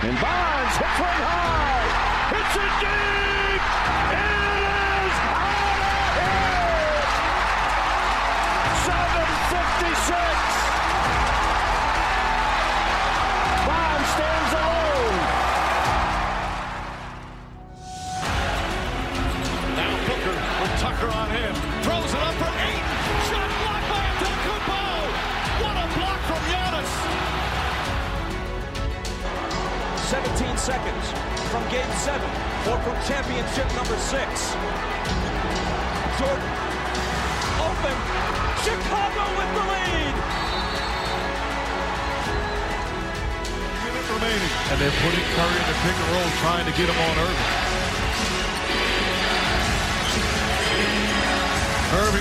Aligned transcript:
And 0.00 0.14
Bonds 0.20 0.76
hit 0.76 0.86
for 0.96 1.17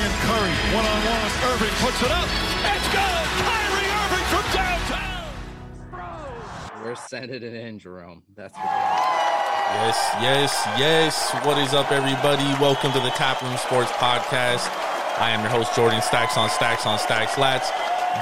Irving 0.07 0.15
and 0.15 0.29
Curry, 0.29 0.55
one 0.75 0.85
on 0.85 0.99
one. 1.05 1.31
Irving 1.51 1.75
puts 1.83 2.01
it 2.01 2.11
up. 2.11 2.29
It's 2.63 2.87
good. 2.95 3.27
Kyrie 3.43 3.91
Irving 3.91 4.25
from 4.31 4.45
downtown. 4.55 5.27
We're 6.83 6.95
sending 6.95 7.43
it 7.43 7.53
in, 7.53 7.79
Jerome. 7.79 8.23
That's 8.35 8.53
for 8.53 8.63
Yes, 8.63 9.97
yes, 10.21 10.63
yes. 10.79 11.33
What 11.45 11.57
is 11.57 11.73
up, 11.73 11.91
everybody? 11.91 12.45
Welcome 12.61 12.93
to 12.93 12.99
the 12.99 13.09
Taproom 13.11 13.57
Sports 13.57 13.91
Podcast. 13.93 14.69
I 15.19 15.31
am 15.31 15.41
your 15.41 15.49
host, 15.49 15.75
Jordan 15.75 16.01
Stacks 16.01 16.37
on 16.37 16.49
Stacks 16.49 16.85
on 16.85 16.97
Stacks 16.99 17.33
Lats. 17.33 17.69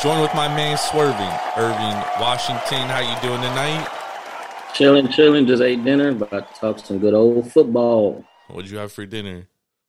Join 0.01 0.21
with 0.21 0.33
my 0.33 0.47
man 0.47 0.77
Swerving, 0.77 1.33
Irving 1.55 2.01
Washington. 2.19 2.89
How 2.89 2.99
you 2.99 3.15
doing 3.21 3.41
tonight? 3.41 3.87
Chilling, 4.73 5.07
chilling. 5.09 5.45
Just 5.45 5.61
ate 5.61 5.83
dinner. 5.83 6.09
About 6.09 6.51
to 6.51 6.59
talk 6.59 6.79
some 6.79 6.97
good 6.97 7.13
old 7.13 7.51
football. 7.51 8.25
What'd 8.47 8.71
you 8.71 8.77
have 8.79 8.91
for 8.91 9.05
dinner? 9.05 9.47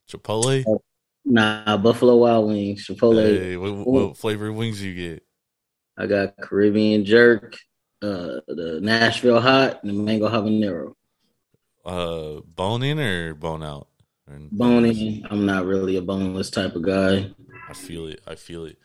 Chipotle? 0.08 0.62
Uh, 0.66 0.78
Nah, 1.26 1.76
Buffalo 1.76 2.16
Wild 2.16 2.46
Wings, 2.46 2.86
Chipotle. 2.86 3.36
Hey, 3.36 3.56
what, 3.56 3.74
what 3.74 4.16
flavor 4.16 4.52
wings 4.52 4.80
you 4.80 4.94
get? 4.94 5.24
I 5.98 6.06
got 6.06 6.36
Caribbean 6.40 7.04
jerk, 7.04 7.56
uh, 8.00 8.40
the 8.46 8.78
Nashville 8.80 9.40
hot, 9.40 9.82
and 9.82 9.90
the 9.90 9.94
mango 9.94 10.28
habanero. 10.28 10.94
Uh, 11.84 12.40
bone 12.42 12.84
in 12.84 13.00
or 13.00 13.34
bone 13.34 13.64
out? 13.64 13.88
Or- 14.30 14.38
Bony. 14.52 15.24
I'm 15.28 15.46
not 15.46 15.66
really 15.66 15.96
a 15.96 16.02
boneless 16.02 16.50
type 16.50 16.76
of 16.76 16.82
guy. 16.82 17.30
I 17.68 17.72
feel 17.72 18.06
it. 18.06 18.20
I 18.26 18.36
feel 18.36 18.64
it. 18.64 18.78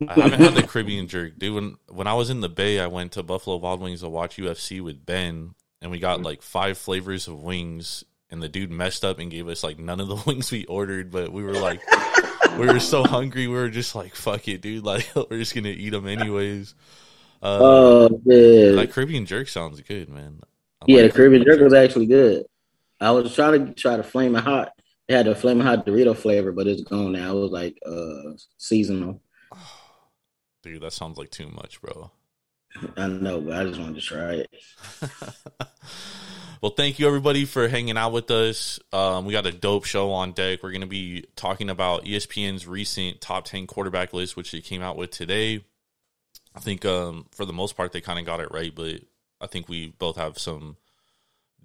I 0.08 0.14
haven't 0.14 0.40
had 0.40 0.54
the 0.54 0.66
Caribbean 0.66 1.06
jerk, 1.06 1.38
dude. 1.38 1.54
When 1.54 1.76
when 1.88 2.08
I 2.08 2.14
was 2.14 2.28
in 2.28 2.40
the 2.40 2.48
Bay, 2.48 2.80
I 2.80 2.88
went 2.88 3.12
to 3.12 3.22
Buffalo 3.22 3.56
Wild 3.56 3.80
Wings 3.80 4.00
to 4.00 4.08
watch 4.08 4.36
UFC 4.36 4.80
with 4.80 5.06
Ben, 5.06 5.54
and 5.80 5.90
we 5.92 6.00
got 6.00 6.22
like 6.22 6.42
five 6.42 6.76
flavors 6.76 7.28
of 7.28 7.42
wings. 7.42 8.04
And 8.30 8.42
the 8.42 8.48
dude 8.48 8.70
messed 8.70 9.04
up 9.04 9.18
and 9.18 9.30
gave 9.30 9.48
us 9.48 9.62
like 9.62 9.78
none 9.78 10.00
of 10.00 10.08
the 10.08 10.16
wings 10.26 10.50
we 10.50 10.64
ordered, 10.64 11.10
but 11.10 11.32
we 11.32 11.42
were 11.42 11.52
like, 11.52 11.80
we 12.58 12.66
were 12.66 12.80
so 12.80 13.04
hungry, 13.04 13.46
we 13.46 13.54
were 13.54 13.68
just 13.68 13.94
like, 13.94 14.14
fuck 14.14 14.48
it, 14.48 14.60
dude. 14.60 14.84
Like 14.84 15.06
we're 15.14 15.38
just 15.38 15.54
gonna 15.54 15.68
eat 15.68 15.90
them 15.90 16.06
anyways. 16.08 16.74
Uh, 17.42 17.58
Oh, 17.60 18.20
man. 18.24 18.76
like 18.76 18.90
Caribbean 18.92 19.26
jerk 19.26 19.48
sounds 19.48 19.80
good, 19.82 20.08
man. 20.08 20.40
I 20.82 20.84
yeah, 20.88 20.96
the 20.98 21.02
like 21.04 21.14
Caribbean 21.14 21.44
jerk 21.44 21.60
was 21.60 21.74
actually 21.74 22.06
good. 22.06 22.44
I 23.00 23.10
was 23.10 23.34
trying 23.34 23.66
to 23.66 23.74
try 23.74 23.96
the 23.96 24.02
flaming 24.02 24.42
hot. 24.42 24.72
It 25.08 25.14
had 25.14 25.26
the 25.26 25.34
flaming 25.34 25.66
hot 25.66 25.84
Dorito 25.86 26.16
flavor, 26.16 26.52
but 26.52 26.66
it's 26.66 26.82
gone 26.82 27.12
now. 27.12 27.36
It 27.36 27.40
was 27.40 27.50
like 27.50 27.78
uh 27.86 28.32
seasonal. 28.56 29.20
dude. 30.62 30.80
That 30.82 30.92
sounds 30.94 31.18
like 31.18 31.30
too 31.30 31.48
much, 31.48 31.80
bro. 31.82 32.10
I 32.96 33.06
know, 33.06 33.40
but 33.42 33.54
I 33.54 33.64
just 33.64 33.78
wanted 33.78 33.96
to 33.96 34.00
try 34.00 34.32
it. 34.34 34.50
well, 36.64 36.72
thank 36.74 36.98
you 36.98 37.06
everybody 37.06 37.44
for 37.44 37.68
hanging 37.68 37.98
out 37.98 38.12
with 38.12 38.30
us. 38.30 38.80
Um, 38.90 39.26
we 39.26 39.34
got 39.34 39.44
a 39.44 39.52
dope 39.52 39.84
show 39.84 40.12
on 40.12 40.32
deck. 40.32 40.62
We're 40.62 40.70
going 40.70 40.80
to 40.80 40.86
be 40.86 41.26
talking 41.36 41.68
about 41.68 42.06
ESPN's 42.06 42.66
recent 42.66 43.20
top 43.20 43.44
10 43.44 43.66
quarterback 43.66 44.14
list, 44.14 44.34
which 44.34 44.50
they 44.50 44.62
came 44.62 44.80
out 44.80 44.96
with 44.96 45.10
today. 45.10 45.62
I 46.54 46.60
think 46.60 46.86
um, 46.86 47.26
for 47.32 47.44
the 47.44 47.52
most 47.52 47.76
part, 47.76 47.92
they 47.92 48.00
kind 48.00 48.18
of 48.18 48.24
got 48.24 48.40
it 48.40 48.50
right, 48.50 48.74
but 48.74 49.02
I 49.42 49.46
think 49.46 49.68
we 49.68 49.88
both 49.88 50.16
have 50.16 50.38
some 50.38 50.78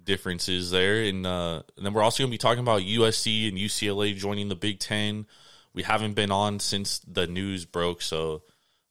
differences 0.04 0.70
there. 0.70 1.04
And, 1.04 1.26
uh, 1.26 1.62
and 1.78 1.86
then 1.86 1.94
we're 1.94 2.02
also 2.02 2.22
going 2.22 2.30
to 2.30 2.34
be 2.34 2.36
talking 2.36 2.60
about 2.60 2.82
USC 2.82 3.48
and 3.48 3.56
UCLA 3.56 4.14
joining 4.14 4.50
the 4.50 4.54
Big 4.54 4.80
Ten. 4.80 5.24
We 5.72 5.82
haven't 5.82 6.12
been 6.12 6.30
on 6.30 6.60
since 6.60 6.98
the 6.98 7.26
news 7.26 7.64
broke, 7.64 8.02
so 8.02 8.42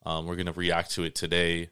um, 0.08 0.26
we're 0.26 0.38
going 0.38 0.48
to 0.48 0.54
react 0.54 0.90
to 0.94 1.04
it 1.04 1.14
today 1.14 1.70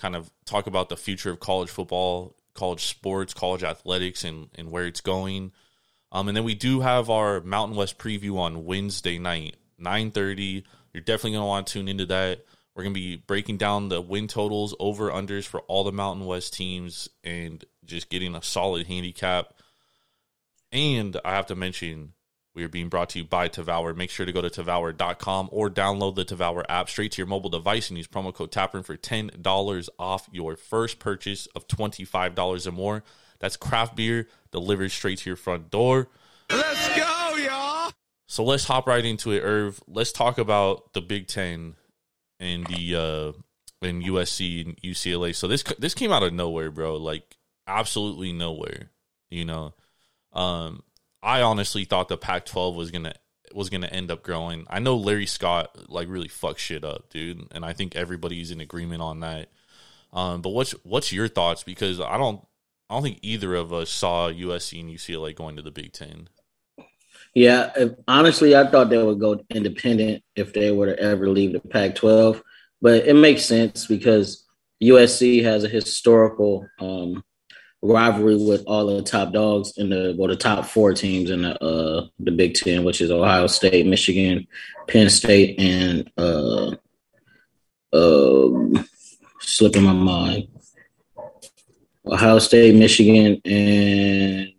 kind 0.00 0.16
of 0.16 0.30
talk 0.46 0.66
about 0.66 0.88
the 0.88 0.96
future 0.96 1.30
of 1.30 1.40
college 1.40 1.68
football, 1.68 2.34
college 2.54 2.84
sports, 2.84 3.34
college 3.34 3.62
athletics, 3.62 4.24
and, 4.24 4.48
and 4.54 4.70
where 4.70 4.86
it's 4.86 5.00
going. 5.00 5.52
Um, 6.12 6.28
and 6.28 6.36
then 6.36 6.44
we 6.44 6.54
do 6.54 6.80
have 6.80 7.08
our 7.08 7.40
Mountain 7.40 7.76
West 7.76 7.98
preview 7.98 8.38
on 8.38 8.64
Wednesday 8.64 9.18
night, 9.18 9.56
9.30. 9.80 10.64
You're 10.92 11.02
definitely 11.02 11.32
going 11.32 11.42
to 11.42 11.46
want 11.46 11.66
to 11.66 11.72
tune 11.72 11.88
into 11.88 12.06
that. 12.06 12.44
We're 12.74 12.84
going 12.84 12.94
to 12.94 13.00
be 13.00 13.16
breaking 13.16 13.58
down 13.58 13.88
the 13.88 14.00
win 14.00 14.26
totals, 14.26 14.74
over 14.80 15.10
unders 15.10 15.46
for 15.46 15.60
all 15.62 15.84
the 15.84 15.92
Mountain 15.92 16.26
West 16.26 16.54
teams, 16.54 17.08
and 17.22 17.64
just 17.84 18.10
getting 18.10 18.34
a 18.34 18.42
solid 18.42 18.86
handicap. 18.86 19.54
And 20.72 21.16
I 21.24 21.34
have 21.34 21.46
to 21.46 21.56
mention, 21.56 22.12
we 22.54 22.64
are 22.64 22.68
being 22.68 22.88
brought 22.88 23.10
to 23.10 23.18
you 23.20 23.24
by 23.24 23.48
Tavour. 23.48 23.96
Make 23.96 24.10
sure 24.10 24.26
to 24.26 24.32
go 24.32 24.40
to 24.40 24.50
Tavour.com 24.50 25.48
or 25.52 25.70
download 25.70 26.16
the 26.16 26.24
Tavour 26.24 26.64
app 26.68 26.88
straight 26.90 27.12
to 27.12 27.18
your 27.18 27.26
mobile 27.26 27.50
device 27.50 27.88
and 27.88 27.96
use 27.96 28.08
promo 28.08 28.34
code 28.34 28.50
TAPRIN 28.50 28.84
for 28.84 28.96
$10 28.96 29.88
off 29.98 30.28
your 30.32 30.56
first 30.56 30.98
purchase 30.98 31.46
of 31.54 31.68
$25 31.68 32.66
or 32.66 32.72
more. 32.72 33.04
That's 33.38 33.56
craft 33.56 33.96
beer 33.96 34.28
delivered 34.50 34.90
straight 34.90 35.18
to 35.18 35.30
your 35.30 35.36
front 35.36 35.70
door. 35.70 36.08
Let's 36.50 36.88
go, 36.96 37.36
y'all. 37.36 37.92
So 38.26 38.44
let's 38.44 38.64
hop 38.64 38.86
right 38.86 39.04
into 39.04 39.32
it, 39.32 39.40
Irv. 39.40 39.80
Let's 39.86 40.12
talk 40.12 40.38
about 40.38 40.92
the 40.92 41.00
Big 41.00 41.28
Ten 41.28 41.74
and 42.38 42.66
the 42.66 42.96
uh 42.96 43.32
and 43.82 44.02
USC 44.02 44.66
and 44.66 44.76
UCLA. 44.82 45.34
So 45.34 45.48
this 45.48 45.62
this 45.78 45.94
came 45.94 46.12
out 46.12 46.22
of 46.22 46.32
nowhere, 46.32 46.70
bro. 46.70 46.96
Like 46.96 47.36
absolutely 47.66 48.32
nowhere. 48.32 48.90
You 49.30 49.44
know, 49.44 49.74
um, 50.32 50.82
I 51.22 51.42
honestly 51.42 51.84
thought 51.84 52.08
the 52.08 52.16
Pac-12 52.16 52.74
was 52.74 52.90
gonna 52.90 53.14
was 53.52 53.68
gonna 53.68 53.88
end 53.88 54.10
up 54.10 54.22
growing. 54.22 54.66
I 54.70 54.78
know 54.78 54.96
Larry 54.96 55.26
Scott 55.26 55.90
like 55.90 56.08
really 56.08 56.28
fucked 56.28 56.60
shit 56.60 56.84
up, 56.84 57.10
dude, 57.10 57.46
and 57.50 57.64
I 57.64 57.72
think 57.72 57.96
everybody's 57.96 58.50
in 58.50 58.60
agreement 58.60 59.02
on 59.02 59.20
that. 59.20 59.48
Um, 60.12 60.42
but 60.42 60.50
what's 60.50 60.72
what's 60.84 61.12
your 61.12 61.28
thoughts? 61.28 61.62
Because 61.62 62.00
I 62.00 62.16
don't 62.16 62.44
I 62.88 62.94
don't 62.94 63.02
think 63.02 63.18
either 63.22 63.54
of 63.54 63.72
us 63.72 63.90
saw 63.90 64.30
USC 64.30 64.80
and 64.80 64.90
UCLA 64.90 65.34
going 65.34 65.56
to 65.56 65.62
the 65.62 65.70
Big 65.70 65.92
Ten. 65.92 66.28
Yeah, 67.34 67.70
if, 67.76 67.92
honestly, 68.08 68.56
I 68.56 68.68
thought 68.68 68.90
they 68.90 69.00
would 69.00 69.20
go 69.20 69.40
independent 69.50 70.24
if 70.34 70.52
they 70.52 70.72
were 70.72 70.86
to 70.86 70.98
ever 70.98 71.28
leave 71.28 71.52
the 71.52 71.60
Pac-12, 71.60 72.42
but 72.82 73.06
it 73.06 73.14
makes 73.14 73.44
sense 73.44 73.86
because 73.86 74.44
USC 74.82 75.44
has 75.44 75.62
a 75.62 75.68
historical 75.68 76.66
um, 76.80 77.22
rivalry 77.82 78.36
with 78.36 78.62
all 78.66 78.86
the 78.86 79.02
top 79.02 79.32
dogs 79.32 79.72
in 79.76 79.90
the 79.90 80.14
well, 80.18 80.28
the 80.28 80.36
top 80.36 80.66
four 80.66 80.92
teams 80.92 81.30
in 81.30 81.42
the 81.42 81.62
uh, 81.62 82.06
the 82.18 82.30
Big 82.30 82.54
Ten, 82.54 82.84
which 82.84 83.00
is 83.00 83.10
Ohio 83.10 83.46
State, 83.46 83.86
Michigan, 83.86 84.46
Penn 84.88 85.10
State, 85.10 85.58
and 85.58 86.10
uh, 86.16 86.74
um, 87.92 88.86
slipping 89.40 89.82
my 89.82 89.92
mind. 89.92 90.48
Ohio 92.06 92.38
State, 92.38 92.74
Michigan, 92.74 93.40
and 93.44 94.52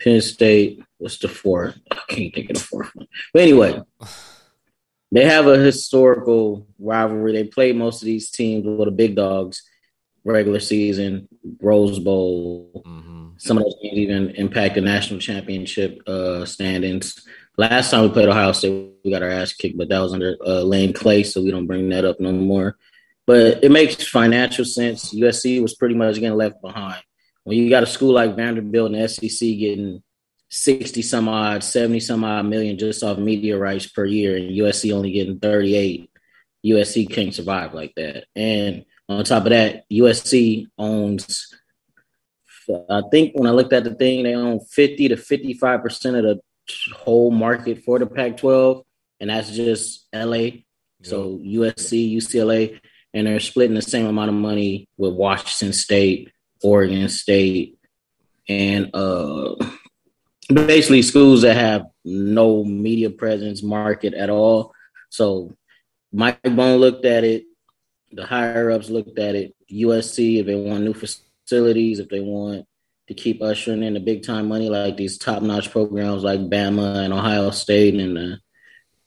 Penn 0.00 0.20
State. 0.20 0.82
What's 0.98 1.18
the 1.18 1.28
fourth? 1.28 1.78
I 1.90 2.00
can't 2.08 2.34
think 2.34 2.50
of 2.50 2.56
the 2.56 2.62
fourth 2.62 2.90
one. 2.94 3.06
But 3.32 3.42
anyway, 3.42 3.80
they 5.12 5.24
have 5.24 5.46
a 5.46 5.56
historical 5.56 6.66
rivalry. 6.78 7.32
They 7.32 7.44
play 7.44 7.72
most 7.72 8.02
of 8.02 8.06
these 8.06 8.30
teams 8.30 8.66
with 8.66 8.84
the 8.84 8.90
big 8.90 9.16
dogs 9.16 9.62
regular 10.24 10.60
season, 10.60 11.28
Rose 11.60 11.98
Bowl. 11.98 12.82
hmm 12.84 13.30
Some 13.38 13.58
of 13.58 13.64
those 13.64 13.76
games 13.82 13.98
even 13.98 14.30
impact 14.30 14.74
the 14.74 14.80
national 14.80 15.20
championship 15.20 16.00
uh, 16.06 16.44
standings. 16.44 17.26
Last 17.56 17.90
time 17.90 18.02
we 18.02 18.10
played 18.10 18.28
Ohio 18.28 18.52
State, 18.52 18.94
we 19.04 19.10
got 19.10 19.22
our 19.22 19.30
ass 19.30 19.52
kicked, 19.52 19.76
but 19.76 19.88
that 19.88 19.98
was 20.00 20.12
under 20.12 20.36
uh, 20.46 20.62
Lane 20.62 20.92
Clay, 20.92 21.22
so 21.22 21.42
we 21.42 21.50
don't 21.50 21.66
bring 21.66 21.88
that 21.90 22.04
up 22.04 22.20
no 22.20 22.32
more. 22.32 22.76
But 23.26 23.62
it 23.62 23.70
makes 23.70 24.06
financial 24.06 24.64
sense. 24.64 25.14
USC 25.14 25.60
was 25.62 25.74
pretty 25.74 25.94
much 25.94 26.16
getting 26.16 26.36
left 26.36 26.60
behind. 26.60 27.02
When 27.44 27.58
you 27.58 27.70
got 27.70 27.82
a 27.82 27.86
school 27.86 28.12
like 28.12 28.36
Vanderbilt 28.36 28.92
and 28.92 29.10
SEC 29.10 29.40
getting 29.40 30.02
60 30.50 31.02
some 31.02 31.28
odd, 31.28 31.62
70 31.62 32.00
some 32.00 32.24
odd 32.24 32.46
million 32.46 32.76
just 32.76 33.02
off 33.02 33.18
media 33.18 33.56
rights 33.56 33.86
per 33.86 34.04
year, 34.04 34.36
and 34.36 34.50
USC 34.50 34.92
only 34.92 35.12
getting 35.12 35.38
38, 35.38 36.10
USC 36.66 37.10
can't 37.10 37.34
survive 37.34 37.72
like 37.72 37.94
that. 37.96 38.24
And 38.34 38.84
on 39.10 39.24
top 39.24 39.44
of 39.44 39.50
that, 39.50 39.88
USC 39.90 40.66
owns 40.78 41.54
I 42.88 43.02
think 43.10 43.32
when 43.34 43.48
I 43.48 43.50
looked 43.50 43.72
at 43.72 43.84
the 43.84 43.94
thing, 43.94 44.22
they 44.22 44.34
own 44.34 44.60
50 44.60 45.08
to 45.08 45.16
55 45.16 45.82
percent 45.82 46.16
of 46.16 46.22
the 46.22 46.40
whole 46.94 47.30
market 47.30 47.82
for 47.84 47.98
the 47.98 48.06
Pac-12, 48.06 48.84
and 49.20 49.30
that's 49.30 49.50
just 49.50 50.06
LA. 50.14 50.62
So 51.02 51.38
USC, 51.38 52.14
UCLA, 52.14 52.80
and 53.14 53.26
they're 53.26 53.40
splitting 53.40 53.74
the 53.74 53.82
same 53.82 54.06
amount 54.06 54.28
of 54.28 54.34
money 54.34 54.88
with 54.96 55.14
Washington 55.14 55.72
State, 55.72 56.30
Oregon 56.62 57.08
State, 57.08 57.78
and 58.48 58.90
uh, 58.94 59.54
basically 60.52 61.02
schools 61.02 61.42
that 61.42 61.56
have 61.56 61.86
no 62.04 62.64
media 62.64 63.10
presence 63.10 63.62
market 63.62 64.14
at 64.14 64.30
all. 64.30 64.72
So 65.08 65.56
Mike 66.12 66.42
Bohn 66.42 66.78
looked 66.78 67.04
at 67.04 67.24
it, 67.24 67.44
the 68.12 68.26
higher 68.26 68.70
ups 68.70 68.90
looked 68.90 69.18
at 69.18 69.34
it, 69.34 69.54
USC 69.70 70.40
if 70.40 70.46
they 70.46 70.54
want 70.54 70.84
new 70.84 70.94
facilities, 70.94 71.98
if 71.98 72.08
they 72.08 72.20
want 72.20 72.66
to 73.08 73.14
keep 73.14 73.42
ushering 73.42 73.82
in 73.82 73.94
the 73.94 74.00
big 74.00 74.24
time 74.24 74.48
money 74.48 74.68
like 74.68 74.96
these 74.96 75.18
top 75.18 75.42
notch 75.42 75.70
programs 75.70 76.22
like 76.22 76.40
Bama 76.40 77.04
and 77.04 77.12
Ohio 77.12 77.50
State 77.50 77.94
and 77.94 78.16
the 78.16 78.38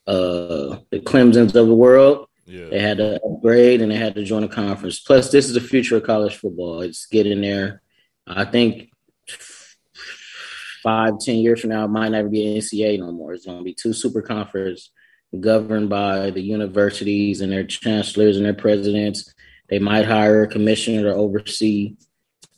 uh, 0.05 0.79
the 0.91 0.99
Clemson's 0.99 1.55
of 1.55 1.67
the 1.67 1.73
world. 1.73 2.27
Yeah. 2.45 2.67
They 2.69 2.79
had 2.79 2.97
to 2.97 3.21
upgrade 3.23 3.81
and 3.81 3.89
they 3.89 3.95
had 3.95 4.15
to 4.15 4.23
join 4.23 4.43
a 4.43 4.49
conference. 4.49 4.99
Plus, 4.99 5.31
this 5.31 5.47
is 5.47 5.53
the 5.53 5.61
future 5.61 5.95
of 5.95 6.03
college 6.03 6.35
football. 6.35 6.81
It's 6.81 7.05
getting 7.05 7.39
there. 7.39 7.81
I 8.27 8.43
think 8.43 8.89
five, 10.83 11.19
ten 11.19 11.37
years 11.37 11.61
from 11.61 11.69
now, 11.69 11.85
it 11.85 11.89
might 11.89 12.09
never 12.09 12.27
be 12.27 12.45
an 12.45 12.61
NCAA 12.61 12.99
no 12.99 13.11
more. 13.13 13.33
It's 13.33 13.45
going 13.45 13.59
to 13.59 13.63
be 13.63 13.73
two 13.73 13.93
super 13.93 14.21
conference 14.21 14.91
governed 15.39 15.89
by 15.89 16.29
the 16.29 16.41
universities 16.41 17.41
and 17.41 17.51
their 17.51 17.63
chancellors 17.63 18.37
and 18.37 18.45
their 18.45 18.53
presidents. 18.53 19.33
They 19.69 19.79
might 19.79 20.05
hire 20.05 20.43
a 20.43 20.47
commissioner 20.47 21.03
to 21.03 21.15
oversee 21.15 21.95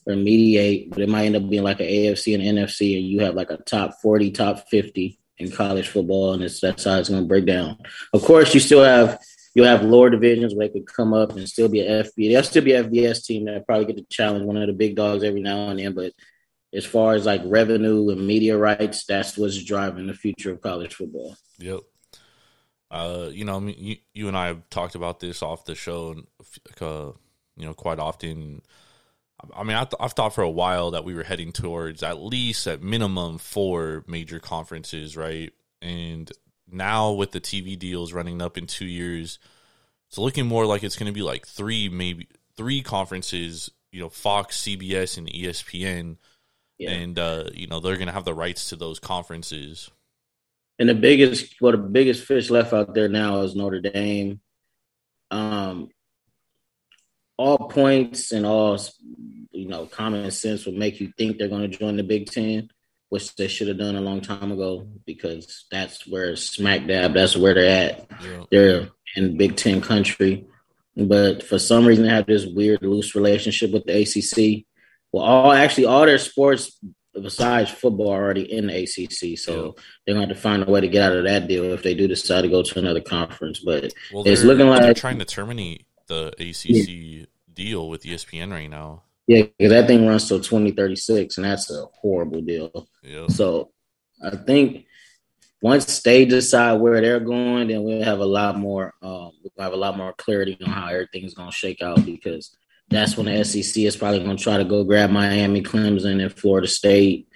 or 0.05 0.15
mediate, 0.15 0.91
but 0.91 0.99
it 0.99 1.09
might 1.09 1.25
end 1.25 1.35
up 1.35 1.49
being 1.49 1.63
like 1.63 1.79
an 1.79 1.87
AFC 1.87 2.35
and 2.35 2.43
NFC, 2.43 2.97
and 2.97 3.07
you 3.07 3.21
have 3.21 3.35
like 3.35 3.49
a 3.51 3.57
top 3.57 3.95
40, 4.01 4.31
top 4.31 4.67
50 4.69 5.19
in 5.37 5.51
college 5.51 5.87
football, 5.87 6.33
and 6.33 6.43
it's, 6.43 6.59
that's 6.59 6.83
how 6.83 6.97
it's 6.97 7.09
going 7.09 7.21
to 7.21 7.27
break 7.27 7.45
down. 7.45 7.77
Of 8.13 8.21
course, 8.23 8.53
you 8.53 8.59
still 8.59 8.83
have 8.83 9.19
you'll 9.53 9.65
have 9.65 9.83
lower 9.83 10.09
divisions 10.09 10.53
where 10.53 10.67
they 10.67 10.73
could 10.73 10.85
come 10.85 11.13
up 11.13 11.31
and 11.31 11.47
still 11.47 11.69
be 11.69 11.79
a 11.79 12.03
FBS. 12.03 12.29
There'll 12.29 12.43
still 12.43 12.63
be 12.63 12.73
a 12.73 12.83
FBS 12.83 13.23
team 13.23 13.45
that 13.45 13.65
probably 13.65 13.85
get 13.85 13.97
to 13.97 14.05
challenge 14.09 14.45
one 14.45 14.57
of 14.57 14.67
the 14.67 14.73
big 14.73 14.95
dogs 14.95 15.23
every 15.23 15.41
now 15.41 15.69
and 15.69 15.79
then, 15.79 15.93
but 15.93 16.11
as 16.73 16.85
far 16.85 17.13
as 17.13 17.25
like 17.25 17.41
revenue 17.45 18.09
and 18.09 18.27
media 18.27 18.57
rights, 18.57 19.05
that's 19.05 19.37
what's 19.37 19.63
driving 19.63 20.07
the 20.07 20.13
future 20.13 20.51
of 20.51 20.61
college 20.61 20.93
football. 20.93 21.35
Yep. 21.57 21.79
Uh, 22.95 23.29
you 23.31 23.43
know, 23.43 23.57
I 23.57 23.59
mean, 23.59 23.75
you, 23.77 23.95
you 24.13 24.27
and 24.29 24.37
I 24.37 24.47
have 24.47 24.69
talked 24.69 24.95
about 24.95 25.19
this 25.19 25.43
off 25.43 25.65
the 25.65 25.75
show, 25.75 26.15
uh, 26.79 27.11
you 27.57 27.65
know, 27.65 27.73
quite 27.73 27.99
often. 27.99 28.61
I 29.53 29.63
mean, 29.63 29.75
I 29.75 29.83
th- 29.83 29.99
I've 29.99 30.13
thought 30.13 30.33
for 30.33 30.43
a 30.43 30.49
while 30.49 30.91
that 30.91 31.03
we 31.03 31.13
were 31.13 31.23
heading 31.23 31.51
towards 31.51 32.03
at 32.03 32.19
least 32.21 32.65
at 32.67 32.81
minimum 32.81 33.37
four 33.37 34.05
major 34.07 34.39
conferences, 34.39 35.17
right? 35.17 35.51
And 35.81 36.31
now 36.71 37.11
with 37.11 37.31
the 37.31 37.41
TV 37.41 37.77
deals 37.77 38.13
running 38.13 38.41
up 38.41 38.57
in 38.57 38.65
two 38.65 38.85
years, 38.85 39.39
it's 40.07 40.17
looking 40.17 40.45
more 40.45 40.65
like 40.65 40.83
it's 40.83 40.95
going 40.95 41.11
to 41.11 41.13
be 41.13 41.21
like 41.21 41.45
three, 41.45 41.89
maybe 41.89 42.27
three 42.55 42.81
conferences. 42.81 43.69
You 43.91 44.01
know, 44.01 44.09
Fox, 44.09 44.61
CBS, 44.61 45.17
and 45.17 45.27
ESPN, 45.29 46.17
Yeah. 46.77 46.91
and 46.91 47.19
uh, 47.19 47.45
you 47.53 47.67
know 47.67 47.79
they're 47.81 47.95
going 47.97 48.07
to 48.07 48.13
have 48.13 48.25
the 48.25 48.33
rights 48.33 48.69
to 48.69 48.75
those 48.77 48.99
conferences. 48.99 49.91
And 50.77 50.89
the 50.89 50.95
biggest, 50.95 51.55
well, 51.61 51.71
the 51.71 51.77
biggest 51.77 52.25
fish 52.25 52.49
left 52.49 52.73
out 52.73 52.93
there 52.93 53.07
now 53.07 53.41
is 53.41 53.55
Notre 53.55 53.79
Dame. 53.79 54.41
Um, 55.31 55.89
all 57.37 57.57
points 57.69 58.31
and 58.31 58.45
all, 58.45 58.77
you 59.51 59.67
know, 59.67 59.85
common 59.85 60.29
sense 60.31 60.65
would 60.65 60.75
make 60.75 60.99
you 60.99 61.11
think 61.17 61.37
they're 61.37 61.47
going 61.47 61.69
to 61.69 61.77
join 61.77 61.97
the 61.97 62.03
Big 62.03 62.29
Ten, 62.29 62.69
which 63.09 63.35
they 63.35 63.47
should 63.47 63.67
have 63.67 63.77
done 63.77 63.95
a 63.95 64.01
long 64.01 64.21
time 64.21 64.51
ago 64.51 64.87
because 65.05 65.65
that's 65.71 66.07
where 66.07 66.35
smack 66.35 66.87
dab, 66.87 67.13
that's 67.13 67.37
where 67.37 67.53
they're 67.53 67.89
at. 67.89 68.11
Yeah. 68.21 68.43
They're 68.51 68.89
in 69.15 69.37
Big 69.37 69.55
Ten 69.55 69.81
country, 69.81 70.45
but 70.95 71.43
for 71.43 71.59
some 71.59 71.85
reason 71.85 72.05
they 72.05 72.11
have 72.11 72.25
this 72.25 72.45
weird 72.45 72.81
loose 72.81 73.15
relationship 73.15 73.71
with 73.71 73.85
the 73.85 74.01
ACC. 74.01 74.65
Well, 75.11 75.23
all 75.23 75.51
actually 75.51 75.85
all 75.85 76.05
their 76.05 76.17
sports 76.17 76.77
besides 77.21 77.69
football 77.71 78.09
already 78.09 78.51
in 78.51 78.67
the 78.67 78.83
ACC, 78.83 79.37
so 79.37 79.75
they're 80.05 80.15
going 80.15 80.27
to 80.27 80.27
have 80.27 80.35
to 80.37 80.41
find 80.41 80.63
a 80.63 80.69
way 80.71 80.81
to 80.81 80.87
get 80.87 81.11
out 81.11 81.17
of 81.17 81.23
that 81.25 81.47
deal 81.47 81.65
if 81.73 81.83
they 81.83 81.93
do 81.93 82.07
decide 82.07 82.41
to 82.41 82.47
go 82.49 82.61
to 82.63 82.79
another 82.79 83.01
conference. 83.01 83.59
But 83.59 83.93
Well, 84.13 84.23
it's 84.27 84.41
they're- 84.41 84.47
looking 84.49 84.65
they're 84.67 84.87
like 84.89 84.95
trying 84.97 85.19
to 85.19 85.25
terminate 85.25 85.85
the 86.07 86.33
ACC 86.39 87.27
deal 87.53 87.89
with 87.89 88.03
ESPN 88.03 88.51
right 88.51 88.69
now. 88.69 89.03
yeah, 89.27 89.43
because 89.57 89.71
that 89.71 89.87
thing 89.87 90.05
runs 90.05 90.27
till 90.27 90.41
twenty 90.41 90.71
thirty 90.71 90.95
six, 90.95 91.37
and 91.37 91.45
that's 91.45 91.71
a 91.71 91.85
horrible 92.01 92.41
deal. 92.41 92.87
Yeah, 93.03 93.27
So 93.27 93.71
I 94.23 94.35
think 94.35 94.85
once 95.61 96.01
they 96.01 96.25
decide 96.25 96.73
where 96.79 97.01
they're 97.01 97.19
going, 97.19 97.69
then 97.69 97.83
we'll 97.83 98.03
have 98.03 98.19
a 98.19 98.25
lot 98.25 98.57
more 98.57 98.93
um, 99.01 99.31
we'll 99.41 99.63
have 99.63 99.73
a 99.73 99.77
lot 99.77 99.97
more 99.97 100.13
clarity 100.13 100.57
on 100.63 100.69
how 100.69 100.87
everything's 100.89 101.33
going 101.33 101.49
to 101.49 101.55
shake 101.55 101.81
out 101.81 102.05
because 102.05 102.55
that's 102.89 103.17
when 103.17 103.25
the 103.25 103.43
SEC 103.43 103.83
is 103.83 103.97
probably 103.97 104.19
going 104.19 104.37
to 104.37 104.43
try 104.43 104.57
to 104.57 104.65
go 104.65 104.83
grab 104.83 105.09
Miami, 105.09 105.61
Clemson, 105.61 106.21
and 106.21 106.33
Florida 106.33 106.67
State. 106.67 107.27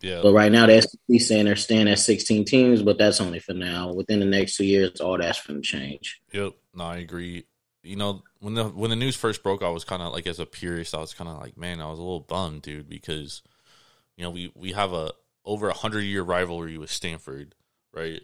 yeah, 0.00 0.20
But 0.22 0.32
right 0.32 0.52
now, 0.52 0.66
the 0.66 0.80
SEC 0.80 1.20
saying 1.20 1.46
they're 1.46 1.56
staying 1.56 1.88
at 1.88 1.98
16 1.98 2.44
teams, 2.44 2.82
but 2.82 2.98
that's 2.98 3.20
only 3.20 3.38
for 3.40 3.54
now. 3.54 3.92
Within 3.92 4.20
the 4.20 4.26
next 4.26 4.56
two 4.56 4.64
years, 4.64 5.00
all 5.00 5.18
that's 5.18 5.44
going 5.46 5.62
to 5.62 5.66
change. 5.66 6.20
yep. 6.32 6.52
No, 6.74 6.84
I 6.84 6.98
agree. 6.98 7.44
You 7.82 7.96
know, 7.96 8.22
when 8.38 8.54
the 8.54 8.64
when 8.64 8.90
the 8.90 8.96
news 8.96 9.16
first 9.16 9.42
broke, 9.42 9.62
I 9.62 9.68
was 9.68 9.84
kind 9.84 10.02
of 10.02 10.12
like, 10.12 10.26
as 10.26 10.38
a 10.38 10.46
purist, 10.46 10.94
I 10.94 11.00
was 11.00 11.12
kind 11.12 11.28
of 11.28 11.40
like, 11.40 11.58
man, 11.58 11.80
I 11.80 11.90
was 11.90 11.98
a 11.98 12.02
little 12.02 12.20
bummed, 12.20 12.62
dude, 12.62 12.88
because 12.88 13.42
you 14.16 14.22
know 14.22 14.30
we 14.30 14.52
we 14.54 14.72
have 14.72 14.92
a 14.92 15.12
over 15.44 15.68
a 15.68 15.74
hundred 15.74 16.02
year 16.02 16.22
rivalry 16.22 16.78
with 16.78 16.90
Stanford, 16.90 17.54
right? 17.92 18.20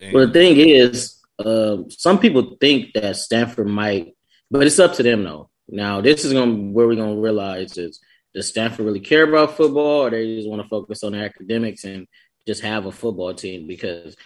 And, 0.00 0.12
Well, 0.12 0.26
the 0.26 0.32
thing 0.32 0.56
is, 0.58 1.16
uh, 1.38 1.78
some 1.88 2.18
people 2.18 2.56
think 2.60 2.92
that 2.94 3.16
Stanford 3.16 3.66
might, 3.66 4.14
but 4.50 4.66
it's 4.66 4.78
up 4.78 4.94
to 4.94 5.02
them 5.02 5.24
though. 5.24 5.50
Now, 5.68 6.00
this 6.00 6.24
is 6.24 6.32
going 6.32 6.54
to 6.56 6.72
where 6.72 6.86
we're 6.86 6.96
going 6.96 7.16
to 7.16 7.22
realize 7.22 7.78
is 7.78 8.00
does 8.34 8.48
Stanford 8.48 8.86
really 8.86 9.00
care 9.00 9.24
about 9.24 9.56
football, 9.56 10.04
or 10.04 10.10
they 10.10 10.36
just 10.36 10.48
want 10.48 10.62
to 10.62 10.68
focus 10.68 11.02
on 11.02 11.14
academics 11.14 11.84
and 11.84 12.06
just 12.46 12.62
have 12.62 12.86
a 12.86 12.92
football 12.92 13.34
team? 13.34 13.66
Because 13.66 14.16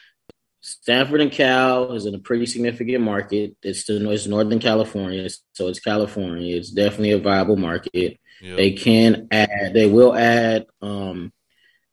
Stanford 0.60 1.20
and 1.20 1.32
Cal 1.32 1.92
is 1.92 2.06
in 2.06 2.14
a 2.14 2.18
pretty 2.18 2.46
significant 2.46 3.02
market. 3.02 3.56
It's 3.62 3.84
the 3.84 4.10
it's 4.10 4.26
Northern 4.26 4.58
California, 4.58 5.28
so 5.52 5.68
it's 5.68 5.80
California. 5.80 6.56
It's 6.56 6.70
definitely 6.70 7.12
a 7.12 7.18
viable 7.18 7.56
market. 7.56 8.18
yeah, 8.40 8.56
They 8.56 8.72
can 8.72 9.28
add. 9.30 9.72
They 9.74 9.86
will 9.86 10.14
add. 10.14 10.66
Um, 10.80 11.32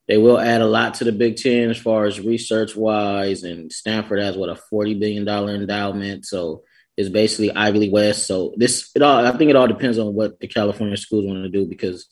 they 0.07 0.17
will 0.17 0.39
add 0.39 0.61
a 0.61 0.65
lot 0.67 0.95
to 0.95 1.05
the 1.05 1.11
Big 1.11 1.37
Ten 1.37 1.69
as 1.69 1.77
far 1.77 2.05
as 2.05 2.19
research 2.19 2.75
wise. 2.75 3.43
And 3.43 3.71
Stanford 3.71 4.19
has 4.19 4.37
what 4.37 4.49
a 4.49 4.55
forty 4.55 4.93
billion 4.93 5.25
dollar 5.25 5.53
endowment, 5.53 6.25
so 6.25 6.63
it's 7.01 7.09
basically 7.09 7.51
Ivy 7.51 7.79
League 7.79 7.91
West. 7.91 8.27
So 8.27 8.53
this 8.55 8.91
it 8.95 9.01
all. 9.01 9.25
I 9.25 9.35
think 9.37 9.49
it 9.49 9.55
all 9.55 9.67
depends 9.67 9.97
on 9.97 10.13
what 10.13 10.39
the 10.39 10.47
California 10.47 10.97
schools 10.97 11.25
want 11.25 11.43
to 11.43 11.49
do 11.49 11.65
because 11.65 12.07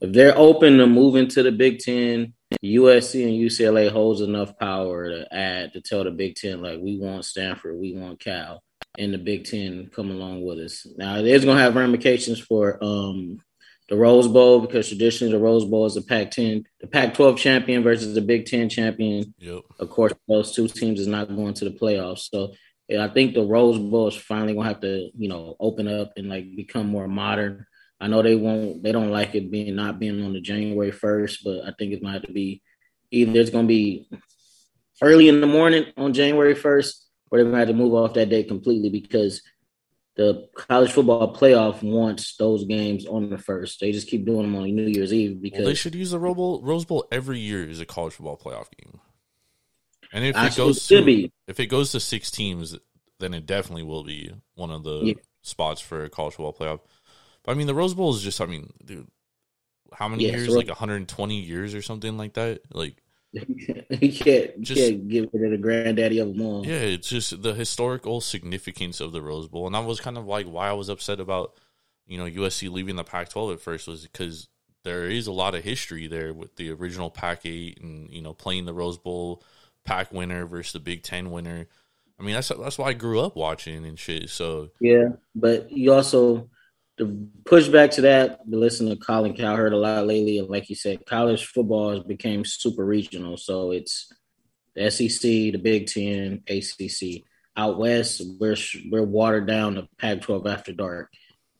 if 0.00 0.12
they're 0.12 0.36
open 0.36 0.78
to 0.78 0.86
moving 0.86 1.28
to 1.28 1.42
the 1.42 1.52
Big 1.52 1.78
Ten, 1.78 2.32
USC 2.62 3.24
and 3.24 3.32
UCLA 3.32 3.90
holds 3.90 4.20
enough 4.20 4.58
power 4.58 5.08
to 5.08 5.34
add 5.34 5.72
to 5.74 5.80
tell 5.80 6.04
the 6.04 6.10
Big 6.10 6.36
Ten 6.36 6.62
like 6.62 6.80
we 6.80 6.98
want 6.98 7.24
Stanford, 7.24 7.78
we 7.78 7.94
want 7.94 8.20
Cal, 8.20 8.62
and 8.98 9.12
the 9.12 9.18
Big 9.18 9.44
Ten 9.44 9.90
come 9.94 10.10
along 10.10 10.42
with 10.42 10.58
us. 10.58 10.86
Now 10.96 11.16
it 11.16 11.26
is 11.26 11.44
going 11.44 11.58
to 11.58 11.62
have 11.62 11.76
ramifications 11.76 12.40
for 12.40 12.82
um, 12.82 13.42
the 13.90 13.96
Rose 13.96 14.28
Bowl 14.28 14.60
because 14.60 14.88
traditionally 14.88 15.32
the 15.32 15.38
Rose 15.38 15.64
Bowl 15.64 15.84
is 15.84 15.94
the 15.94 16.02
Pac-10, 16.02 16.64
the 16.80 16.86
Pac-12 16.86 17.36
champion 17.36 17.82
versus 17.82 18.14
the 18.14 18.20
Big 18.22 18.46
Ten 18.46 18.68
champion. 18.68 19.34
yep, 19.38 19.62
Of 19.78 19.90
course, 19.90 20.14
those 20.28 20.54
two 20.54 20.68
teams 20.68 21.00
is 21.00 21.08
not 21.08 21.28
going 21.28 21.54
to 21.54 21.64
the 21.64 21.72
playoffs, 21.72 22.30
so 22.30 22.52
I 22.98 23.08
think 23.08 23.34
the 23.34 23.44
Rose 23.44 23.78
Bowl 23.78 24.08
is 24.08 24.16
finally 24.16 24.54
going 24.54 24.66
to 24.66 24.72
have 24.72 24.80
to 24.82 25.10
you 25.16 25.28
know 25.28 25.56
open 25.60 25.86
up 25.86 26.12
and 26.16 26.28
like 26.28 26.56
become 26.56 26.86
more 26.86 27.08
modern. 27.08 27.66
I 28.00 28.08
know 28.08 28.22
they 28.22 28.34
won't, 28.34 28.82
they 28.82 28.92
don't 28.92 29.10
like 29.10 29.34
it 29.34 29.50
being 29.50 29.76
not 29.76 29.98
being 29.98 30.24
on 30.24 30.32
the 30.32 30.40
January 30.40 30.90
first, 30.90 31.44
but 31.44 31.60
I 31.66 31.72
think 31.78 31.92
it's 31.92 32.02
to 32.02 32.08
have 32.08 32.22
to 32.22 32.32
be 32.32 32.62
either 33.10 33.38
it's 33.38 33.50
going 33.50 33.66
to 33.66 33.68
be 33.68 34.08
early 35.02 35.28
in 35.28 35.40
the 35.40 35.46
morning 35.46 35.86
on 35.96 36.14
January 36.14 36.54
first, 36.54 37.06
or 37.30 37.38
they're 37.38 37.44
going 37.44 37.54
to 37.54 37.58
have 37.58 37.68
to 37.68 37.74
move 37.74 37.94
off 37.94 38.14
that 38.14 38.30
day 38.30 38.42
completely 38.42 38.88
because 38.88 39.42
the 40.16 40.48
college 40.54 40.92
football 40.92 41.34
playoff 41.34 41.82
wants 41.82 42.36
those 42.36 42.64
games 42.64 43.06
on 43.06 43.30
the 43.30 43.38
first. 43.38 43.80
They 43.80 43.92
just 43.92 44.08
keep 44.08 44.24
doing 44.24 44.42
them 44.42 44.56
on 44.56 44.74
New 44.74 44.86
Year's 44.86 45.12
Eve 45.12 45.40
because 45.40 45.60
Well, 45.60 45.68
they 45.68 45.74
should 45.74 45.94
use 45.94 46.10
the 46.10 46.18
Rose 46.18 46.36
Bowl, 46.36 46.62
Rose 46.62 46.84
Bowl 46.84 47.06
every 47.12 47.38
year 47.38 47.68
as 47.68 47.80
a 47.80 47.86
college 47.86 48.14
football 48.14 48.36
playoff 48.38 48.66
game. 48.78 49.00
And 50.12 50.24
if 50.24 50.36
it 50.36 50.56
goes 50.56 50.86
to 50.88 51.04
be. 51.04 51.32
if 51.46 51.60
it 51.60 51.66
goes 51.66 51.92
to 51.92 52.00
six 52.00 52.30
teams, 52.30 52.76
then 53.18 53.34
it 53.34 53.46
definitely 53.46 53.82
will 53.84 54.04
be 54.04 54.32
one 54.54 54.70
of 54.70 54.82
the 54.82 55.00
Yeah. 55.04 55.14
spots 55.42 55.80
for 55.80 56.04
a 56.04 56.10
college 56.10 56.34
football 56.34 56.52
playoff. 56.52 56.80
But 57.44 57.52
I 57.52 57.54
mean, 57.54 57.66
the 57.66 57.74
Rose 57.74 57.94
Bowl 57.94 58.14
is 58.14 58.22
just, 58.22 58.40
I 58.40 58.46
mean, 58.46 58.72
dude, 58.84 59.06
how 59.92 60.08
many 60.08 60.24
Yeah, 60.26 60.36
years? 60.36 60.48
so- 60.48 60.54
like 60.56 60.68
120 60.68 61.40
years 61.40 61.74
or 61.74 61.82
something 61.82 62.16
like 62.16 62.34
that. 62.34 62.60
Like, 62.72 63.02
you 63.32 63.44
can't 64.12 64.56
you 64.58 64.62
Just- 64.64 64.80
can't 64.80 65.08
give 65.08 65.24
it 65.24 65.32
to 65.32 65.50
the 65.50 65.56
granddaddy 65.58 66.18
of 66.18 66.28
them 66.36 66.40
all. 66.44 66.66
yeah, 66.66 66.74
it's 66.80 67.08
just 67.08 67.42
the 67.42 67.54
historical 67.54 68.20
significance 68.20 69.00
of 69.00 69.12
the 69.12 69.22
Rose 69.22 69.46
Bowl, 69.46 69.66
and 69.66 69.74
that 69.76 69.84
was 69.84 70.00
kind 70.00 70.18
of 70.18 70.26
like 70.26 70.46
why 70.46 70.68
I 70.68 70.72
was 70.72 70.88
upset 70.88 71.20
about 71.20 71.54
you 72.08 72.18
know 72.18 72.24
USC 72.24 72.68
leaving 72.68 72.96
the 72.96 73.04
Pac-12 73.04 73.52
at 73.54 73.60
first 73.60 73.86
was 73.86 74.02
because 74.02 74.48
there 74.82 75.04
is 75.08 75.28
a 75.28 75.32
lot 75.32 75.54
of 75.54 75.62
history 75.62 76.08
there 76.08 76.32
with 76.34 76.56
the 76.56 76.70
original 76.72 77.08
Pac 77.10 77.46
eight 77.46 77.80
and 77.80 78.10
you 78.12 78.20
know 78.20 78.32
playing 78.34 78.64
the 78.64 78.74
Rose 78.74 78.98
Bowl 78.98 79.44
Pac 79.84 80.12
winner 80.12 80.46
versus 80.46 80.72
the 80.72 80.80
Big 80.80 81.02
Ten 81.02 81.30
winner. 81.30 81.66
I 82.18 82.22
mean, 82.22 82.34
that's 82.34 82.48
that's 82.48 82.78
why 82.78 82.88
I 82.88 82.92
grew 82.92 83.20
up 83.20 83.36
watching 83.36 83.86
and 83.86 83.98
shit. 83.98 84.28
So 84.30 84.70
Yeah, 84.80 85.08
but 85.34 85.70
you 85.72 85.92
also 85.92 86.50
the 86.98 87.28
pushback 87.44 87.92
to 87.92 88.02
that. 88.02 88.40
The 88.46 88.58
listen 88.58 88.88
to 88.90 88.96
Colin 88.96 89.34
Cowherd 89.34 89.72
a 89.72 89.76
lot 89.76 90.06
lately, 90.06 90.38
and 90.38 90.48
like 90.48 90.68
you 90.68 90.76
said, 90.76 91.06
college 91.06 91.46
football 91.46 91.90
has 91.90 92.00
became 92.00 92.44
super 92.44 92.84
regional. 92.84 93.38
So 93.38 93.70
it's 93.70 94.12
the 94.74 94.90
SEC, 94.90 95.22
the 95.22 95.56
Big 95.56 95.86
Ten, 95.86 96.42
ACC. 96.46 97.22
Out 97.56 97.78
west, 97.78 98.22
we're 98.38 98.56
we're 98.90 99.02
watered 99.02 99.46
down 99.46 99.74
to 99.74 99.88
Pac-12 99.98 100.46
after 100.48 100.72
dark, 100.72 101.10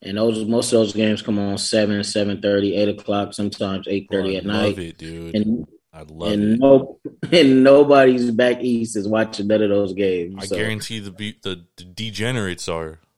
and 0.02 0.16
those 0.16 0.46
most 0.46 0.72
of 0.72 0.78
those 0.78 0.92
games 0.92 1.20
come 1.20 1.38
on 1.38 1.58
seven, 1.58 2.04
seven 2.04 2.40
thirty, 2.40 2.76
eight 2.76 2.88
o'clock, 2.88 3.32
sometimes 3.32 3.88
eight 3.88 4.08
thirty 4.10 4.32
oh, 4.32 4.34
I 4.34 4.38
at 4.38 4.44
love 4.44 4.76
night. 4.76 4.78
it, 4.78 4.98
dude. 4.98 5.34
And 5.34 5.66
I 5.92 6.02
love 6.02 6.32
and 6.32 6.42
it. 6.54 6.60
no 6.60 6.98
and 7.32 7.64
nobody's 7.64 8.30
back 8.30 8.60
east 8.60 8.96
is 8.96 9.08
watching 9.08 9.48
none 9.48 9.62
of 9.62 9.70
those 9.70 9.92
games. 9.92 10.36
I 10.38 10.46
so. 10.46 10.56
guarantee 10.56 11.00
the, 11.00 11.10
be- 11.10 11.38
the 11.42 11.64
the 11.76 11.84
degenerates 11.84 12.68
are. 12.68 13.00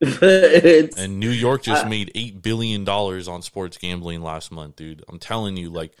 And 0.00 1.18
New 1.18 1.30
York 1.30 1.62
just 1.62 1.86
I- 1.86 1.88
made 1.88 2.12
eight 2.14 2.40
billion 2.40 2.84
dollars 2.84 3.26
on 3.28 3.42
sports 3.42 3.76
gambling 3.78 4.22
last 4.22 4.52
month, 4.52 4.76
dude. 4.76 5.04
I'm 5.08 5.18
telling 5.18 5.56
you, 5.56 5.70
like 5.70 5.96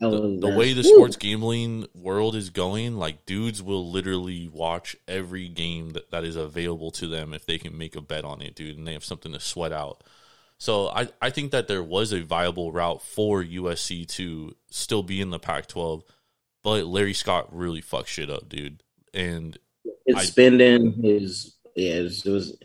the, 0.00 0.38
the 0.40 0.54
way 0.54 0.74
the 0.74 0.84
sports 0.84 1.16
gambling 1.16 1.86
world 1.94 2.36
is 2.36 2.50
going, 2.50 2.96
like 2.96 3.26
dudes 3.26 3.62
will 3.62 3.90
literally 3.90 4.48
watch 4.48 4.96
every 5.08 5.48
game 5.48 5.90
that, 5.90 6.10
that 6.12 6.24
is 6.24 6.36
available 6.36 6.90
to 6.92 7.08
them 7.08 7.34
if 7.34 7.46
they 7.46 7.58
can 7.58 7.76
make 7.76 7.96
a 7.96 8.00
bet 8.00 8.24
on 8.24 8.40
it, 8.40 8.54
dude, 8.54 8.78
and 8.78 8.86
they 8.86 8.92
have 8.92 9.04
something 9.04 9.32
to 9.32 9.40
sweat 9.40 9.72
out. 9.72 10.04
So 10.58 10.88
I, 10.88 11.08
I 11.22 11.30
think 11.30 11.52
that 11.52 11.68
there 11.68 11.82
was 11.82 12.12
a 12.12 12.20
viable 12.20 12.72
route 12.72 13.00
for 13.00 13.42
USC 13.42 14.06
to 14.08 14.56
still 14.70 15.04
be 15.04 15.20
in 15.20 15.30
the 15.30 15.38
Pac-12, 15.38 16.02
but 16.64 16.86
Larry 16.86 17.14
Scott 17.14 17.56
really 17.56 17.80
fucked 17.80 18.08
shit 18.08 18.28
up, 18.28 18.48
dude. 18.48 18.82
And 19.14 19.56
his 20.04 20.16
I- 20.16 20.24
spending 20.24 20.92
his 20.92 21.54
yeah 21.76 21.94
it 21.94 22.02
was, 22.02 22.26
it 22.26 22.30
was 22.30 22.56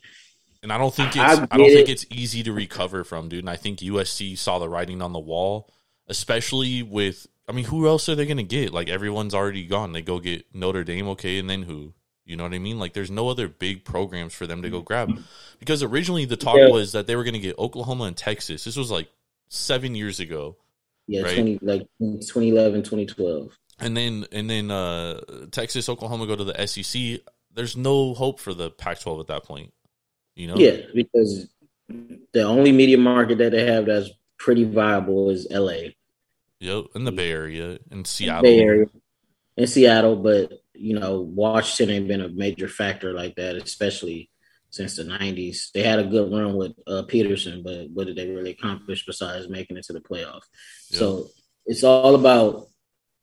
And 0.63 0.73
I 0.73 0.77
don't 0.77 0.93
think 0.93 1.15
it's 1.15 1.19
I 1.19 1.47
I, 1.51 1.57
don't 1.57 1.69
think 1.69 1.89
it's 1.89 2.05
easy 2.09 2.41
to 2.43 2.51
recover 2.51 3.03
from, 3.03 3.29
dude. 3.29 3.39
And 3.39 3.49
I 3.49 3.57
think 3.57 3.79
USC 3.79 4.37
saw 4.37 4.57
the 4.57 4.67
writing 4.67 5.01
on 5.01 5.13
the 5.13 5.19
wall, 5.19 5.71
especially 6.07 6.81
with 6.81 7.27
I 7.47 7.51
mean, 7.51 7.65
who 7.65 7.87
else 7.87 8.09
are 8.09 8.15
they 8.15 8.25
gonna 8.25 8.43
get? 8.43 8.73
Like 8.73 8.89
everyone's 8.89 9.35
already 9.35 9.65
gone. 9.67 9.91
They 9.91 10.01
go 10.01 10.19
get 10.19 10.45
Notre 10.53 10.83
Dame, 10.83 11.09
okay, 11.09 11.37
and 11.37 11.49
then 11.49 11.63
who? 11.63 11.93
You 12.25 12.37
know 12.37 12.43
what 12.43 12.53
I 12.53 12.59
mean? 12.59 12.79
Like 12.79 12.93
there's 12.93 13.11
no 13.11 13.27
other 13.29 13.47
big 13.47 13.83
programs 13.83 14.33
for 14.33 14.47
them 14.47 14.61
to 14.61 14.69
go 14.69 14.81
grab. 14.81 15.11
Because 15.59 15.83
originally 15.83 16.25
the 16.25 16.37
talk 16.37 16.57
Yeah. 16.57 16.69
was 16.69 16.93
that 16.93 17.05
they 17.07 17.15
were 17.15 17.23
gonna 17.25 17.39
get 17.39 17.57
Oklahoma 17.59 18.05
and 18.05 18.15
Texas. 18.17 18.63
This 18.63 18.77
was 18.77 18.89
like 18.91 19.09
seven 19.49 19.93
years 19.95 20.19
ago. 20.19 20.55
yeah 21.07 21.21
Right. 21.23 21.35
20 21.35 21.59
like 21.61 21.81
2011 21.99 22.83
2012 22.83 23.57
And 23.79 23.97
then 23.97 24.25
and 24.31 24.49
then 24.49 24.71
uh 24.71 25.19
Texas, 25.51 25.89
Oklahoma 25.89 26.25
go 26.27 26.35
to 26.35 26.43
the 26.45 26.65
SEC. 26.67 27.19
There's 27.53 27.75
no 27.77 28.13
hope 28.13 28.39
for 28.39 28.53
the 28.53 28.71
Pac 28.71 29.01
twelve 29.01 29.19
at 29.19 29.27
that 29.27 29.43
point. 29.43 29.73
You 30.35 30.47
know? 30.47 30.55
yeah 30.55 30.77
because 30.95 31.47
the 32.31 32.43
only 32.43 32.71
media 32.71 32.97
market 32.97 33.37
that 33.39 33.51
they 33.51 33.65
have 33.65 33.85
that's 33.85 34.09
pretty 34.37 34.63
viable 34.63 35.29
is 35.29 35.45
LA 35.51 35.89
Yep. 36.61 36.85
In 36.95 37.03
the 37.03 37.11
Bay 37.11 37.29
Area. 37.31 37.77
In 37.91 38.05
Seattle. 38.05 38.43
Bay 38.43 38.59
Area 38.61 38.85
in 39.57 39.67
Seattle 39.67 40.15
but 40.15 40.62
you 40.73 40.97
know 40.97 41.21
Washington 41.21 41.95
ain't 41.95 42.07
been 42.07 42.21
a 42.21 42.29
major 42.29 42.67
factor 42.67 43.13
like 43.13 43.35
that 43.35 43.55
especially 43.55 44.29
since 44.69 44.95
the 44.95 45.03
90s 45.03 45.71
they 45.71 45.83
had 45.83 45.99
a 45.99 46.03
good 46.03 46.31
run 46.31 46.55
with 46.55 46.73
uh, 46.87 47.03
Petersen 47.03 47.61
but 47.63 47.89
what 47.91 48.07
did 48.07 48.15
they 48.15 48.27
really 48.27 48.51
accomplish 48.51 49.05
besides 49.05 49.47
making 49.49 49.77
it 49.77 49.85
to 49.85 49.93
the 49.93 50.01
playoff 50.01 50.41
So 50.89 51.27
it's 51.65 51.83
all 51.83 52.15
about 52.15 52.67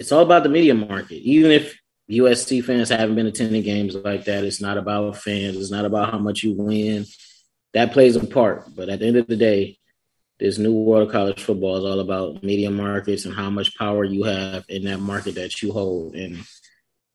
it's 0.00 0.12
all 0.12 0.22
about 0.22 0.42
the 0.42 0.48
media 0.48 0.74
market. 0.74 1.16
Even 1.16 1.50
if 1.50 1.78
USC 2.10 2.64
fans 2.64 2.88
haven't 2.88 3.14
been 3.14 3.26
attending 3.26 3.62
games 3.62 3.94
like 3.94 4.24
that, 4.24 4.44
it's 4.44 4.60
not 4.60 4.78
about 4.78 5.18
fans. 5.18 5.56
It's 5.56 5.70
not 5.70 5.84
about 5.84 6.10
how 6.10 6.18
much 6.18 6.42
you 6.42 6.54
win. 6.56 7.04
That 7.74 7.92
plays 7.92 8.16
a 8.16 8.26
part. 8.26 8.74
But 8.74 8.88
at 8.88 9.00
the 9.00 9.06
end 9.06 9.16
of 9.16 9.26
the 9.26 9.36
day, 9.36 9.78
this 10.40 10.56
new 10.56 10.72
world 10.72 11.06
of 11.06 11.12
college 11.12 11.42
football 11.42 11.76
is 11.76 11.84
all 11.84 12.00
about 12.00 12.42
media 12.42 12.70
markets 12.70 13.26
and 13.26 13.34
how 13.34 13.50
much 13.50 13.76
power 13.76 14.02
you 14.02 14.24
have 14.24 14.64
in 14.70 14.84
that 14.84 15.00
market 15.00 15.34
that 15.34 15.60
you 15.60 15.70
hold. 15.70 16.14
And 16.14 16.38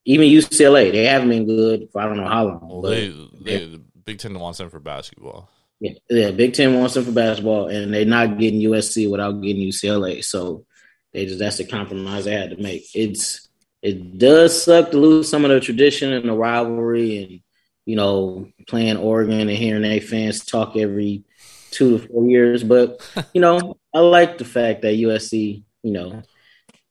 even 0.05 0.29
UCLA, 0.29 0.91
they 0.91 1.05
haven't 1.05 1.29
been 1.29 1.45
good 1.45 1.89
for 1.91 2.01
I 2.01 2.05
don't 2.05 2.17
know 2.17 2.27
how 2.27 2.45
long. 2.45 2.81
They, 2.83 3.09
they 3.41 3.65
the 3.65 3.81
Big 4.05 4.19
Ten 4.19 4.39
wants 4.39 4.59
them 4.59 4.69
for 4.69 4.79
basketball. 4.79 5.49
yeah, 5.79 5.93
yeah, 6.09 6.31
Big 6.31 6.53
Ten 6.53 6.79
wants 6.79 6.93
them 6.93 7.05
for 7.05 7.11
basketball, 7.11 7.67
and 7.67 7.93
they're 7.93 8.05
not 8.05 8.37
getting 8.37 8.61
USC 8.61 9.09
without 9.09 9.41
getting 9.41 9.67
UCLA. 9.67 10.23
So 10.23 10.65
they 11.11 11.25
just 11.25 11.39
that's 11.39 11.57
the 11.57 11.65
compromise 11.65 12.25
they 12.25 12.33
had 12.33 12.51
to 12.51 12.61
make. 12.61 12.85
It's 12.93 13.49
it 13.81 14.17
does 14.17 14.63
suck 14.63 14.91
to 14.91 14.97
lose 14.97 15.29
some 15.29 15.43
of 15.43 15.51
the 15.51 15.59
tradition 15.59 16.13
and 16.13 16.29
the 16.29 16.33
rivalry, 16.33 17.23
and 17.23 17.39
you 17.85 17.95
know 17.95 18.47
playing 18.67 18.97
Oregon 18.97 19.41
and 19.41 19.49
hearing 19.49 19.81
their 19.81 20.01
fans 20.01 20.45
talk 20.45 20.75
every 20.77 21.23
two 21.71 21.97
to 21.97 22.07
four 22.07 22.29
years. 22.29 22.63
But 22.63 23.01
you 23.33 23.41
know, 23.41 23.77
I 23.93 23.99
like 23.99 24.37
the 24.37 24.45
fact 24.45 24.83
that 24.83 24.95
USC, 24.95 25.63
you 25.81 25.91
know, 25.91 26.21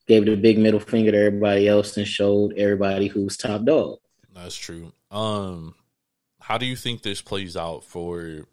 gave 0.06 0.26
the 0.26 0.37
big 0.37 0.58
middle 0.58 0.80
finger 0.80 1.11
to 1.12 1.18
everybody 1.18 1.68
else 1.68 1.96
and 1.96 2.06
showed 2.06 2.52
everybody 2.56 3.08
who's 3.08 3.37
top 3.37 3.64
dog. 3.64 3.99
That's 4.34 4.56
true. 4.56 4.92
Um, 5.11 5.75
how 6.40 6.58
do 6.58 6.66
you 6.66 6.76
think 6.76 7.02
this 7.02 7.23
plays 7.23 7.56
out 7.56 7.84
for 7.84 8.46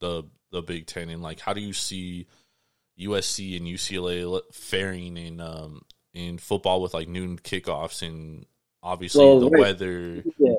the 0.00 0.24
the 0.52 0.62
Big 0.62 0.86
Ten, 0.86 1.10
and 1.10 1.22
like, 1.22 1.40
how 1.40 1.52
do 1.52 1.60
you 1.60 1.72
see 1.72 2.26
USC 2.98 3.56
and 3.56 3.66
UCLA 3.66 4.40
faring 4.52 5.16
in 5.16 5.40
um 5.40 5.82
in 6.14 6.38
football 6.38 6.80
with 6.80 6.94
like 6.94 7.08
noon 7.08 7.38
kickoffs 7.38 8.02
and 8.06 8.46
obviously 8.82 9.24
Well, 9.24 9.40
the 9.40 9.50
right. 9.50 9.60
weather? 9.60 10.24
Yeah. 10.38 10.54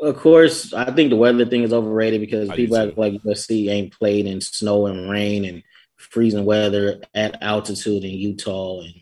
Of 0.00 0.16
course, 0.16 0.72
I 0.72 0.92
think 0.92 1.10
the 1.10 1.16
weather 1.16 1.44
thing 1.46 1.64
is 1.64 1.72
overrated 1.72 2.20
because 2.20 2.48
I 2.50 2.54
people 2.56 2.76
act 2.76 2.96
like 2.98 3.14
USC 3.14 3.68
ain't 3.68 3.92
played 3.92 4.26
in 4.26 4.40
snow 4.40 4.86
and 4.86 5.10
rain 5.10 5.44
and 5.44 5.62
freezing 5.96 6.44
weather 6.44 7.00
at 7.14 7.42
altitude 7.42 8.04
in 8.04 8.10
Utah 8.10 8.82
and 8.82 8.94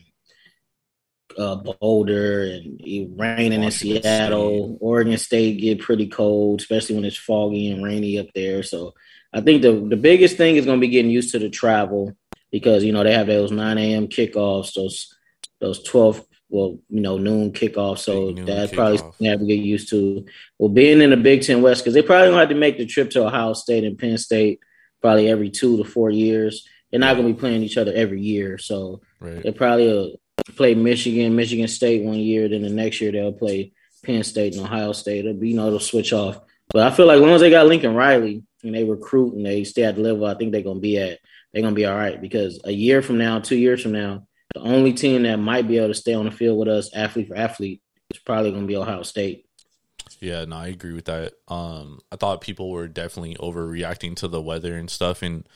uh, 1.37 1.55
Boulder 1.55 2.43
and 2.43 2.81
it 2.83 3.09
raining 3.15 3.63
in 3.63 3.71
Seattle. 3.71 4.77
Oregon 4.81 5.17
State 5.17 5.59
get 5.61 5.79
pretty 5.79 6.07
cold, 6.07 6.61
especially 6.61 6.95
when 6.95 7.05
it's 7.05 7.17
foggy 7.17 7.69
and 7.71 7.83
rainy 7.83 8.19
up 8.19 8.27
there. 8.33 8.63
So 8.63 8.93
I 9.33 9.41
think 9.41 9.61
the 9.61 9.73
the 9.87 9.97
biggest 9.97 10.37
thing 10.37 10.55
is 10.55 10.65
going 10.65 10.79
to 10.79 10.85
be 10.85 10.91
getting 10.91 11.11
used 11.11 11.31
to 11.31 11.39
the 11.39 11.49
travel 11.49 12.15
because 12.51 12.83
you 12.83 12.91
know 12.93 13.03
they 13.03 13.13
have 13.13 13.27
those 13.27 13.51
9 13.51 13.77
a.m. 13.77 14.07
kickoffs, 14.07 14.73
those 14.73 15.13
those 15.59 15.83
12 15.83 16.23
well 16.49 16.79
you 16.89 17.01
know 17.01 17.17
noon 17.17 17.51
kickoffs. 17.51 17.99
So 17.99 18.31
noon 18.31 18.45
that's 18.45 18.71
probably 18.71 18.97
kickoff. 18.97 19.01
something 19.01 19.17
they 19.25 19.29
have 19.29 19.39
to 19.39 19.45
get 19.45 19.59
used 19.59 19.89
to. 19.89 20.25
Well, 20.57 20.69
being 20.69 21.01
in 21.01 21.09
the 21.11 21.17
Big 21.17 21.43
Ten 21.43 21.61
West 21.61 21.83
because 21.83 21.93
they 21.93 22.01
probably 22.01 22.27
gonna 22.29 22.39
have 22.39 22.49
to 22.49 22.55
make 22.55 22.77
the 22.77 22.85
trip 22.85 23.09
to 23.11 23.25
Ohio 23.25 23.53
State 23.53 23.83
and 23.83 23.97
Penn 23.97 24.17
State 24.17 24.59
probably 25.01 25.29
every 25.29 25.49
two 25.49 25.77
to 25.77 25.83
four 25.83 26.09
years. 26.09 26.67
They're 26.89 26.99
not 27.01 27.15
gonna 27.17 27.27
be 27.27 27.33
playing 27.33 27.63
each 27.63 27.77
other 27.77 27.91
every 27.93 28.21
year, 28.21 28.57
so 28.57 29.01
Right. 29.19 29.43
they 29.43 29.51
probably 29.51 29.91
uh, 29.91 30.15
play 30.53 30.75
Michigan, 30.75 31.35
Michigan 31.35 31.67
State 31.67 32.03
one 32.03 32.19
year. 32.19 32.47
Then 32.47 32.61
the 32.61 32.69
next 32.69 33.01
year 33.01 33.11
they'll 33.11 33.33
play 33.33 33.73
Penn 34.03 34.23
State 34.23 34.55
and 34.55 34.65
Ohio 34.65 34.91
State. 34.93 35.25
It'll 35.25 35.33
be, 35.33 35.49
you 35.49 35.55
know, 35.55 35.69
they'll 35.69 35.79
switch 35.79 36.13
off. 36.13 36.39
But 36.69 36.91
I 36.91 36.95
feel 36.95 37.05
like 37.05 37.21
as 37.21 37.41
they 37.41 37.49
got 37.49 37.67
Lincoln 37.67 37.95
Riley 37.95 38.43
and 38.63 38.75
they 38.75 38.83
recruit 38.83 39.35
and 39.35 39.45
they 39.45 39.63
stay 39.63 39.83
at 39.83 39.95
the 39.95 40.01
level, 40.01 40.25
I 40.25 40.35
think 40.35 40.51
they're 40.51 40.61
gonna 40.61 40.79
be 40.79 40.97
at. 40.97 41.19
They're 41.53 41.61
gonna 41.61 41.75
be 41.75 41.85
all 41.85 41.95
right 41.95 42.19
because 42.19 42.59
a 42.65 42.71
year 42.71 43.01
from 43.01 43.17
now, 43.17 43.39
two 43.39 43.55
years 43.55 43.81
from 43.81 43.93
now, 43.93 44.27
the 44.53 44.61
only 44.61 44.93
team 44.93 45.23
that 45.23 45.37
might 45.37 45.67
be 45.67 45.77
able 45.77 45.87
to 45.89 45.93
stay 45.93 46.13
on 46.13 46.25
the 46.25 46.31
field 46.31 46.59
with 46.59 46.67
us, 46.67 46.93
athlete 46.93 47.29
for 47.29 47.35
athlete, 47.35 47.81
is 48.09 48.19
probably 48.19 48.51
gonna 48.51 48.67
be 48.67 48.75
Ohio 48.75 49.03
State. 49.03 49.45
Yeah, 50.19 50.45
no, 50.45 50.57
I 50.57 50.67
agree 50.67 50.93
with 50.93 51.05
that. 51.05 51.33
Um, 51.47 51.99
I 52.11 52.15
thought 52.15 52.41
people 52.41 52.71
were 52.71 52.87
definitely 52.87 53.35
overreacting 53.35 54.15
to 54.17 54.27
the 54.27 54.41
weather 54.41 54.75
and 54.75 54.89
stuff, 54.89 55.21
and 55.21 55.47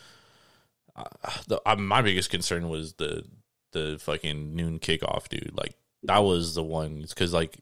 uh, 0.95 1.03
the, 1.47 1.61
uh, 1.65 1.75
my 1.75 2.01
biggest 2.01 2.29
concern 2.29 2.69
was 2.69 2.93
the 2.93 3.23
the 3.71 3.97
fucking 3.99 4.55
noon 4.55 4.79
kickoff, 4.79 5.29
dude. 5.29 5.51
Like 5.55 5.75
that 6.03 6.19
was 6.19 6.55
the 6.55 6.63
one 6.63 7.01
because 7.07 7.33
like 7.33 7.57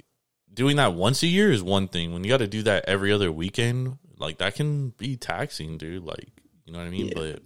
doing 0.53 0.77
that 0.77 0.93
once 0.93 1.23
a 1.23 1.27
year 1.27 1.51
is 1.51 1.63
one 1.63 1.87
thing. 1.87 2.13
When 2.13 2.23
you 2.23 2.29
got 2.29 2.37
to 2.37 2.47
do 2.47 2.63
that 2.63 2.85
every 2.87 3.11
other 3.11 3.31
weekend, 3.31 3.97
like 4.17 4.39
that 4.39 4.55
can 4.55 4.89
be 4.91 5.17
taxing, 5.17 5.77
dude. 5.77 6.03
Like 6.03 6.29
you 6.65 6.73
know 6.73 6.79
what 6.79 6.87
I 6.87 6.91
mean? 6.91 7.07
Yeah. 7.07 7.13
But 7.15 7.41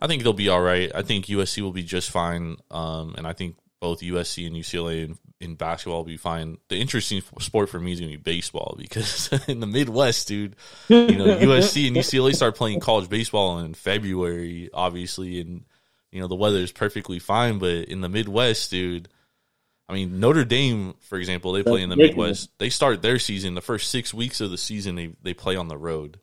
I 0.00 0.06
think 0.06 0.22
they'll 0.22 0.32
be 0.32 0.48
all 0.48 0.62
right. 0.62 0.90
I 0.94 1.02
think 1.02 1.26
USC 1.26 1.62
will 1.62 1.72
be 1.72 1.82
just 1.82 2.10
fine. 2.10 2.56
Um, 2.70 3.14
and 3.16 3.26
I 3.26 3.32
think 3.32 3.56
both 3.80 4.00
USC 4.00 4.46
and 4.46 4.56
UCLA 4.56 5.04
in, 5.04 5.18
in 5.40 5.54
basketball 5.56 5.98
will 5.98 6.04
be 6.04 6.16
fine. 6.16 6.58
The 6.68 6.76
interesting 6.76 7.22
sport 7.40 7.68
for 7.68 7.78
me 7.78 7.92
is 7.92 8.00
going 8.00 8.12
to 8.12 8.18
be 8.18 8.22
baseball 8.22 8.76
because 8.78 9.30
in 9.48 9.60
the 9.60 9.66
Midwest, 9.66 10.28
dude, 10.28 10.56
you 10.88 11.16
know, 11.16 11.36
USC 11.36 11.88
and 11.88 11.96
UCLA 11.96 12.34
start 12.34 12.56
playing 12.56 12.80
college 12.80 13.08
baseball 13.08 13.58
in 13.58 13.74
February, 13.74 14.70
obviously, 14.72 15.40
and 15.40 15.64
you 16.12 16.20
know 16.20 16.26
the 16.28 16.34
weather 16.36 16.58
is 16.58 16.72
perfectly 16.72 17.18
fine. 17.18 17.58
But 17.58 17.84
in 17.88 18.00
the 18.00 18.08
Midwest, 18.08 18.70
dude, 18.70 19.08
I 19.88 19.92
mean 19.94 20.20
Notre 20.20 20.44
Dame, 20.44 20.94
for 21.00 21.18
example, 21.18 21.52
they 21.52 21.62
play 21.62 21.82
in 21.82 21.88
the. 21.88 21.96
Midwest. 21.96 22.50
They 22.58 22.70
start 22.70 23.02
their 23.02 23.18
season 23.18 23.54
the 23.54 23.60
first 23.60 23.90
six 23.90 24.12
weeks 24.14 24.40
of 24.40 24.50
the 24.50 24.58
season. 24.58 24.94
They 24.96 25.14
they 25.22 25.34
play 25.34 25.56
on 25.56 25.68
the 25.68 25.78
road. 25.78 26.18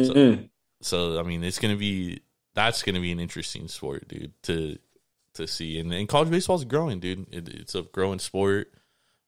So- 0.00 0.14
Mhm. 0.14 0.48
So 0.80 1.18
I 1.18 1.22
mean, 1.22 1.44
it's 1.44 1.58
gonna 1.58 1.76
be 1.76 2.20
that's 2.54 2.82
gonna 2.82 3.00
be 3.00 3.12
an 3.12 3.20
interesting 3.20 3.68
sport, 3.68 4.08
dude. 4.08 4.32
To 4.44 4.78
to 5.34 5.46
see. 5.46 5.78
And, 5.78 5.92
and 5.94 6.08
college 6.08 6.28
baseball 6.30 6.56
is 6.56 6.64
growing, 6.66 7.00
dude. 7.00 7.26
It, 7.32 7.48
it's 7.48 7.74
a 7.74 7.82
growing 7.82 8.18
sport. 8.18 8.70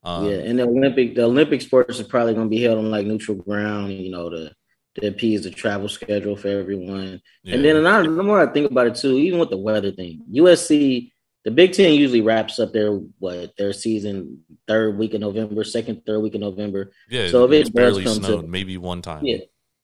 Um, 0.02 0.26
yeah, 0.28 0.36
and 0.36 0.58
the 0.58 0.64
Olympic 0.64 1.14
the 1.14 1.22
Olympic 1.24 1.62
sports 1.62 1.98
are 2.00 2.04
probably 2.04 2.34
going 2.34 2.46
to 2.46 2.50
be 2.50 2.60
held 2.62 2.76
on 2.78 2.90
like 2.90 3.06
neutral 3.06 3.38
ground. 3.38 3.92
You 3.94 4.10
know, 4.10 4.28
the 4.28 4.52
the 4.96 5.08
appease 5.08 5.42
the 5.42 5.50
travel 5.50 5.88
schedule 5.88 6.36
for 6.36 6.48
everyone. 6.48 7.20
Yeah. 7.42 7.56
And 7.56 7.64
then 7.64 7.76
and 7.76 7.88
I, 7.88 8.02
the 8.02 8.22
more 8.22 8.40
I 8.40 8.52
think 8.52 8.70
about 8.70 8.86
it 8.86 8.94
too, 8.94 9.18
even 9.18 9.38
with 9.38 9.50
the 9.50 9.58
weather 9.58 9.90
thing, 9.90 10.22
USC, 10.32 11.10
the 11.44 11.50
Big 11.50 11.72
Ten 11.72 11.92
usually 11.94 12.20
wraps 12.20 12.58
up 12.58 12.72
their 12.72 12.92
what 12.92 13.56
their 13.58 13.72
season 13.72 14.44
third 14.66 14.96
week 14.96 15.14
of 15.14 15.20
November, 15.20 15.64
second 15.64 16.02
third 16.06 16.20
week 16.20 16.34
of 16.34 16.40
November. 16.40 16.92
Yeah, 17.08 17.28
so 17.28 17.44
if 17.44 17.52
it's 17.52 17.70
barely 17.70 18.06
snowed, 18.06 18.42
to, 18.42 18.46
maybe 18.46 18.78
one 18.78 19.02
time. 19.02 19.24
Yeah, 19.24 19.38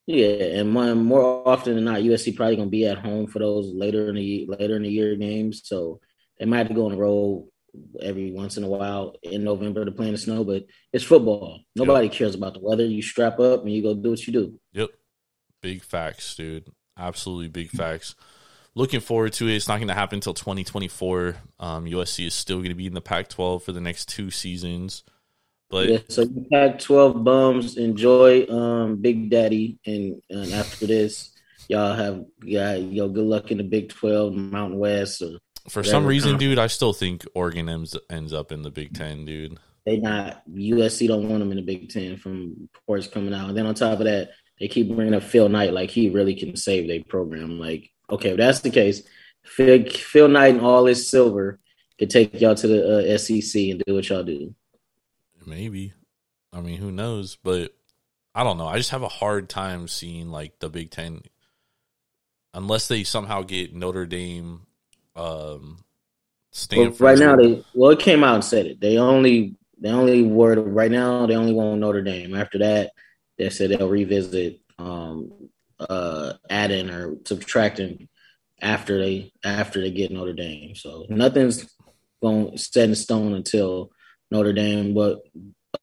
yeah, 0.07 0.59
and 0.59 0.71
more, 0.71 0.95
more 0.95 1.47
often 1.47 1.75
than 1.75 1.85
not, 1.85 2.01
USC 2.01 2.35
probably 2.35 2.55
going 2.55 2.69
to 2.69 2.71
be 2.71 2.87
at 2.87 2.97
home 2.97 3.27
for 3.27 3.39
those 3.39 3.71
later 3.73 4.09
in 4.09 4.15
the 4.15 4.47
later 4.47 4.75
in 4.75 4.83
the 4.83 4.89
year 4.89 5.15
games. 5.15 5.61
So 5.65 5.99
they 6.39 6.45
might 6.45 6.57
have 6.59 6.69
to 6.69 6.73
go 6.73 6.85
on 6.85 6.93
the 6.93 6.97
road 6.97 7.47
every 8.01 8.31
once 8.31 8.57
in 8.57 8.63
a 8.63 8.67
while 8.67 9.15
in 9.23 9.43
November 9.43 9.85
to 9.85 9.91
play 9.91 10.07
in 10.07 10.13
the 10.13 10.17
snow, 10.17 10.43
but 10.43 10.65
it's 10.91 11.03
football. 11.03 11.61
Nobody 11.75 12.07
yep. 12.07 12.15
cares 12.15 12.35
about 12.35 12.53
the 12.53 12.59
weather. 12.59 12.85
You 12.85 13.01
strap 13.01 13.39
up 13.39 13.61
and 13.61 13.71
you 13.71 13.81
go 13.81 13.93
do 13.93 14.09
what 14.09 14.25
you 14.25 14.33
do. 14.33 14.59
Yep. 14.73 14.89
Big 15.61 15.83
facts, 15.83 16.35
dude. 16.35 16.67
Absolutely 16.97 17.47
big 17.47 17.69
facts. 17.69 18.15
Looking 18.73 18.99
forward 18.99 19.33
to 19.33 19.47
it. 19.47 19.55
It's 19.55 19.67
not 19.67 19.77
going 19.77 19.89
to 19.89 19.93
happen 19.93 20.17
until 20.17 20.33
2024. 20.33 21.35
Um, 21.59 21.85
USC 21.85 22.27
is 22.27 22.33
still 22.33 22.57
going 22.57 22.69
to 22.69 22.75
be 22.75 22.87
in 22.87 22.93
the 22.93 23.01
Pac 23.01 23.27
12 23.27 23.63
for 23.63 23.71
the 23.71 23.81
next 23.81 24.07
two 24.07 24.31
seasons. 24.31 25.03
But 25.69 25.89
yeah, 25.89 25.99
so 26.09 26.25
Pac 26.51 26.79
12 26.79 27.23
bums 27.23 27.77
enjoy 27.77 28.45
um, 28.47 28.97
Big 28.97 29.29
Daddy. 29.29 29.79
And, 29.85 30.21
and 30.29 30.53
after 30.53 30.85
this, 30.85 31.31
y'all 31.67 31.93
have, 31.93 32.25
yeah, 32.43 32.75
yo, 32.75 33.09
good 33.09 33.25
luck 33.25 33.51
in 33.51 33.57
the 33.57 33.63
Big 33.63 33.89
12, 33.89 34.33
Mountain 34.33 34.79
West, 34.79 35.21
or 35.21 35.39
for 35.69 35.83
some 35.83 36.05
reason, 36.05 36.37
dude, 36.37 36.59
I 36.59 36.67
still 36.67 36.93
think 36.93 37.25
Oregon 37.35 37.69
ends, 37.69 37.95
ends 38.09 38.33
up 38.33 38.51
in 38.51 38.63
the 38.63 38.71
Big 38.71 38.93
Ten, 38.93 39.25
dude. 39.25 39.57
They 39.85 39.97
not 39.97 40.43
USC 40.49 41.07
don't 41.07 41.27
want 41.29 41.39
them 41.39 41.51
in 41.51 41.57
the 41.57 41.63
Big 41.63 41.89
Ten 41.89 42.17
from 42.17 42.69
reports 42.73 43.07
coming 43.07 43.33
out. 43.33 43.49
And 43.49 43.57
then 43.57 43.65
on 43.65 43.75
top 43.75 43.99
of 43.99 44.05
that, 44.05 44.31
they 44.61 44.67
keep 44.67 44.93
bringing 44.93 45.15
up 45.15 45.23
Phil 45.23 45.49
Knight 45.49 45.73
like 45.73 45.89
he 45.89 46.11
really 46.11 46.35
can 46.35 46.55
save 46.55 46.87
their 46.87 47.03
program. 47.03 47.59
Like, 47.59 47.89
okay, 48.11 48.29
if 48.29 48.37
that's 48.37 48.59
the 48.59 48.69
case, 48.69 49.01
Phil, 49.43 49.89
Phil 49.89 50.27
Knight 50.27 50.53
and 50.53 50.61
all 50.61 50.85
his 50.85 51.09
silver 51.09 51.59
could 51.97 52.11
take 52.11 52.39
y'all 52.39 52.53
to 52.53 52.67
the 52.67 53.13
uh, 53.13 53.17
SEC 53.17 53.59
and 53.59 53.81
do 53.87 53.95
what 53.95 54.07
y'all 54.07 54.21
do. 54.21 54.53
Maybe. 55.47 55.93
I 56.53 56.61
mean, 56.61 56.77
who 56.77 56.91
knows? 56.91 57.37
But 57.43 57.73
I 58.35 58.43
don't 58.43 58.59
know. 58.59 58.67
I 58.67 58.77
just 58.77 58.91
have 58.91 59.01
a 59.01 59.07
hard 59.07 59.49
time 59.49 59.87
seeing 59.87 60.29
like 60.29 60.59
the 60.59 60.69
Big 60.69 60.91
Ten 60.91 61.23
unless 62.53 62.87
they 62.87 63.03
somehow 63.03 63.41
get 63.41 63.73
Notre 63.73 64.05
Dame 64.05 64.67
um, 65.15 65.83
Stanford. 66.51 66.99
Well, 66.99 67.09
right 67.09 67.19
now, 67.19 67.35
they 67.35 67.63
well, 67.73 67.89
it 67.89 67.99
came 67.99 68.23
out 68.23 68.35
and 68.35 68.43
said 68.43 68.67
it. 68.67 68.79
They 68.79 68.99
only 68.99 69.55
they 69.79 69.89
only 69.89 70.21
word 70.21 70.59
right 70.59 70.91
now. 70.91 71.25
They 71.25 71.35
only 71.35 71.53
want 71.53 71.79
Notre 71.79 72.03
Dame. 72.03 72.35
After 72.35 72.59
that, 72.59 72.91
they 73.41 73.49
said 73.49 73.71
they'll 73.71 73.89
revisit 73.89 74.59
um, 74.77 75.49
uh, 75.79 76.33
adding 76.49 76.89
or 76.89 77.15
subtracting 77.25 78.07
after 78.61 78.99
they 78.99 79.31
after 79.43 79.81
they 79.81 79.91
get 79.91 80.11
Notre 80.11 80.33
Dame. 80.33 80.75
So 80.75 81.05
nothing's 81.09 81.75
going 82.21 82.57
set 82.57 82.89
in 82.89 82.95
stone 82.95 83.33
until 83.33 83.91
Notre 84.29 84.53
Dame. 84.53 84.93
But 84.93 85.21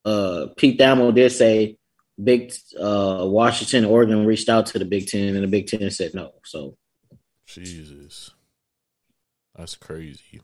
uh, 0.05 0.47
Pete 0.57 0.79
Thamel 0.79 1.15
did 1.15 1.33
say 1.33 1.77
Big 2.23 2.53
uh, 2.79 3.25
Washington, 3.25 3.85
Oregon 3.85 4.27
reached 4.27 4.49
out 4.49 4.67
to 4.67 4.79
the 4.79 4.85
Big 4.85 5.09
Ten, 5.09 5.35
and 5.35 5.45
the 5.45 5.49
Big 5.49 5.67
Ten 5.67 5.91
said 5.91 6.15
no. 6.15 6.33
So 6.45 6.77
Jesus. 7.47 8.31
That's 9.57 9.75
crazy. 9.75 10.41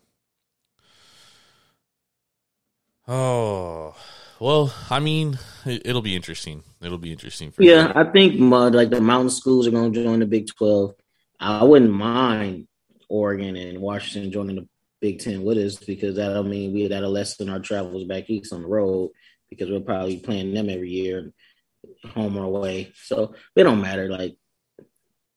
Oh, 3.07 3.95
well, 4.41 4.75
I 4.91 5.01
mean, 5.01 5.39
it, 5.65 5.87
will 5.87 6.03
be 6.03 6.17
interesting. 6.17 6.63
It'll 6.83 6.99
be 6.99 7.13
interesting. 7.13 7.51
For 7.51 7.63
yeah, 7.63 7.93
I 7.95 8.05
think 8.05 8.41
like 8.41 8.91
the 8.91 9.01
mountain 9.01 9.31
schools 9.31 9.67
are 9.67 9.71
going 9.71 9.93
to 9.93 10.05
join 10.05 10.21
the 10.21 10.27
Big 10.27 10.47
Twelve. 10.49 10.95
I 11.41 11.65
wouldn't 11.65 11.93
mind 11.93 12.69
Oregon 13.09 13.57
and 13.57 13.81
Washington 13.81 14.33
joining 14.33 14.57
the 14.57 14.69
Big 15.01 15.21
Ten 15.21 15.43
with 15.43 15.59
us 15.59 15.77
because 15.77 16.17
that'll 16.17 16.45
mean 16.45 16.73
we 16.73 16.89
that'll 16.89 17.11
lessen 17.11 17.49
our 17.49 17.61
travels 17.61 18.05
back 18.05 18.29
east 18.31 18.53
on 18.53 18.63
the 18.63 18.69
road 18.69 19.11
because 19.51 19.71
we're 19.71 19.81
probably 19.81 20.19
playing 20.19 20.55
them 20.55 20.69
every 20.69 20.91
year, 20.91 21.33
home 22.15 22.37
or 22.37 22.45
away. 22.45 22.93
So 23.03 23.35
it 23.55 23.65
don't 23.65 23.81
matter. 23.81 24.09
Like 24.09 24.37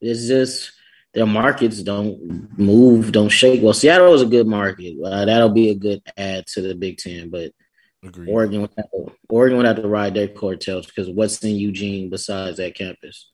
it's 0.01 0.27
just 0.27 0.71
their 1.13 1.25
markets 1.25 1.81
don't 1.81 2.57
move, 2.57 3.11
don't 3.11 3.29
shake. 3.29 3.61
Well, 3.61 3.73
Seattle 3.73 4.13
is 4.13 4.21
a 4.21 4.27
good 4.27 4.47
market. 4.47 4.95
Uh, 5.03 5.25
that'll 5.25 5.49
be 5.49 5.69
a 5.69 5.75
good 5.75 6.01
add 6.15 6.45
to 6.47 6.61
the 6.61 6.75
Big 6.75 6.97
Ten, 6.97 7.29
but 7.29 7.51
Agreed. 8.03 8.29
Oregon 8.29 8.61
would 8.61 8.71
have 8.77 8.91
to, 8.91 9.11
Oregon 9.29 9.57
would 9.57 9.65
have 9.65 9.81
to 9.81 9.87
ride 9.87 10.13
their 10.13 10.27
coattails 10.27 10.85
because 10.85 11.09
what's 11.09 11.43
in 11.43 11.55
Eugene 11.55 12.09
besides 12.09 12.57
that 12.57 12.75
campus? 12.75 13.31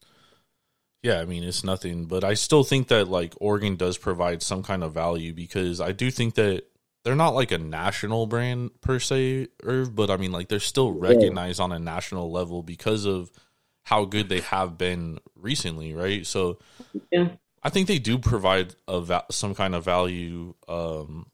Yeah, 1.02 1.20
I 1.20 1.26
mean 1.26 1.44
it's 1.44 1.62
nothing, 1.62 2.06
but 2.06 2.24
I 2.24 2.32
still 2.32 2.64
think 2.64 2.88
that 2.88 3.08
like 3.08 3.34
Oregon 3.38 3.76
does 3.76 3.98
provide 3.98 4.42
some 4.42 4.62
kind 4.62 4.82
of 4.82 4.94
value 4.94 5.34
because 5.34 5.80
I 5.80 5.92
do 5.92 6.10
think 6.10 6.34
that 6.36 6.62
they're 7.04 7.14
not 7.14 7.34
like 7.34 7.52
a 7.52 7.58
national 7.58 8.26
brand 8.26 8.70
per 8.80 8.98
se, 8.98 9.48
Irv, 9.62 9.94
but 9.94 10.10
I 10.10 10.16
mean 10.16 10.32
like 10.32 10.48
they're 10.48 10.60
still 10.60 10.92
recognized 10.92 11.58
yeah. 11.58 11.64
on 11.64 11.72
a 11.72 11.78
national 11.78 12.32
level 12.32 12.62
because 12.62 13.04
of 13.04 13.30
how 13.82 14.06
good 14.06 14.30
they 14.30 14.40
have 14.40 14.78
been 14.78 15.18
recently, 15.36 15.92
right? 15.92 16.26
So 16.26 16.58
yeah. 17.12 17.28
I 17.62 17.68
think 17.68 17.86
they 17.86 17.98
do 17.98 18.18
provide 18.18 18.74
a 18.88 19.00
va- 19.00 19.26
some 19.30 19.54
kind 19.54 19.74
of 19.74 19.84
value. 19.84 20.54
Um, 20.68 21.26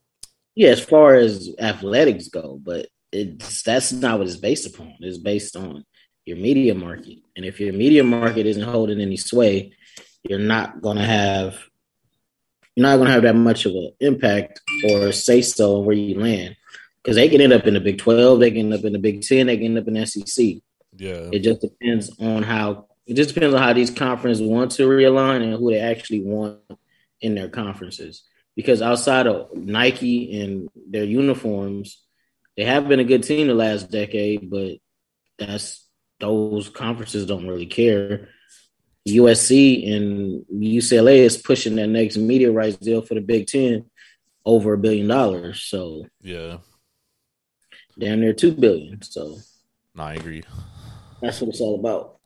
yeah, 0.55 0.71
as 0.71 0.81
far 0.81 1.15
as 1.15 1.49
athletics 1.59 2.27
go, 2.27 2.59
but 2.61 2.87
it's 3.11 3.63
that's 3.63 3.91
not 3.91 4.19
what 4.19 4.27
it's 4.27 4.37
based 4.37 4.73
upon. 4.73 4.95
It's 4.99 5.17
based 5.17 5.55
on 5.55 5.85
your 6.25 6.37
media 6.37 6.73
market, 6.75 7.19
and 7.35 7.45
if 7.45 7.59
your 7.59 7.73
media 7.73 8.03
market 8.03 8.45
isn't 8.45 8.63
holding 8.63 9.01
any 9.01 9.17
sway, 9.17 9.73
you're 10.23 10.39
not 10.39 10.81
gonna 10.81 11.05
have 11.05 11.59
you're 12.75 12.87
not 12.87 12.97
gonna 12.97 13.11
have 13.11 13.23
that 13.23 13.35
much 13.35 13.65
of 13.65 13.73
an 13.73 13.91
impact 13.99 14.61
or 14.89 15.11
say 15.11 15.41
so 15.41 15.77
on 15.77 15.85
where 15.85 15.95
you 15.95 16.19
land. 16.19 16.55
Because 17.03 17.15
they 17.15 17.29
can 17.29 17.41
end 17.41 17.53
up 17.53 17.65
in 17.65 17.73
the 17.73 17.79
Big 17.79 17.97
Twelve, 17.97 18.39
they 18.39 18.51
can 18.51 18.71
end 18.71 18.73
up 18.73 18.85
in 18.85 18.93
the 18.93 18.99
Big 18.99 19.23
Ten, 19.23 19.47
they 19.47 19.57
can 19.57 19.65
end 19.65 19.79
up 19.79 19.87
in 19.87 19.95
the 19.95 20.05
SEC. 20.05 20.61
Yeah, 20.97 21.29
it 21.31 21.39
just 21.39 21.61
depends 21.61 22.17
on 22.19 22.43
how 22.43 22.87
it 23.07 23.15
just 23.15 23.33
depends 23.33 23.55
on 23.55 23.61
how 23.61 23.73
these 23.73 23.91
conferences 23.91 24.45
want 24.45 24.71
to 24.71 24.87
realign 24.87 25.43
and 25.43 25.53
who 25.53 25.71
they 25.71 25.79
actually 25.79 26.21
want 26.21 26.59
in 27.19 27.35
their 27.35 27.49
conferences. 27.49 28.23
Because 28.55 28.81
outside 28.81 29.27
of 29.27 29.55
Nike 29.55 30.41
and 30.41 30.69
their 30.75 31.03
uniforms, 31.05 32.01
they 32.61 32.65
have 32.65 32.87
been 32.87 32.99
a 32.99 33.03
good 33.03 33.23
team 33.23 33.47
the 33.47 33.55
last 33.55 33.89
decade, 33.89 34.47
but 34.47 34.77
that's 35.39 35.83
those 36.19 36.69
conferences 36.69 37.25
don't 37.25 37.47
really 37.47 37.65
care. 37.65 38.29
USC 39.09 39.91
and 39.91 40.45
UCLA 40.53 41.21
is 41.21 41.39
pushing 41.39 41.75
their 41.75 41.87
next 41.87 42.17
media 42.17 42.51
rights 42.51 42.77
deal 42.77 43.01
for 43.01 43.15
the 43.15 43.21
Big 43.21 43.47
Ten 43.47 43.89
over 44.45 44.73
a 44.73 44.77
billion 44.77 45.07
dollars. 45.07 45.63
So 45.63 46.05
yeah, 46.21 46.57
down 47.97 48.21
there 48.21 48.33
two 48.33 48.51
billion. 48.51 49.01
So 49.01 49.37
no, 49.95 50.03
I 50.03 50.13
agree. 50.13 50.43
That's 51.19 51.41
what 51.41 51.49
it's 51.49 51.61
all 51.61 51.79
about. 51.79 52.19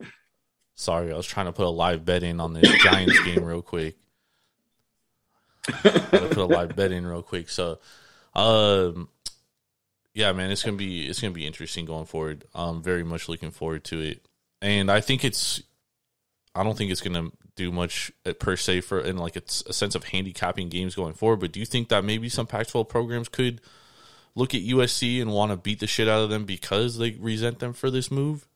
Sorry, 0.73 1.13
I 1.13 1.15
was 1.15 1.27
trying 1.27 1.45
to 1.45 1.53
put 1.53 1.65
a 1.65 1.69
live 1.69 2.03
bet 2.03 2.23
in 2.23 2.41
on 2.41 2.51
this 2.51 2.69
Giants 2.83 3.23
game 3.23 3.45
real 3.45 3.61
quick. 3.61 3.95
put 5.81 6.35
a 6.35 6.43
live 6.43 6.75
bet 6.75 6.91
in 6.91 7.07
real 7.07 7.23
quick. 7.23 7.47
So, 7.47 7.79
um, 8.33 9.07
yeah, 10.15 10.31
man, 10.31 10.49
it's 10.49 10.63
gonna 10.63 10.77
be 10.77 11.07
it's 11.07 11.21
gonna 11.21 11.33
be 11.33 11.45
interesting 11.45 11.85
going 11.85 12.05
forward. 12.05 12.45
I'm 12.55 12.81
very 12.81 13.03
much 13.03 13.27
looking 13.27 13.51
forward 13.51 13.83
to 13.85 13.99
it, 13.99 14.25
and 14.61 14.89
I 14.89 15.01
think 15.01 15.23
it's. 15.23 15.61
I 16.55 16.63
don't 16.63 16.77
think 16.77 16.89
it's 16.89 17.01
gonna 17.01 17.31
do 17.57 17.69
much 17.69 18.13
uh, 18.25 18.31
per 18.31 18.55
se 18.55 18.81
for 18.81 19.01
in 19.01 19.17
like 19.17 19.35
it's 19.35 19.61
a 19.67 19.73
sense 19.73 19.93
of 19.93 20.05
handicapping 20.05 20.69
games 20.69 20.95
going 20.95 21.13
forward. 21.13 21.41
But 21.41 21.51
do 21.51 21.59
you 21.59 21.65
think 21.65 21.89
that 21.89 22.05
maybe 22.05 22.29
some 22.29 22.47
Pac-12 22.47 22.87
programs 22.87 23.27
could 23.27 23.59
look 24.35 24.55
at 24.55 24.61
USC 24.61 25.21
and 25.21 25.33
want 25.33 25.51
to 25.51 25.57
beat 25.57 25.81
the 25.81 25.87
shit 25.87 26.07
out 26.07 26.23
of 26.23 26.29
them 26.29 26.45
because 26.45 26.97
they 26.97 27.11
resent 27.19 27.59
them 27.59 27.73
for 27.73 27.91
this 27.91 28.09
move? 28.09 28.47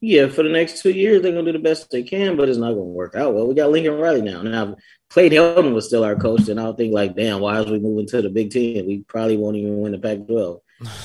Yeah, 0.00 0.28
for 0.28 0.42
the 0.42 0.48
next 0.48 0.80
two 0.80 0.90
years, 0.90 1.20
they're 1.20 1.32
gonna 1.32 1.52
do 1.52 1.58
the 1.58 1.62
best 1.62 1.90
they 1.90 2.02
can, 2.02 2.36
but 2.36 2.48
it's 2.48 2.58
not 2.58 2.70
gonna 2.70 2.84
work 2.84 3.14
out 3.14 3.34
well. 3.34 3.46
We 3.46 3.54
got 3.54 3.70
Lincoln 3.70 3.98
Riley 3.98 4.22
now. 4.22 4.42
Now, 4.42 4.76
Clay 5.10 5.28
Helton 5.28 5.74
was 5.74 5.86
still 5.86 6.04
our 6.04 6.16
coach, 6.16 6.48
and 6.48 6.58
I'll 6.58 6.74
think 6.74 6.94
like, 6.94 7.14
damn, 7.14 7.40
why 7.40 7.60
is 7.60 7.70
we 7.70 7.78
moving 7.78 8.06
to 8.06 8.22
the 8.22 8.30
Big 8.30 8.50
Ten? 8.50 8.86
We 8.86 9.04
probably 9.06 9.36
won't 9.36 9.56
even 9.56 9.80
win 9.80 9.92
the 9.92 9.98
Pac-12. 9.98 10.60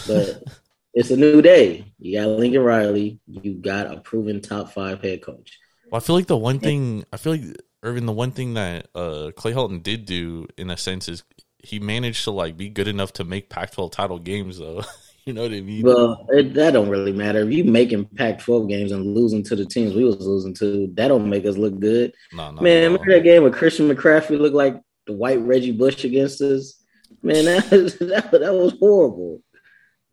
But 0.07 0.43
it's 0.93 1.11
a 1.11 1.17
new 1.17 1.41
day. 1.41 1.91
You 1.99 2.19
got 2.19 2.29
Lincoln 2.29 2.63
Riley. 2.63 3.19
You 3.27 3.55
got 3.55 3.91
a 3.91 3.99
proven 3.99 4.41
top 4.41 4.71
five 4.71 5.01
head 5.01 5.21
coach. 5.21 5.59
Well, 5.91 6.01
I 6.01 6.03
feel 6.03 6.15
like 6.15 6.27
the 6.27 6.37
one 6.37 6.59
thing 6.59 7.03
I 7.11 7.17
feel 7.17 7.33
like 7.33 7.43
Irvin, 7.83 8.05
the 8.05 8.13
one 8.13 8.31
thing 8.31 8.53
that 8.55 8.87
uh, 8.95 9.31
Clay 9.35 9.53
Helton 9.53 9.83
did 9.83 10.05
do 10.05 10.47
in 10.57 10.69
a 10.69 10.77
sense 10.77 11.09
is 11.09 11.23
he 11.59 11.79
managed 11.79 12.23
to 12.23 12.31
like 12.31 12.57
be 12.57 12.69
good 12.69 12.87
enough 12.87 13.13
to 13.13 13.23
make 13.23 13.49
Pac-12 13.49 13.91
title 13.91 14.19
games 14.19 14.57
though. 14.57 14.83
You 15.25 15.33
know 15.33 15.41
what 15.41 15.53
I 15.53 15.61
mean? 15.61 15.81
Well, 15.81 16.27
it, 16.29 16.53
that 16.53 16.73
don't 16.73 16.87
really 16.89 17.11
matter. 17.11 17.39
If 17.39 17.51
you 17.51 17.63
making 17.63 18.05
Pac-12 18.15 18.69
games 18.69 18.91
and 18.91 19.15
losing 19.15 19.41
to 19.45 19.55
the 19.55 19.65
teams 19.65 19.95
we 19.95 20.03
was 20.05 20.17
losing 20.19 20.53
to, 20.55 20.87
that 20.93 21.07
don't 21.07 21.27
make 21.29 21.45
us 21.45 21.57
look 21.57 21.79
good. 21.79 22.13
No, 22.31 22.51
no, 22.51 22.61
Man, 22.61 22.81
no. 22.83 22.91
remember 22.97 23.13
that 23.15 23.23
game 23.23 23.41
where 23.41 23.51
Christian 23.51 23.89
McCaffrey 23.89 24.39
looked 24.39 24.55
like 24.55 24.79
the 25.07 25.13
white 25.13 25.39
Reggie 25.41 25.71
Bush 25.71 26.03
against 26.03 26.41
us? 26.41 26.79
Man, 27.23 27.45
that 27.45 27.71
was, 27.71 27.95
that, 27.99 28.29
that 28.31 28.53
was 28.53 28.75
horrible. 28.79 29.41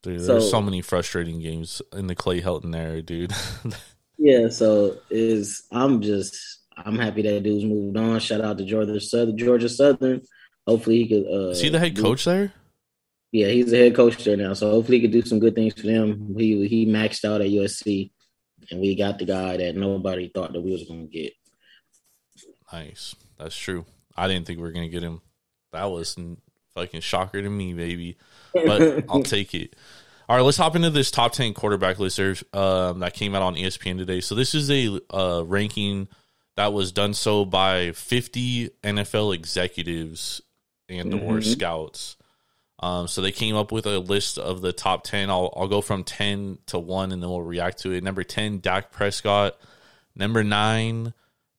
Dude, 0.03 0.21
So- 0.23 0.27
there's 0.29 0.51
so 0.51 0.63
many 0.63 0.81
frustrating 0.81 1.41
games 1.41 1.83
in 1.93 2.07
the 2.07 2.15
Clay 2.15 2.41
Helton 2.41 2.75
era, 2.75 3.03
dude. 3.03 3.33
Yeah, 4.19 4.51
so 4.51 4.99
is 5.11 5.65
I'm 5.73 6.01
just 6.01 6.37
I'm 6.77 6.97
happy 6.97 7.23
that 7.23 7.43
dude's 7.43 7.65
moved 7.65 7.97
on. 7.97 8.21
Shout 8.21 8.41
out 8.41 8.57
to 8.59 8.65
Georgia 8.65 9.01
Southern. 9.01 9.37
Georgia 9.37 9.69
Southern. 9.69 10.23
Hopefully 10.65 10.99
he 11.03 11.09
could. 11.09 11.25
Uh, 11.27 11.49
Is 11.49 11.61
he 11.61 11.71
the 11.71 11.81
head 11.81 11.97
coach 11.97 12.25
there? 12.25 12.53
Yeah, 13.33 13.49
he's 13.49 13.73
a 13.73 13.79
head 13.79 13.95
coach 13.97 14.23
there 14.25 14.37
now. 14.37 14.53
So 14.53 14.71
hopefully 14.71 14.99
he 14.99 15.03
could 15.03 15.11
do 15.13 15.23
some 15.23 15.41
good 15.41 15.55
things 15.55 15.75
for 15.75 15.87
them. 15.87 16.35
He 16.37 16.69
he 16.69 16.87
maxed 16.87 17.25
out 17.25 17.41
at 17.41 17.49
USC, 17.49 18.11
and 18.71 18.81
we 18.81 18.95
got 18.95 19.19
the 19.19 19.25
guy 19.25 19.57
that 19.57 19.75
nobody 19.75 20.29
thought 20.29 20.53
that 20.53 20.61
we 20.61 20.73
was 20.73 20.85
gonna 20.85 21.05
get. 21.07 21.33
Nice. 22.73 23.15
That's 23.39 23.57
true. 23.57 23.85
I 24.17 24.29
didn't 24.29 24.47
think 24.47 24.59
we 24.59 24.63
were 24.65 24.73
gonna 24.73 24.89
get 24.89 25.03
him. 25.03 25.21
That 25.73 25.87
was 25.87 26.17
fucking 26.75 27.01
shocker 27.01 27.41
to 27.43 27.49
me, 27.51 27.73
baby. 27.75 28.19
But 28.55 29.05
I'll 29.09 29.23
take 29.23 29.55
it. 29.55 29.77
All 30.29 30.37
right, 30.37 30.43
let's 30.43 30.57
hop 30.59 30.77
into 30.77 30.91
this 30.91 31.11
top 31.11 31.33
ten 31.33 31.55
quarterback 31.55 31.99
list 31.99 32.19
um, 32.55 33.01
that 33.01 33.15
came 33.15 33.35
out 33.35 33.43
on 33.43 33.55
ESPN 33.55 33.99
today. 33.99 34.21
So 34.21 34.35
this 34.35 34.55
is 34.55 34.71
a 34.71 35.01
uh, 35.11 35.43
ranking 35.47 36.09
that 36.57 36.73
was 36.73 36.93
done 36.93 37.15
so 37.15 37.45
by 37.47 37.93
50 37.93 38.69
NFL 38.85 39.35
executives 39.35 40.43
and 40.89 41.15
or 41.15 41.39
Mhm. 41.39 41.45
scouts. 41.45 42.17
Um, 42.83 43.07
so 43.07 43.23
they 43.23 43.31
came 43.31 43.55
up 43.55 43.71
with 43.71 43.87
a 43.87 44.01
list 44.01 44.39
of 44.39 44.61
the 44.61 44.73
top 44.73 45.05
10. 45.05 45.31
I'll, 45.31 45.55
I'll 45.57 45.69
go 45.69 45.81
from 45.81 46.03
10 46.03 46.59
to 46.67 46.81
1 46.81 47.13
and 47.13 47.23
then 47.23 47.31
we'll 47.31 47.41
react 47.41 47.79
to 47.83 47.93
it. 47.93 48.03
Number 48.03 48.25
10, 48.25 48.59
Dak 48.59 48.91
Prescott. 48.91 49.57
Number 50.17 50.43
9, 50.43 51.15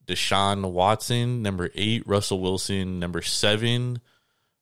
Deshaun 0.06 0.72
Watson. 0.72 1.42
Number 1.42 1.72
8, 1.74 2.04
Russell 2.06 2.42
Wilson. 2.42 3.00
Number 3.00 3.22
7, 3.22 4.02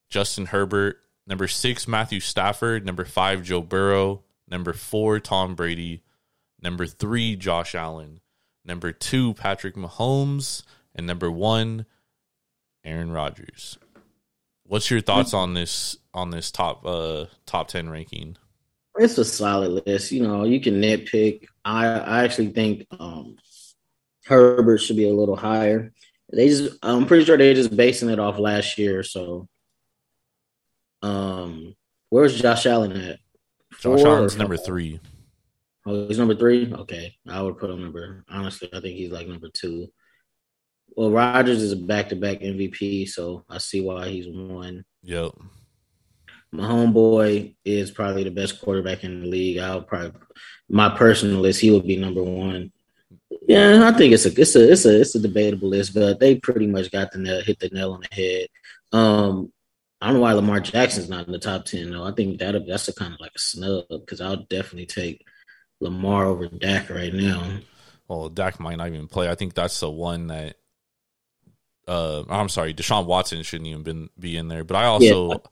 Justin 0.08 0.45
Herbert. 0.45 1.00
Number 1.26 1.47
6, 1.47 1.88
Matthew 1.88 2.19
Stafford. 2.19 2.86
Number 2.86 3.06
5, 3.06 3.41
Joe 3.41 3.62
Burrow. 3.62 4.21
Number 4.47 4.74
4, 4.74 5.19
Tom 5.19 5.56
Brady. 5.56 6.04
Number 6.62 6.86
3, 6.86 7.38
Josh 7.38 7.74
Allen. 7.74 8.21
Number 8.63 8.91
2, 8.91 9.34
Patrick 9.34 9.76
Mahomes. 9.76 10.62
And 10.93 11.08
number 11.08 11.32
1, 11.32 11.88
Aaron 12.84 13.12
Rodgers. 13.12 13.80
What's 14.72 14.90
your 14.90 15.02
thoughts 15.02 15.34
on 15.34 15.54
this 15.54 15.98
on 16.14 16.30
this 16.30 16.50
top 16.50 16.86
uh 16.86 17.26
top 17.46 17.68
10 17.68 17.90
ranking? 17.90 18.38
It's 18.98 19.18
a 19.18 19.26
solid 19.26 19.86
list. 19.86 20.14
You 20.14 20.24
know, 20.24 20.46
you 20.46 20.62
can 20.62 20.76
nitpick. 20.76 21.44
I 21.66 21.88
I 21.88 22.24
actually 22.24 22.52
think 22.52 22.88
um 22.98 23.36
Herbert 24.24 24.78
should 24.78 24.96
be 24.96 25.10
a 25.10 25.14
little 25.14 25.36
higher. 25.36 25.92
They 26.32 26.48
just 26.48 26.78
I'm 26.82 27.06
pretty 27.06 27.26
sure 27.26 27.38
they're 27.38 27.54
just 27.54 27.76
basing 27.76 28.10
it 28.10 28.18
off 28.18 28.40
last 28.40 28.78
year. 28.78 29.04
So 29.04 29.50
um 31.02 31.76
where's 32.10 32.40
Josh 32.40 32.66
Allen 32.66 32.94
at? 32.94 33.20
Josh 33.82 34.00
Allen's 34.04 34.38
number? 34.38 34.56
3. 34.56 35.02
Oh, 35.86 36.08
he's 36.08 36.18
number 36.18 36.36
three? 36.36 36.72
Okay. 36.74 37.14
I 37.28 37.42
would 37.42 37.58
put 37.58 37.72
him 37.72 37.82
number 37.82 38.24
honestly, 38.30 38.70
I 38.72 38.80
think 38.80 38.96
he's 38.96 39.12
like 39.12 39.28
number 39.28 39.50
two. 39.54 39.90
Well, 40.96 41.12
Rodgers 41.12 41.62
is 41.62 41.72
a 41.72 41.78
back 41.78 42.10
to 42.10 42.16
back 42.16 42.40
MVP, 42.40 43.08
so 43.08 43.46
I 43.50 43.58
see 43.60 43.82
why 43.82 44.10
he's 44.10 44.28
one. 44.28 44.84
Yep. 45.04 45.32
My 46.52 46.66
homeboy 46.68 47.56
is 47.64 47.92
probably 47.92 48.26
the 48.26 48.32
best 48.32 48.62
quarterback 48.62 49.06
in 49.06 49.22
the 49.22 49.28
league. 49.28 49.58
I'll 49.58 49.82
probably 49.82 50.12
my 50.72 50.90
personal 50.90 51.42
list, 51.42 51.62
he 51.62 51.72
would 51.72 51.86
be 51.86 51.98
number 51.98 52.24
one. 52.24 52.72
Yeah, 53.48 53.88
I 53.88 53.98
think 53.98 54.14
it's 54.14 54.26
a 54.26 54.40
it's 54.40 54.56
a 54.56 54.72
it's 54.72 54.86
a 54.86 55.02
it's 55.02 55.16
a 55.16 55.20
debatable 55.20 55.70
list, 55.70 55.94
but 55.94 56.20
they 56.20 56.36
pretty 56.36 56.68
much 56.68 56.92
got 56.92 57.12
the 57.12 57.20
nail 57.20 57.42
hit 57.42 57.60
the 57.60 57.70
nail 57.70 57.94
on 57.94 58.02
the 58.02 58.16
head. 58.16 58.48
Um, 58.92 59.52
I 60.00 60.08
don't 60.08 60.16
know 60.16 60.22
why 60.22 60.34
Lamar 60.34 60.60
Jackson's 60.60 61.10
not 61.10 61.26
in 61.28 61.34
the 61.34 61.40
top 61.40 61.66
ten 61.66 61.92
though. 61.92 62.04
I 62.04 62.12
think 62.12 62.40
that 62.40 62.66
that's 62.68 62.88
a 62.88 62.94
kind 62.94 63.14
of 63.14 63.20
like 63.20 63.32
a 63.36 63.40
snub 63.40 63.86
because 63.90 64.22
I'll 64.22 64.44
definitely 64.44 64.86
take 64.86 65.26
Lamar 65.80 66.26
over 66.26 66.48
Dak 66.48 66.90
right 66.90 67.14
now. 67.14 67.44
Well, 68.08 68.30
Dak 68.30 68.60
might 68.60 68.78
not 68.78 68.90
even 68.90 69.08
play. 69.08 69.30
I 69.30 69.36
think 69.36 69.54
that's 69.54 69.80
the 69.80 69.90
one 69.90 70.28
that 70.28 70.58
uh 71.92 72.24
I'm 72.30 72.50
sorry, 72.50 72.74
Deshaun 72.74 73.06
Watson 73.06 73.44
shouldn't 73.44 73.68
even 73.68 73.84
been 73.84 74.10
be 74.18 74.38
in 74.38 74.48
there. 74.48 74.64
But 74.64 74.78
I 74.78 74.86
also 74.86 75.44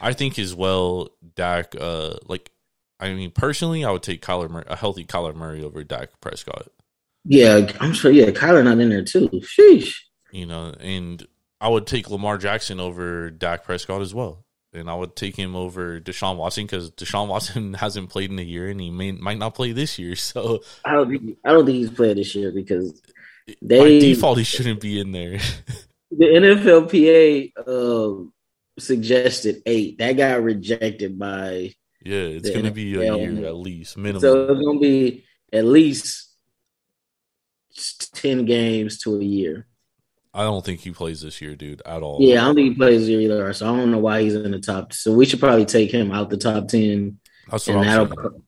I 0.00 0.14
think 0.14 0.38
as 0.38 0.54
well 0.54 1.10
Dak 1.34 1.74
uh 1.78 2.14
like 2.26 2.50
I 2.98 3.12
mean 3.12 3.30
personally 3.30 3.84
I 3.84 3.90
would 3.90 4.02
take 4.02 4.22
Kyler 4.22 4.48
Murray, 4.48 4.64
a 4.66 4.76
healthy 4.76 5.04
Kyler 5.04 5.34
Murray 5.34 5.62
over 5.62 5.84
Dak 5.84 6.20
Prescott. 6.20 6.68
Yeah, 7.24 7.70
I'm 7.80 7.92
sure. 7.92 8.10
Yeah, 8.10 8.30
Kyler 8.30 8.64
not 8.64 8.78
in 8.78 8.88
there 8.88 9.04
too. 9.04 9.28
Sheesh. 9.28 9.96
You 10.32 10.46
know, 10.46 10.74
and 10.80 11.26
I 11.60 11.68
would 11.68 11.86
take 11.86 12.10
Lamar 12.10 12.38
Jackson 12.38 12.80
over 12.80 13.30
Dak 13.30 13.64
Prescott 13.64 14.02
as 14.02 14.14
well. 14.14 14.44
And 14.72 14.90
I 14.90 14.94
would 14.94 15.14
take 15.14 15.36
him 15.36 15.54
over 15.54 16.00
Deshaun 16.00 16.36
Watson 16.36 16.64
because 16.64 16.90
Deshaun 16.90 17.28
Watson 17.28 17.74
hasn't 17.84 18.10
played 18.10 18.30
in 18.30 18.38
a 18.38 18.42
year 18.42 18.68
and 18.68 18.80
he 18.80 18.90
may 18.90 19.12
might 19.12 19.38
not 19.38 19.54
play 19.54 19.72
this 19.72 19.98
year. 19.98 20.16
So 20.16 20.62
I 20.84 20.92
don't 20.94 21.10
think 21.10 21.38
I 21.44 21.52
don't 21.52 21.66
think 21.66 21.78
he's 21.78 21.90
playing 21.90 22.16
this 22.16 22.34
year 22.34 22.52
because 22.52 23.00
by 23.46 23.54
they 23.62 23.98
default 24.00 24.38
he 24.38 24.44
shouldn't 24.44 24.80
be 24.80 25.00
in 25.00 25.12
there. 25.12 25.38
the 26.10 26.24
NFLPA 26.24 27.52
um, 27.68 28.32
suggested 28.78 29.62
eight. 29.66 29.98
That 29.98 30.12
got 30.12 30.42
rejected 30.42 31.18
by 31.18 31.74
Yeah, 32.02 32.20
it's 32.20 32.50
going 32.50 32.64
to 32.64 32.70
be 32.70 32.94
a 32.96 33.16
year 33.16 33.46
at 33.46 33.56
least, 33.56 33.96
minimum. 33.96 34.20
so 34.20 34.50
it's 34.50 34.64
gonna 34.64 34.78
be 34.78 35.24
at 35.52 35.64
least 35.64 36.30
ten 38.12 38.44
games 38.44 38.98
to 39.00 39.16
a 39.16 39.24
year. 39.24 39.66
I 40.32 40.42
don't 40.42 40.64
think 40.64 40.80
he 40.80 40.90
plays 40.90 41.20
this 41.20 41.40
year, 41.40 41.54
dude, 41.54 41.80
at 41.86 42.02
all. 42.02 42.18
Yeah, 42.20 42.42
I 42.42 42.46
don't 42.46 42.56
think 42.56 42.70
he 42.70 42.74
plays 42.74 43.06
here 43.06 43.20
either. 43.20 43.52
So 43.52 43.72
I 43.72 43.76
don't 43.76 43.92
know 43.92 43.98
why 43.98 44.22
he's 44.22 44.34
in 44.34 44.50
the 44.50 44.58
top. 44.58 44.92
So 44.92 45.12
we 45.12 45.26
should 45.26 45.38
probably 45.38 45.64
take 45.64 45.92
him 45.92 46.10
out 46.10 46.28
the 46.28 46.36
top 46.36 46.68
ten, 46.68 47.20
that's 47.50 47.68
what 47.68 47.76
and 47.76 47.90
I'm 47.90 48.08
saying. 48.08 48.44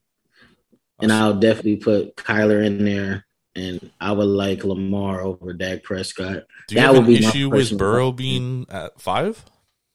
and 1.00 1.12
I'll 1.12 1.38
definitely 1.38 1.76
put 1.76 2.16
Kyler 2.16 2.64
in 2.64 2.84
there. 2.84 3.25
And 3.56 3.90
I 4.00 4.12
would 4.12 4.28
like 4.28 4.64
Lamar 4.64 5.22
over 5.22 5.52
Dak 5.52 5.82
Prescott. 5.82 6.44
Do 6.68 6.74
you 6.74 6.80
that 6.80 6.86
have 6.86 6.94
would 6.94 7.06
an 7.06 7.06
be 7.06 7.20
my 7.22 7.28
issue 7.28 7.50
with 7.50 7.78
Burrow 7.78 8.12
being 8.12 8.66
at 8.68 9.00
five? 9.00 9.42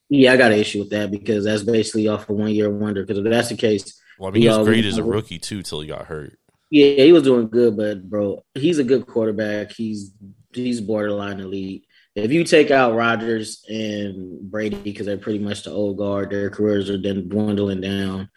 Yeah, 0.09 0.33
I 0.33 0.37
got 0.37 0.51
an 0.51 0.59
issue 0.59 0.79
with 0.79 0.89
that 0.89 1.11
because 1.11 1.45
that's 1.45 1.63
basically 1.63 2.07
off 2.07 2.27
a 2.27 2.33
one 2.33 2.51
year 2.51 2.69
wonder. 2.69 3.03
Because 3.03 3.19
if 3.19 3.23
that's 3.23 3.49
the 3.49 3.55
case, 3.55 4.01
Well, 4.19 4.29
I 4.29 4.33
mean, 4.33 4.41
he 4.41 4.49
was 4.49 4.67
great 4.67 4.85
as 4.85 4.97
a 4.97 5.03
rookie 5.03 5.39
too, 5.39 5.61
till 5.61 5.81
he 5.81 5.87
got 5.87 6.07
hurt. 6.07 6.37
Yeah, 6.69 7.03
he 7.03 7.11
was 7.11 7.23
doing 7.23 7.49
good, 7.49 7.77
but 7.77 8.09
bro, 8.09 8.43
he's 8.55 8.79
a 8.79 8.83
good 8.83 9.05
quarterback. 9.05 9.71
He's 9.71 10.13
he's 10.53 10.81
borderline 10.81 11.39
elite. 11.39 11.85
If 12.15 12.31
you 12.31 12.43
take 12.43 12.71
out 12.71 12.95
Rodgers 12.95 13.63
and 13.69 14.41
Brady 14.41 14.77
because 14.77 15.05
they're 15.05 15.17
pretty 15.17 15.39
much 15.39 15.63
the 15.63 15.71
old 15.71 15.97
guard, 15.97 16.29
their 16.29 16.49
careers 16.49 16.89
are 16.89 17.01
then 17.01 17.29
dwindling 17.29 17.81
down, 17.81 18.29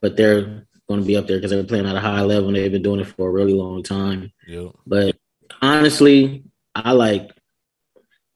but 0.00 0.16
they're 0.16 0.68
going 0.90 1.00
to 1.00 1.06
be 1.06 1.16
up 1.16 1.28
there 1.28 1.38
because 1.38 1.52
they're 1.52 1.62
playing 1.62 1.86
at 1.86 1.94
a 1.94 2.00
high 2.00 2.22
level 2.22 2.48
and 2.48 2.56
they've 2.56 2.72
been 2.72 2.82
doing 2.82 2.98
it 2.98 3.06
for 3.06 3.28
a 3.28 3.32
really 3.32 3.52
long 3.52 3.80
time. 3.80 4.32
Yep. 4.48 4.72
But 4.84 5.16
honestly, 5.62 6.42
I 6.74 6.92
like 6.92 7.30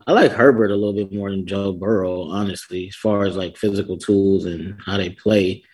I 0.07 0.13
like 0.13 0.31
Herbert 0.31 0.71
a 0.71 0.77
little 0.77 0.93
bit 0.93 1.13
more 1.13 1.31
than 1.31 1.47
Joe 1.47 1.73
Burrow, 1.73 2.23
honestly, 2.23 2.89
as 2.89 2.95
far 2.95 3.25
as 3.25 3.37
like 3.37 3.57
physical 3.57 3.99
tools 3.99 4.45
and 4.45 4.81
how 4.87 4.99
they 4.99 5.11
play. 5.11 5.65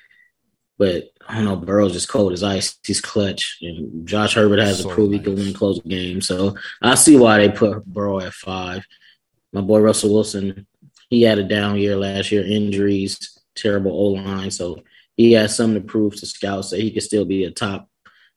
But 0.78 1.10
I 1.28 1.34
don't 1.34 1.44
know, 1.44 1.56
Burrow's 1.56 1.92
just 1.92 2.08
cold 2.08 2.32
as 2.32 2.42
ice. 2.42 2.78
He's 2.82 3.02
clutch, 3.02 3.58
and 3.60 4.08
Josh 4.08 4.34
Herbert 4.34 4.60
has 4.60 4.80
So 4.80 4.88
to 4.88 4.94
prove 4.94 5.12
he 5.12 5.18
can 5.18 5.34
win 5.34 5.52
close 5.52 5.80
games. 5.80 6.26
So 6.26 6.56
I 6.80 6.94
see 6.94 7.18
why 7.18 7.38
they 7.38 7.50
put 7.50 7.84
Burrow 7.84 8.20
at 8.20 8.32
five. 8.32 8.86
My 9.52 9.60
boy 9.60 9.80
Russell 9.80 10.14
Wilson, 10.14 10.66
he 11.10 11.22
had 11.22 11.38
a 11.38 11.44
down 11.44 11.76
year 11.76 11.96
last 11.96 12.32
year, 12.32 12.42
injuries, 12.42 13.38
terrible 13.54 13.90
O 13.90 14.04
line. 14.12 14.50
So 14.50 14.82
he 15.20 15.32
has 15.32 15.54
something 15.54 15.82
to 15.82 15.86
prove 15.86 16.16
to 16.16 16.24
scouts 16.24 16.70
that 16.70 16.80
he 16.80 16.90
could 16.90 17.02
still 17.02 17.26
be 17.26 17.44
a 17.44 17.50
top 17.50 17.90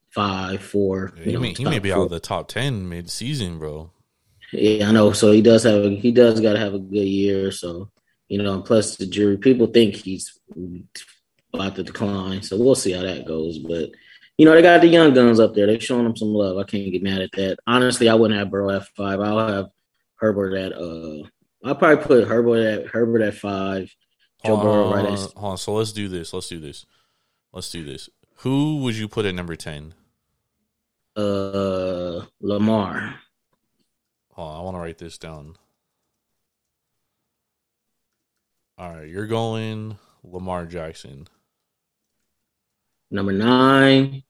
five, 0.09 0.61
four. 0.61 1.13
Yeah, 1.15 1.19
you 1.19 1.25
he 1.25 1.33
know, 1.33 1.39
may, 1.39 1.53
he 1.53 1.63
may 1.63 1.79
be 1.79 1.91
four. 1.91 1.99
out 1.99 2.05
of 2.05 2.09
the 2.11 2.19
top 2.19 2.49
ten 2.49 2.89
mid 2.89 3.09
season, 3.09 3.57
bro. 3.57 3.91
Yeah, 4.51 4.89
I 4.89 4.91
know. 4.91 5.13
So 5.13 5.31
he 5.31 5.41
does 5.41 5.63
have 5.63 5.85
a, 5.85 5.89
he 5.89 6.11
does 6.11 6.41
got 6.41 6.53
to 6.53 6.59
have 6.59 6.73
a 6.73 6.79
good 6.79 7.07
year. 7.07 7.51
So 7.51 7.89
you 8.27 8.43
know, 8.43 8.61
plus 8.61 8.97
the 8.97 9.05
jury 9.05 9.37
people 9.37 9.67
think 9.67 9.95
he's 9.95 10.37
about 11.53 11.75
to 11.75 11.83
decline. 11.83 12.41
So 12.41 12.57
we'll 12.57 12.75
see 12.75 12.91
how 12.91 13.03
that 13.03 13.25
goes. 13.25 13.59
But 13.59 13.91
you 14.37 14.45
know, 14.45 14.53
they 14.53 14.61
got 14.61 14.81
the 14.81 14.87
young 14.87 15.13
guns 15.13 15.39
up 15.39 15.55
there. 15.55 15.67
They're 15.67 15.79
showing 15.79 16.03
them 16.03 16.17
some 16.17 16.33
love. 16.33 16.57
I 16.57 16.63
can't 16.63 16.91
get 16.91 17.01
mad 17.01 17.21
at 17.21 17.31
that. 17.33 17.59
Honestly, 17.65 18.09
I 18.09 18.15
wouldn't 18.15 18.37
have 18.37 18.51
Burrow 18.51 18.71
at 18.71 18.87
five. 18.89 19.21
I'll 19.21 19.47
have 19.47 19.67
Herbert 20.15 20.53
at 20.55 20.73
uh. 20.73 21.29
I'll 21.65 21.75
probably 21.75 22.03
put 22.03 22.27
Herbert 22.27 22.57
at 22.57 22.87
Herbert 22.87 23.21
at 23.21 23.35
five. 23.35 23.89
Joe 24.45 24.55
Hold 24.55 24.61
Burrow 24.61 24.85
on, 24.87 24.93
right 24.93 25.05
hold 25.19 25.33
hold 25.35 25.51
on. 25.51 25.57
So 25.57 25.73
let's 25.73 25.93
do 25.93 26.07
this. 26.09 26.33
Let's 26.33 26.49
do 26.49 26.59
this. 26.59 26.85
Let's 27.53 27.71
do 27.71 27.83
this. 27.83 28.09
Who 28.37 28.77
would 28.77 28.95
you 28.95 29.07
put 29.07 29.25
at 29.25 29.35
number 29.35 29.55
ten? 29.55 29.93
uh 31.15 32.25
Lamar. 32.41 33.15
Hold 34.31 34.49
on, 34.51 34.59
I 34.59 34.63
want 34.63 34.75
to 34.75 34.79
write 34.79 34.97
this 34.97 35.17
down. 35.17 35.55
All 38.77 38.91
right, 38.95 39.07
you're 39.07 39.27
going 39.27 39.97
Lamar 40.23 40.65
Jackson. 40.65 41.27
Number 43.11 43.31
nine. 43.31 44.23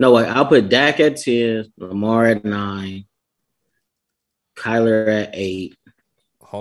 No, 0.00 0.12
wait, 0.12 0.26
I'll 0.26 0.44
put 0.46 0.68
Dak 0.68 0.98
at 0.98 1.16
10, 1.18 1.72
Lamar 1.78 2.26
at 2.26 2.44
nine, 2.44 3.04
Kyler 4.56 5.08
at 5.08 5.30
eight. 5.34 5.76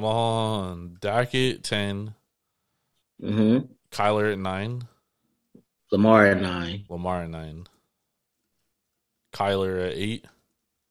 Hold 0.02 0.06
on. 0.06 0.98
Dak 1.00 1.36
at 1.36 1.64
10, 1.64 2.14
hmm 3.20 3.58
Kyler 3.92 4.34
at 4.34 4.40
9, 4.40 4.88
Lamar 5.92 6.26
at 6.26 6.42
nine. 6.42 6.86
Lamar 6.90 7.24
at 7.24 7.30
9, 7.30 7.68
Kyler 9.34 9.88
at 9.88 9.94
8. 9.94 10.26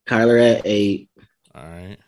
Kyler 0.09 0.57
at 0.57 0.67
eight. 0.67 1.09
All 1.55 1.63
right. 1.63 1.99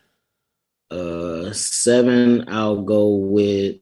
Uh, 0.91 1.53
seven. 1.53 2.45
I'll 2.49 2.81
go 2.81 3.15
with. 3.15 3.77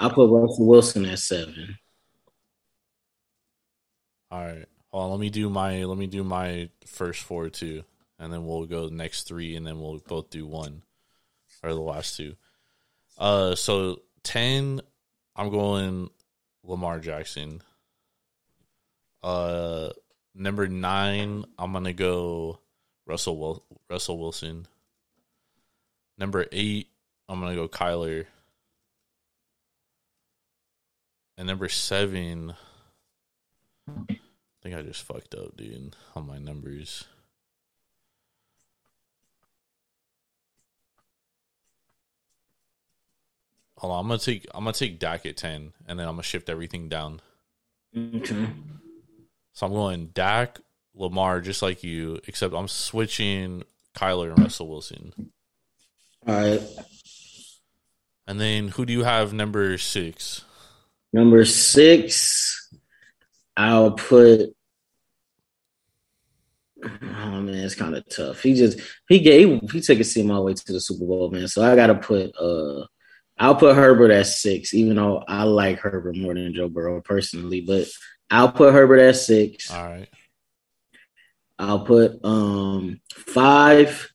I'll 0.00 0.10
put 0.10 0.30
Russell 0.30 0.66
Wilson 0.66 1.04
at 1.04 1.18
seven. 1.18 1.76
All 4.30 4.44
right. 4.44 4.64
Hold 4.92 5.04
on, 5.04 5.10
let 5.10 5.20
me 5.20 5.28
do 5.30 5.50
my 5.50 5.84
let 5.84 5.98
me 5.98 6.06
do 6.06 6.24
my 6.24 6.70
first 6.86 7.22
four 7.22 7.50
too, 7.50 7.84
and 8.18 8.32
then 8.32 8.46
we'll 8.46 8.66
go 8.66 8.88
the 8.88 8.94
next 8.94 9.24
three, 9.24 9.56
and 9.56 9.66
then 9.66 9.80
we'll 9.80 9.98
both 10.06 10.30
do 10.30 10.46
one 10.46 10.82
or 11.62 11.70
the 11.74 11.80
last 11.80 12.16
two. 12.16 12.34
Uh, 13.16 13.54
so 13.54 14.02
ten, 14.22 14.80
I'm 15.36 15.50
going 15.50 16.10
Lamar 16.62 17.00
Jackson. 17.00 17.62
Uh, 19.22 19.90
number 20.34 20.68
nine, 20.68 21.44
I'm 21.58 21.72
gonna 21.72 21.92
go 21.92 22.60
Russell 23.06 23.36
Wil- 23.38 23.64
Russell 23.90 24.18
Wilson. 24.18 24.66
Number 26.16 26.46
eight, 26.52 26.88
I'm 27.28 27.40
gonna 27.40 27.54
go 27.54 27.68
Kyler. 27.68 28.26
And 31.36 31.46
number 31.46 31.68
seven, 31.68 32.54
I 33.88 34.18
think 34.62 34.74
I 34.74 34.82
just 34.82 35.04
fucked 35.04 35.34
up, 35.34 35.56
dude, 35.56 35.94
on 36.16 36.26
my 36.26 36.38
numbers. 36.38 37.04
Hold 43.78 43.92
on, 43.92 44.00
I'm 44.00 44.08
gonna 44.08 44.18
take 44.18 44.46
I'm 44.52 44.64
gonna 44.64 44.72
take 44.72 44.98
Dak 44.98 45.24
at 45.24 45.36
ten, 45.36 45.72
and 45.86 45.98
then 45.98 46.08
I'm 46.08 46.14
gonna 46.14 46.24
shift 46.24 46.48
everything 46.48 46.88
down. 46.88 47.20
Okay. 47.96 48.48
So 49.52 49.66
I'm 49.66 49.72
going 49.72 50.08
Dak, 50.14 50.58
Lamar, 50.94 51.40
just 51.40 51.62
like 51.62 51.84
you, 51.84 52.20
except 52.26 52.54
I'm 52.54 52.66
switching 52.68 53.62
Kyler 53.96 54.30
and 54.30 54.40
Russell 54.40 54.68
Wilson. 54.68 55.12
All 56.26 56.34
right. 56.34 56.60
And 58.26 58.40
then 58.40 58.68
who 58.68 58.84
do 58.84 58.92
you 58.92 59.04
have 59.04 59.32
number 59.32 59.78
six? 59.78 60.44
Number 61.12 61.44
six, 61.44 62.72
I'll 63.56 63.92
put. 63.92 64.50
Oh 66.84 67.40
man, 67.40 67.54
it's 67.54 67.74
kind 67.74 67.96
of 67.96 68.08
tough. 68.08 68.42
He 68.42 68.54
just 68.54 68.80
he 69.08 69.20
gave 69.20 69.60
he 69.70 69.80
took 69.80 70.00
a 70.00 70.04
team 70.04 70.30
all 70.30 70.38
the 70.38 70.42
way 70.42 70.54
to 70.54 70.72
the 70.72 70.80
Super 70.80 71.06
Bowl, 71.06 71.30
man. 71.30 71.48
So 71.48 71.62
I 71.62 71.74
gotta 71.76 71.94
put 71.94 72.36
uh 72.36 72.86
I'll 73.38 73.54
put 73.54 73.76
Herbert 73.76 74.10
at 74.10 74.26
six, 74.26 74.74
even 74.74 74.96
though 74.96 75.22
I 75.26 75.44
like 75.44 75.78
Herbert 75.78 76.16
more 76.16 76.34
than 76.34 76.54
Joe 76.54 76.68
Burrow 76.68 77.00
personally, 77.00 77.60
but 77.60 77.86
I'll 78.30 78.50
put 78.52 78.74
Herbert 78.74 79.00
at 79.00 79.16
six. 79.16 79.70
All 79.70 79.84
right. 79.84 80.08
I'll 81.58 81.84
put 81.84 82.24
um 82.24 83.00
five. 83.12 84.12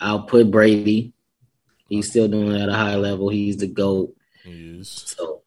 I'll 0.00 0.22
put 0.24 0.50
Brady. 0.50 1.12
He's 1.88 2.10
still 2.10 2.28
doing 2.28 2.52
it 2.52 2.60
at 2.60 2.68
a 2.68 2.74
high 2.74 2.96
level. 2.96 3.28
He's 3.28 3.56
the 3.56 3.66
GOAT. 3.66 4.14
He 4.42 4.78
is. 4.80 4.88
So 4.88 5.42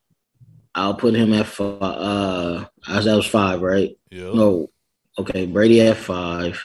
I'll 0.74 0.94
put 0.94 1.14
him 1.14 1.32
at 1.32 1.46
five. 1.46 1.78
Uh, 1.80 2.64
that 2.86 3.16
was 3.16 3.26
five, 3.26 3.60
right? 3.60 3.96
Yeah. 4.10 4.32
No. 4.32 4.70
Okay, 5.18 5.46
Brady 5.46 5.80
at 5.80 5.96
five. 5.96 6.64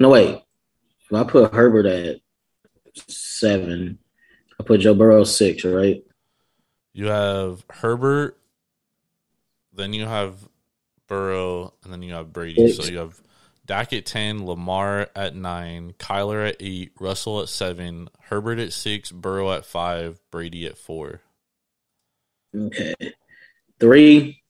No, 0.00 0.10
wait. 0.10 0.42
If 1.00 1.12
I 1.12 1.24
put 1.24 1.52
Herbert 1.52 1.86
at 1.86 2.20
seven, 3.08 3.98
I 4.58 4.62
put 4.62 4.80
Joe 4.80 4.94
Burrow 4.94 5.24
six, 5.24 5.64
right? 5.64 6.02
You 6.92 7.06
have 7.06 7.64
Herbert, 7.70 8.38
then 9.72 9.92
you 9.92 10.06
have 10.06 10.36
Burrow, 11.08 11.74
and 11.82 11.92
then 11.92 12.02
you 12.02 12.14
have 12.14 12.32
Brady. 12.32 12.72
So 12.72 12.84
you 12.84 12.98
have 12.98 13.20
Dak 13.66 13.92
at 13.92 14.06
10, 14.06 14.46
Lamar 14.46 15.08
at 15.16 15.34
9, 15.34 15.94
Kyler 15.98 16.48
at 16.48 16.56
8, 16.60 16.92
Russell 17.00 17.40
at 17.40 17.48
7, 17.48 18.08
Herbert 18.20 18.58
at 18.58 18.72
6, 18.72 19.10
Burrow 19.12 19.52
at 19.52 19.64
5, 19.64 20.20
Brady 20.30 20.66
at 20.66 20.78
4. 20.78 21.20
Okay. 22.54 22.94
Three, 23.80 24.42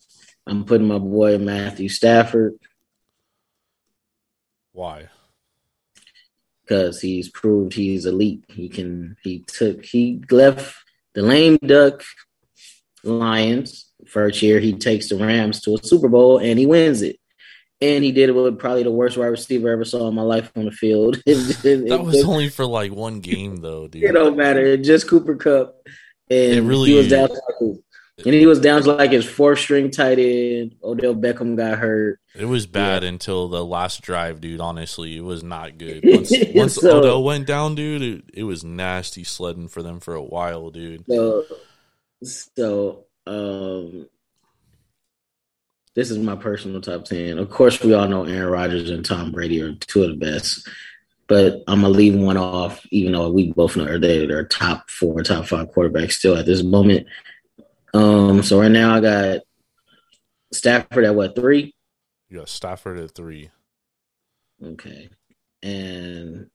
I'm 0.46 0.64
putting 0.64 0.88
my 0.88 0.98
boy 0.98 1.38
Matthew 1.38 1.88
Stafford 1.88 2.58
Why? 4.72 5.08
Because 6.66 7.00
he's 7.00 7.28
proved 7.28 7.74
he's 7.74 8.06
elite. 8.06 8.44
He 8.48 8.68
can, 8.68 9.16
he 9.22 9.44
took, 9.46 9.84
he 9.84 10.22
left 10.30 10.74
the 11.14 11.20
lame 11.22 11.58
duck 11.64 12.02
Lions 13.02 13.90
first 14.06 14.40
year. 14.42 14.60
He 14.60 14.72
takes 14.74 15.08
the 15.08 15.16
Rams 15.16 15.60
to 15.62 15.74
a 15.74 15.82
Super 15.84 16.08
Bowl 16.08 16.38
and 16.38 16.58
he 16.58 16.66
wins 16.66 17.02
it. 17.02 17.18
And 17.80 18.02
he 18.02 18.12
did 18.12 18.30
it 18.30 18.32
with 18.32 18.58
probably 18.58 18.82
the 18.84 18.90
worst 18.90 19.18
wide 19.18 19.26
receiver 19.26 19.68
I 19.68 19.72
ever 19.74 19.84
saw 19.84 20.08
in 20.08 20.14
my 20.14 20.22
life 20.22 20.50
on 20.56 20.64
the 20.64 20.70
field. 20.70 21.16
It- 21.26 21.64
it- 21.64 21.88
That 21.88 22.02
was 22.02 22.16
it- 22.16 22.26
only 22.26 22.48
for 22.48 22.64
like 22.64 22.92
one 22.92 23.20
game, 23.20 23.56
though, 23.56 23.88
dude. 23.88 24.04
It 24.04 24.12
don't 24.12 24.36
matter. 24.36 24.76
Just 24.78 25.08
Cooper 25.08 25.36
Kupp. 25.36 25.86
And 26.30 26.52
It 26.54 26.62
really 26.62 26.90
he 26.90 26.96
was 26.96 27.06
is. 27.06 27.12
down 27.12 27.28
and 28.18 28.34
he 28.34 28.46
was 28.46 28.60
down 28.60 28.82
to 28.82 28.92
like 28.92 29.10
his 29.10 29.24
fourth 29.26 29.58
string 29.58 29.90
tight 29.90 30.18
end. 30.18 30.76
Odell 30.84 31.14
Beckham 31.14 31.56
got 31.56 31.78
hurt. 31.78 32.20
It 32.34 32.44
was 32.44 32.66
bad 32.66 33.02
until 33.02 33.48
the 33.48 33.64
last 33.64 34.02
drive, 34.02 34.40
dude. 34.40 34.60
Honestly, 34.60 35.16
it 35.16 35.24
was 35.24 35.42
not 35.42 35.78
good. 35.78 36.02
Once, 36.04 36.32
once 36.54 36.74
So- 36.76 36.98
Odell 37.00 37.24
went 37.24 37.46
down, 37.46 37.74
dude, 37.74 38.02
it, 38.02 38.24
it 38.32 38.42
was 38.44 38.62
nasty 38.64 39.24
sledding 39.24 39.68
for 39.68 39.82
them 39.82 40.00
for 40.00 40.14
a 40.14 40.22
while, 40.22 40.70
dude. 40.70 41.04
So, 41.08 41.44
so 42.22 43.04
um, 43.26 44.06
this 45.94 46.10
is 46.10 46.18
my 46.18 46.36
personal 46.36 46.80
top 46.80 47.04
ten. 47.04 47.38
Of 47.38 47.50
course, 47.50 47.82
we 47.82 47.94
all 47.94 48.08
know 48.08 48.24
Aaron 48.24 48.50
Rodgers 48.52 48.90
and 48.90 49.04
Tom 49.04 49.32
Brady 49.32 49.60
are 49.62 49.74
two 49.74 50.04
of 50.04 50.10
the 50.10 50.16
best, 50.16 50.68
but 51.26 51.62
I'm 51.66 51.80
gonna 51.82 51.88
leave 51.90 52.14
one 52.14 52.36
off, 52.36 52.84
even 52.90 53.12
though 53.12 53.30
we 53.30 53.52
both 53.52 53.76
know 53.76 53.84
they're, 53.98 54.26
they're 54.26 54.44
top 54.44 54.88
four, 54.90 55.22
top 55.22 55.46
five 55.46 55.72
quarterbacks 55.72 56.12
still 56.12 56.36
at 56.36 56.46
this 56.46 56.62
moment. 56.62 57.06
Um, 57.94 58.42
so 58.42 58.60
right 58.60 58.70
now 58.70 58.94
I 58.96 59.00
got 59.00 59.40
Stafford 60.52 61.04
at 61.04 61.14
what 61.14 61.34
three? 61.36 61.74
You 62.28 62.38
got 62.38 62.48
Stafford 62.48 62.98
at 62.98 63.12
three. 63.12 63.50
Okay, 64.62 65.08
and 65.62 66.50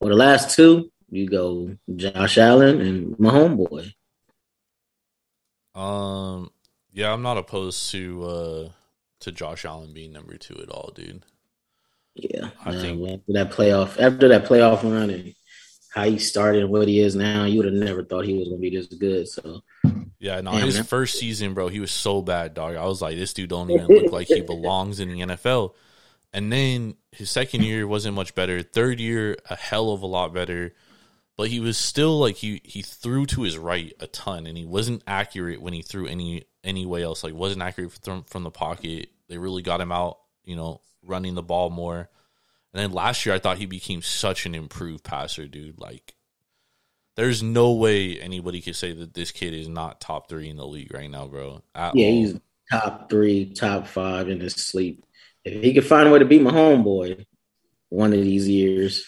for 0.00 0.08
the 0.08 0.14
last 0.16 0.54
two 0.54 0.90
you 1.10 1.28
go 1.28 1.76
Josh 1.96 2.38
Allen 2.38 2.80
and 2.80 3.18
my 3.18 3.30
homeboy. 3.30 3.92
Um, 5.74 6.50
yeah, 6.92 7.12
I'm 7.12 7.22
not 7.22 7.38
opposed 7.38 7.90
to 7.92 8.24
uh 8.24 8.68
to 9.20 9.32
Josh 9.32 9.64
Allen 9.64 9.92
being 9.92 10.12
number 10.12 10.36
two 10.36 10.58
at 10.62 10.70
all, 10.70 10.92
dude. 10.94 11.24
Yeah, 12.14 12.50
I 12.64 12.72
think- 12.72 13.00
after 13.08 13.32
that 13.32 13.50
playoff, 13.50 14.00
after 14.00 14.28
that 14.28 14.44
playoff 14.44 14.82
run 14.82 15.10
and 15.10 15.34
how 15.92 16.04
he 16.04 16.18
started 16.18 16.62
and 16.62 16.70
what 16.70 16.86
he 16.86 17.00
is 17.00 17.16
now, 17.16 17.44
you 17.44 17.58
would 17.58 17.66
have 17.66 17.74
never 17.74 18.04
thought 18.04 18.24
he 18.26 18.34
was 18.34 18.48
gonna 18.48 18.60
be 18.60 18.70
this 18.70 18.86
good. 18.88 19.26
So 19.28 19.60
Yeah, 20.20 20.40
no, 20.40 20.52
Damn, 20.52 20.66
his 20.66 20.74
man. 20.74 20.84
first 20.84 21.18
season, 21.18 21.54
bro, 21.54 21.68
he 21.68 21.80
was 21.80 21.92
so 21.92 22.22
bad, 22.22 22.54
dog. 22.54 22.74
I 22.74 22.84
was 22.86 23.00
like, 23.00 23.16
this 23.16 23.32
dude 23.32 23.50
don't 23.50 23.70
even 23.70 23.86
look 23.86 24.12
like 24.12 24.26
he 24.26 24.40
belongs 24.40 24.98
in 24.98 25.08
the 25.08 25.20
NFL. 25.20 25.74
And 26.32 26.52
then 26.52 26.96
his 27.12 27.30
second 27.30 27.62
year 27.62 27.86
wasn't 27.86 28.16
much 28.16 28.34
better. 28.34 28.62
Third 28.62 29.00
year, 29.00 29.36
a 29.48 29.56
hell 29.56 29.90
of 29.90 30.02
a 30.02 30.06
lot 30.06 30.34
better. 30.34 30.74
But 31.36 31.48
he 31.50 31.60
was 31.60 31.78
still 31.78 32.18
like 32.18 32.34
he 32.34 32.60
he 32.64 32.82
threw 32.82 33.24
to 33.26 33.42
his 33.42 33.56
right 33.56 33.92
a 34.00 34.08
ton, 34.08 34.44
and 34.46 34.58
he 34.58 34.64
wasn't 34.64 35.04
accurate 35.06 35.62
when 35.62 35.72
he 35.72 35.82
threw 35.82 36.08
any 36.08 36.44
any 36.64 36.84
way 36.84 37.04
else. 37.04 37.22
Like 37.22 37.32
wasn't 37.32 37.62
accurate 37.62 37.92
from 37.92 38.24
from 38.24 38.42
the 38.42 38.50
pocket. 38.50 39.10
They 39.28 39.38
really 39.38 39.62
got 39.62 39.80
him 39.80 39.92
out, 39.92 40.18
you 40.44 40.56
know, 40.56 40.80
running 41.04 41.36
the 41.36 41.42
ball 41.44 41.70
more. 41.70 42.10
And 42.74 42.82
then 42.82 42.90
last 42.90 43.24
year, 43.24 43.36
I 43.36 43.38
thought 43.38 43.58
he 43.58 43.66
became 43.66 44.02
such 44.02 44.46
an 44.46 44.54
improved 44.56 45.04
passer, 45.04 45.46
dude. 45.46 45.78
Like 45.78 46.12
there's 47.18 47.42
no 47.42 47.72
way 47.72 48.16
anybody 48.20 48.60
could 48.60 48.76
say 48.76 48.92
that 48.92 49.12
this 49.12 49.32
kid 49.32 49.52
is 49.52 49.66
not 49.68 50.00
top 50.00 50.28
three 50.28 50.48
in 50.48 50.56
the 50.56 50.64
league 50.64 50.94
right 50.94 51.10
now, 51.10 51.26
bro. 51.26 51.62
At 51.74 51.96
yeah, 51.96 52.06
all. 52.06 52.12
he's 52.12 52.40
top 52.70 53.10
three, 53.10 53.52
top 53.52 53.88
five 53.88 54.28
in 54.28 54.38
his 54.38 54.54
sleep. 54.54 55.04
If 55.44 55.60
he 55.64 55.74
could 55.74 55.84
find 55.84 56.08
a 56.08 56.12
way 56.12 56.20
to 56.20 56.24
beat 56.24 56.42
my 56.42 56.52
homeboy 56.52 57.24
one 57.88 58.12
of 58.12 58.20
these 58.22 58.48
years, 58.48 59.04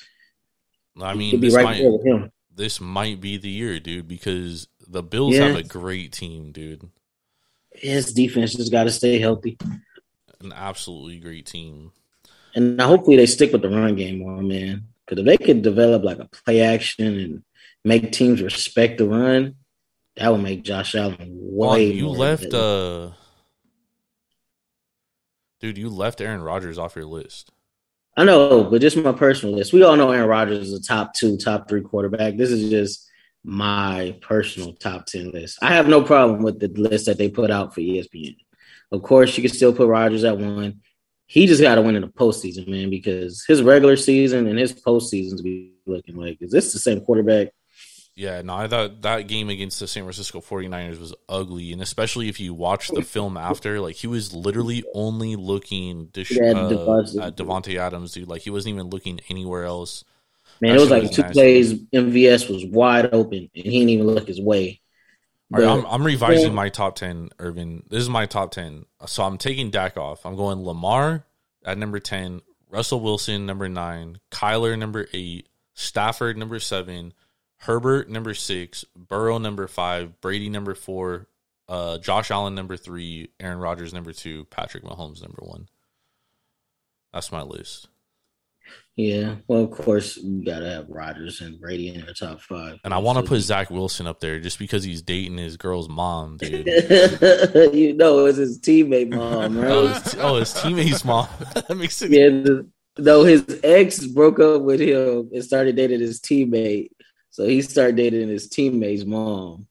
I 1.01 1.15
mean, 1.15 1.39
be 1.41 1.47
this 1.47 1.55
right 1.55 1.63
might 1.65 1.79
there 1.79 1.93
with 1.93 2.05
him. 2.05 2.33
this 2.53 2.81
might 2.81 3.21
be 3.21 3.37
the 3.37 3.49
year, 3.49 3.79
dude, 3.79 4.09
because 4.09 4.67
the 4.89 5.05
Bills 5.05 5.37
Yeah. 5.37 5.47
have 5.47 5.57
a 5.57 5.63
great 5.63 6.11
team, 6.13 6.51
dude. 6.51 6.89
His 7.73 8.13
defense 8.13 8.55
just 8.57 8.73
got 8.73 8.85
to 8.85 8.91
stay 8.91 9.21
healthy, 9.21 9.57
An 10.41 10.53
absolutely 10.53 11.21
great 11.21 11.47
team. 11.47 11.93
and 12.57 12.81
hopefully 12.81 13.17
they 13.17 13.27
stick 13.27 13.53
with 13.53 13.63
the 13.63 13.69
run 13.71 13.95
game 13.95 14.19
more, 14.19 14.43
man. 14.43 14.89
Because 15.07 15.21
if 15.21 15.27
they 15.27 15.37
could 15.45 15.63
develop 15.63 16.03
like 16.03 16.19
a 16.19 16.25
play 16.45 16.61
action 16.63 17.07
and 17.21 17.43
make 17.85 18.13
teams 18.13 18.43
respect 18.43 18.99
the 18.99 19.07
run, 19.07 19.57
that 20.17 20.31
would 20.31 20.43
make 20.43 20.63
Josh 20.63 20.95
Allen 20.95 21.29
way 21.31 21.93
you 21.93 22.05
more 22.05 22.17
left, 22.17 22.53
uh, 22.53 23.11
dude, 25.61 25.79
you 25.79 25.89
left 25.89 26.21
Aaron 26.21 26.43
Rodgers 26.43 26.79
off 26.79 26.97
your 26.97 27.07
list. 27.07 27.51
I 28.17 28.25
know, 28.25 28.65
but 28.65 28.81
just 28.81 28.97
my 28.97 29.13
personal 29.13 29.55
list. 29.55 29.73
We 29.73 29.83
all 29.83 29.97
know 29.97 30.11
Aaron 30.11 30.29
Rodgers 30.29 30.69
is 30.69 30.79
a 30.79 30.83
top 30.83 31.15
two, 31.15 31.37
top 31.37 31.69
three 31.69 31.81
quarterback. 31.81 32.37
This 32.37 32.51
is 32.51 32.69
just 32.69 33.09
my 33.45 34.17
personal 34.21 34.75
top 34.75 35.07
10 35.07 35.31
list. 35.31 35.59
I 35.63 35.75
have 35.75 35.89
no 35.89 36.03
problem 36.03 36.43
with 36.43 36.61
the 36.61 36.69
list 36.69 37.07
that 37.07 37.19
they 37.19 37.29
put 37.29 37.51
out 37.51 37.75
for 37.75 37.81
ESPN. 37.81 38.37
Of 38.93 39.03
course, 39.03 39.37
you 39.37 39.43
can 39.43 39.55
still 39.55 39.73
put 39.73 39.89
Rodgers 39.89 40.25
at 40.25 40.37
one. 40.37 40.81
He 41.27 41.47
just 41.47 41.63
got 41.63 41.77
to 41.77 41.83
win 41.83 41.95
in 41.95 42.03
the 42.03 42.09
postseason, 42.09 42.67
man, 42.69 42.91
because 42.91 43.45
his 43.47 43.63
regular 43.63 43.97
season 43.97 44.49
and 44.49 44.59
his 44.59 44.73
postseasons 44.73 45.43
be 45.43 45.75
looking 45.87 46.17
like, 46.17 46.39
is 46.41 46.51
this 46.51 46.73
the 46.73 46.81
same 46.81 47.01
quarterback? 47.01 47.49
Yeah, 48.17 48.43
no, 48.43 48.55
I 48.55 48.69
thought 48.69 49.03
that 49.03 49.29
game 49.29 49.49
against 49.49 49.81
the 49.81 49.87
San 49.87 50.03
Francisco 50.03 50.41
49ers 50.41 51.01
was 51.01 51.15
ugly. 51.29 51.73
And 51.73 51.81
especially 51.81 52.29
if 52.29 52.39
you 52.39 52.53
watch 52.53 52.89
the 52.89 53.03
film 53.03 53.37
after, 53.37 53.81
like, 53.81 53.97
he 53.97 54.07
was 54.07 54.35
literally 54.35 54.85
only 54.95 55.37
looking 55.37 56.07
dis- 56.07 56.31
Yeah, 56.31 56.53
uh, 56.53 57.01
at 57.23 57.37
Davante 57.37 57.79
Adams, 57.79 58.13
dude. 58.13 58.29
Like, 58.29 58.43
he 58.43 58.51
wasn't 58.51 58.75
even 58.75 58.89
looking 58.91 59.21
anywhere 59.31 59.65
else. 59.65 60.05
Man, 60.61 60.77
it 60.77 60.81
was 60.81 60.91
like 60.91 61.11
two 61.11 61.23
plays. 61.23 61.73
MVS 61.73 62.51
was 62.53 62.67
wide 62.67 63.15
open, 63.15 63.39
and 63.39 63.65
he 63.65 63.71
didn't 63.71 63.89
even 63.89 64.07
look 64.07 64.29
his 64.29 64.41
way. 64.41 64.81
All 65.55 65.61
right, 65.61 65.69
I'm, 65.69 65.87
I'm 65.87 66.05
revising 66.05 66.49
Yeah. 66.49 66.53
my 66.55 66.69
top 66.69 66.97
10, 66.97 67.31
Irvin. 67.39 67.85
This 67.89 68.03
is 68.03 68.11
my 68.11 68.27
top 68.27 68.51
10. 68.51 68.85
So 69.07 69.23
I'm 69.25 69.39
taking 69.39 69.71
Dak 69.71 69.97
off. 69.97 70.27
I'm 70.27 70.37
going 70.37 70.63
Lamar 70.63 71.25
at 71.65 71.79
number 71.79 71.99
10, 71.99 72.43
Russell 72.69 73.01
Wilson, 73.01 73.47
number 73.47 73.69
9, 73.69 74.19
Kyler, 74.31 74.79
number 74.79 75.09
8, 75.15 75.49
Stafford, 75.75 76.37
number 76.37 76.61
7, 76.61 77.15
Herbert, 77.61 78.09
number 78.09 78.33
6, 78.33 78.85
Burrow, 78.97 79.39
number 79.39 79.67
5, 79.67 80.21
Brady, 80.21 80.49
number 80.49 80.75
4, 80.75 81.29
uh, 81.69 81.99
Josh 81.99 82.31
Allen, 82.31 82.55
number 82.55 82.77
3, 82.77 83.31
Aaron 83.39 83.59
Rodgers, 83.59 83.93
number 83.93 84.13
2, 84.13 84.47
Patrick 84.47 84.83
Mahomes, 84.83 85.23
number 85.23 85.43
1. 85.43 85.69
That's 87.13 87.31
my 87.31 87.43
list. 87.43 87.89
Yeah, 88.97 89.37
well, 89.47 89.65
of 89.65 89.71
course, 89.71 90.17
you 90.17 90.45
got 90.45 90.61
to 90.61 90.71
have 90.71 90.89
Rodgers 90.89 91.41
and 91.41 91.61
Brady 91.61 91.89
in 91.89 92.05
their 92.05 92.13
top 92.13 92.41
five. 92.41 92.79
And 92.85 92.93
I 92.93 92.99
want 92.99 93.19
to 93.19 93.25
put 93.25 93.41
Zach 93.41 93.71
Wilson 93.71 94.07
up 94.07 94.21
there 94.21 94.41
just 94.41 94.59
because 94.59 94.85
he's 94.85 95.01
dating 95.01 95.39
his 95.39 95.57
girl's 95.57 95.89
mom, 95.89 96.37
dude. 96.37 96.67
you 97.75 97.95
know, 97.95 98.27
it's 98.27 98.37
his 98.39 98.61
teammate 98.61 99.15
mom, 99.15 99.59
right? 99.61 99.71
oh, 99.71 99.87
his, 99.89 100.15
oh, 100.19 100.37
his 100.37 100.53
teammate's 100.53 101.05
mom. 101.05 101.29
that 101.55 101.77
makes 101.77 102.03
it 102.03 102.11
Yeah, 102.11 102.29
the, 102.29 102.69
though 102.97 103.25
his 103.25 103.61
ex 103.65 104.07
broke 104.07 104.39
up 104.39 104.63
with 104.63 104.81
him 104.81 105.31
and 105.33 105.45
started 105.45 105.77
dating 105.77 106.01
his 106.01 106.21
teammate, 106.21 106.91
so 107.31 107.47
he 107.47 107.63
started 107.63 107.97
dating 107.97 108.29
his 108.29 108.49
teammate's 108.49 109.05
mom. 109.05 109.67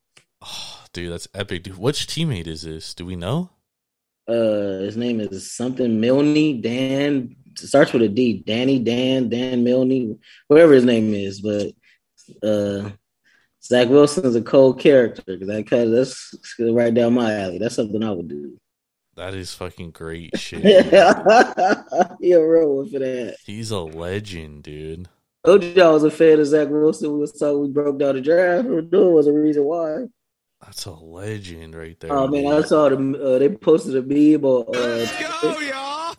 Dude, 0.93 1.11
that's 1.11 1.27
epic. 1.33 1.63
Dude, 1.63 1.77
which 1.77 2.07
teammate 2.07 2.47
is 2.47 2.63
this? 2.63 2.93
Do 2.93 3.05
we 3.05 3.15
know? 3.15 3.51
Uh, 4.27 4.79
his 4.81 4.97
name 4.97 5.19
is 5.19 5.51
something 5.51 5.99
Milne 5.99 6.61
Dan. 6.61 7.35
Starts 7.55 7.91
with 7.93 8.03
a 8.03 8.07
D. 8.07 8.43
Danny 8.45 8.79
Dan 8.79 9.27
Dan 9.27 9.63
Milne, 9.63 10.19
whatever 10.47 10.73
his 10.73 10.85
name 10.85 11.13
is. 11.13 11.41
But 11.41 11.73
uh, 12.41 12.89
Zach 13.61 13.89
Wilson 13.89 14.25
is 14.25 14.35
a 14.35 14.41
cold 14.41 14.79
character 14.79 15.23
because 15.25 15.47
that 15.47 15.67
kind 15.69 15.83
of 15.83 15.91
that's 15.91 16.33
right 16.59 16.93
down 16.93 17.13
my 17.13 17.33
alley. 17.33 17.57
That's 17.57 17.75
something 17.75 18.03
I 18.03 18.11
would 18.11 18.29
do. 18.29 18.57
That 19.15 19.33
is 19.33 19.53
fucking 19.53 19.91
great 19.91 20.37
shit. 20.39 20.63
yeah, 20.63 22.35
real 22.37 22.77
one 22.77 22.89
for 22.89 22.99
that. 22.99 23.35
He's 23.45 23.71
a 23.71 23.79
legend, 23.79 24.63
dude. 24.63 25.09
Told 25.49 25.63
you 25.63 25.81
I 25.81 25.89
was 25.89 26.03
a 26.03 26.11
fan 26.11 26.39
of 26.39 26.45
Zach 26.45 26.69
Wilson. 26.69 27.11
We 27.11 27.21
was 27.21 27.31
talking. 27.31 27.59
We 27.59 27.69
broke 27.69 27.97
down 27.97 28.13
the 28.13 28.21
draft. 28.21 28.67
There 28.91 29.05
was 29.05 29.25
a 29.25 29.33
reason 29.33 29.63
why. 29.63 30.05
That's 30.61 30.85
a 30.85 30.91
legend 30.91 31.73
right 31.73 31.99
there. 31.99 32.13
Oh 32.13 32.27
man, 32.27 32.43
dude. 32.43 32.53
I 32.53 32.61
saw 32.67 32.87
them. 32.87 33.15
Uh, 33.15 33.39
they 33.39 33.49
posted 33.49 33.95
a 33.95 34.03
meme 34.03 34.45
on. 34.45 34.67
Uh, 34.75 35.07
Go, 35.41 35.59
y'all. 35.59 36.15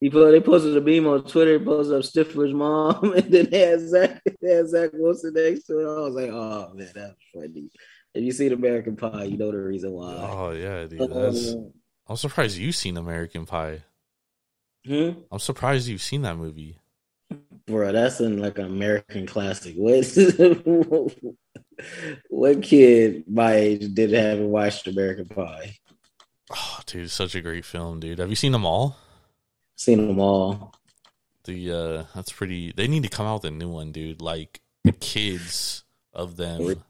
he 0.00 0.08
put, 0.08 0.30
they 0.30 0.40
posted 0.40 0.74
a 0.74 0.80
meme 0.80 1.06
on 1.06 1.24
Twitter. 1.24 1.60
Posted 1.60 1.96
up 1.96 2.02
Stifler's 2.02 2.54
mom, 2.54 3.12
and 3.16 3.30
then 3.30 3.50
they 3.50 3.58
had 3.58 3.86
Zach, 3.86 4.22
they 4.40 4.54
had 4.54 4.70
Zach 4.70 4.90
Wilson 4.94 5.34
next 5.34 5.64
to 5.64 5.78
it. 5.78 5.82
I 5.82 6.00
was 6.00 6.14
like, 6.14 6.30
oh 6.30 6.72
man, 6.72 6.88
that's 6.94 7.14
funny. 7.34 7.68
If 8.14 8.24
you 8.24 8.32
seen 8.32 8.54
American 8.54 8.96
Pie, 8.96 9.24
you 9.24 9.36
know 9.36 9.50
the 9.50 9.58
reason 9.58 9.90
why. 9.90 10.14
Oh 10.14 10.52
yeah, 10.52 10.86
dude. 10.86 11.10
That's, 11.10 11.54
I'm 12.08 12.16
surprised 12.16 12.56
you've 12.56 12.74
seen 12.74 12.96
American 12.96 13.44
Pie. 13.44 13.82
Hmm? 14.86 15.10
I'm 15.30 15.40
surprised 15.40 15.88
you've 15.88 16.00
seen 16.00 16.22
that 16.22 16.38
movie. 16.38 16.79
Bro, 17.70 17.92
that's 17.92 18.20
in 18.20 18.38
like 18.38 18.58
an 18.58 18.66
American 18.66 19.26
classic. 19.26 19.74
What? 19.80 21.14
what 22.28 22.62
kid 22.62 23.24
my 23.26 23.54
age 23.54 23.94
did 23.94 24.10
haven't 24.10 24.50
watched 24.50 24.86
American 24.86 25.26
Pie? 25.28 25.78
Oh, 26.50 26.80
dude, 26.84 27.10
such 27.10 27.34
a 27.34 27.40
great 27.40 27.64
film, 27.64 28.00
dude. 28.00 28.18
Have 28.18 28.28
you 28.28 28.36
seen 28.36 28.52
them 28.52 28.66
all? 28.66 28.96
Seen 29.76 30.06
them 30.06 30.20
all. 30.20 30.74
The 31.44 31.72
uh 31.72 32.04
that's 32.14 32.32
pretty. 32.32 32.72
They 32.72 32.86
need 32.86 33.04
to 33.04 33.08
come 33.08 33.26
out 33.26 33.42
with 33.42 33.52
a 33.52 33.54
new 33.54 33.70
one, 33.70 33.92
dude. 33.92 34.20
Like 34.20 34.60
the 34.84 34.92
kids 34.92 35.84
of 36.12 36.36
them. 36.36 36.82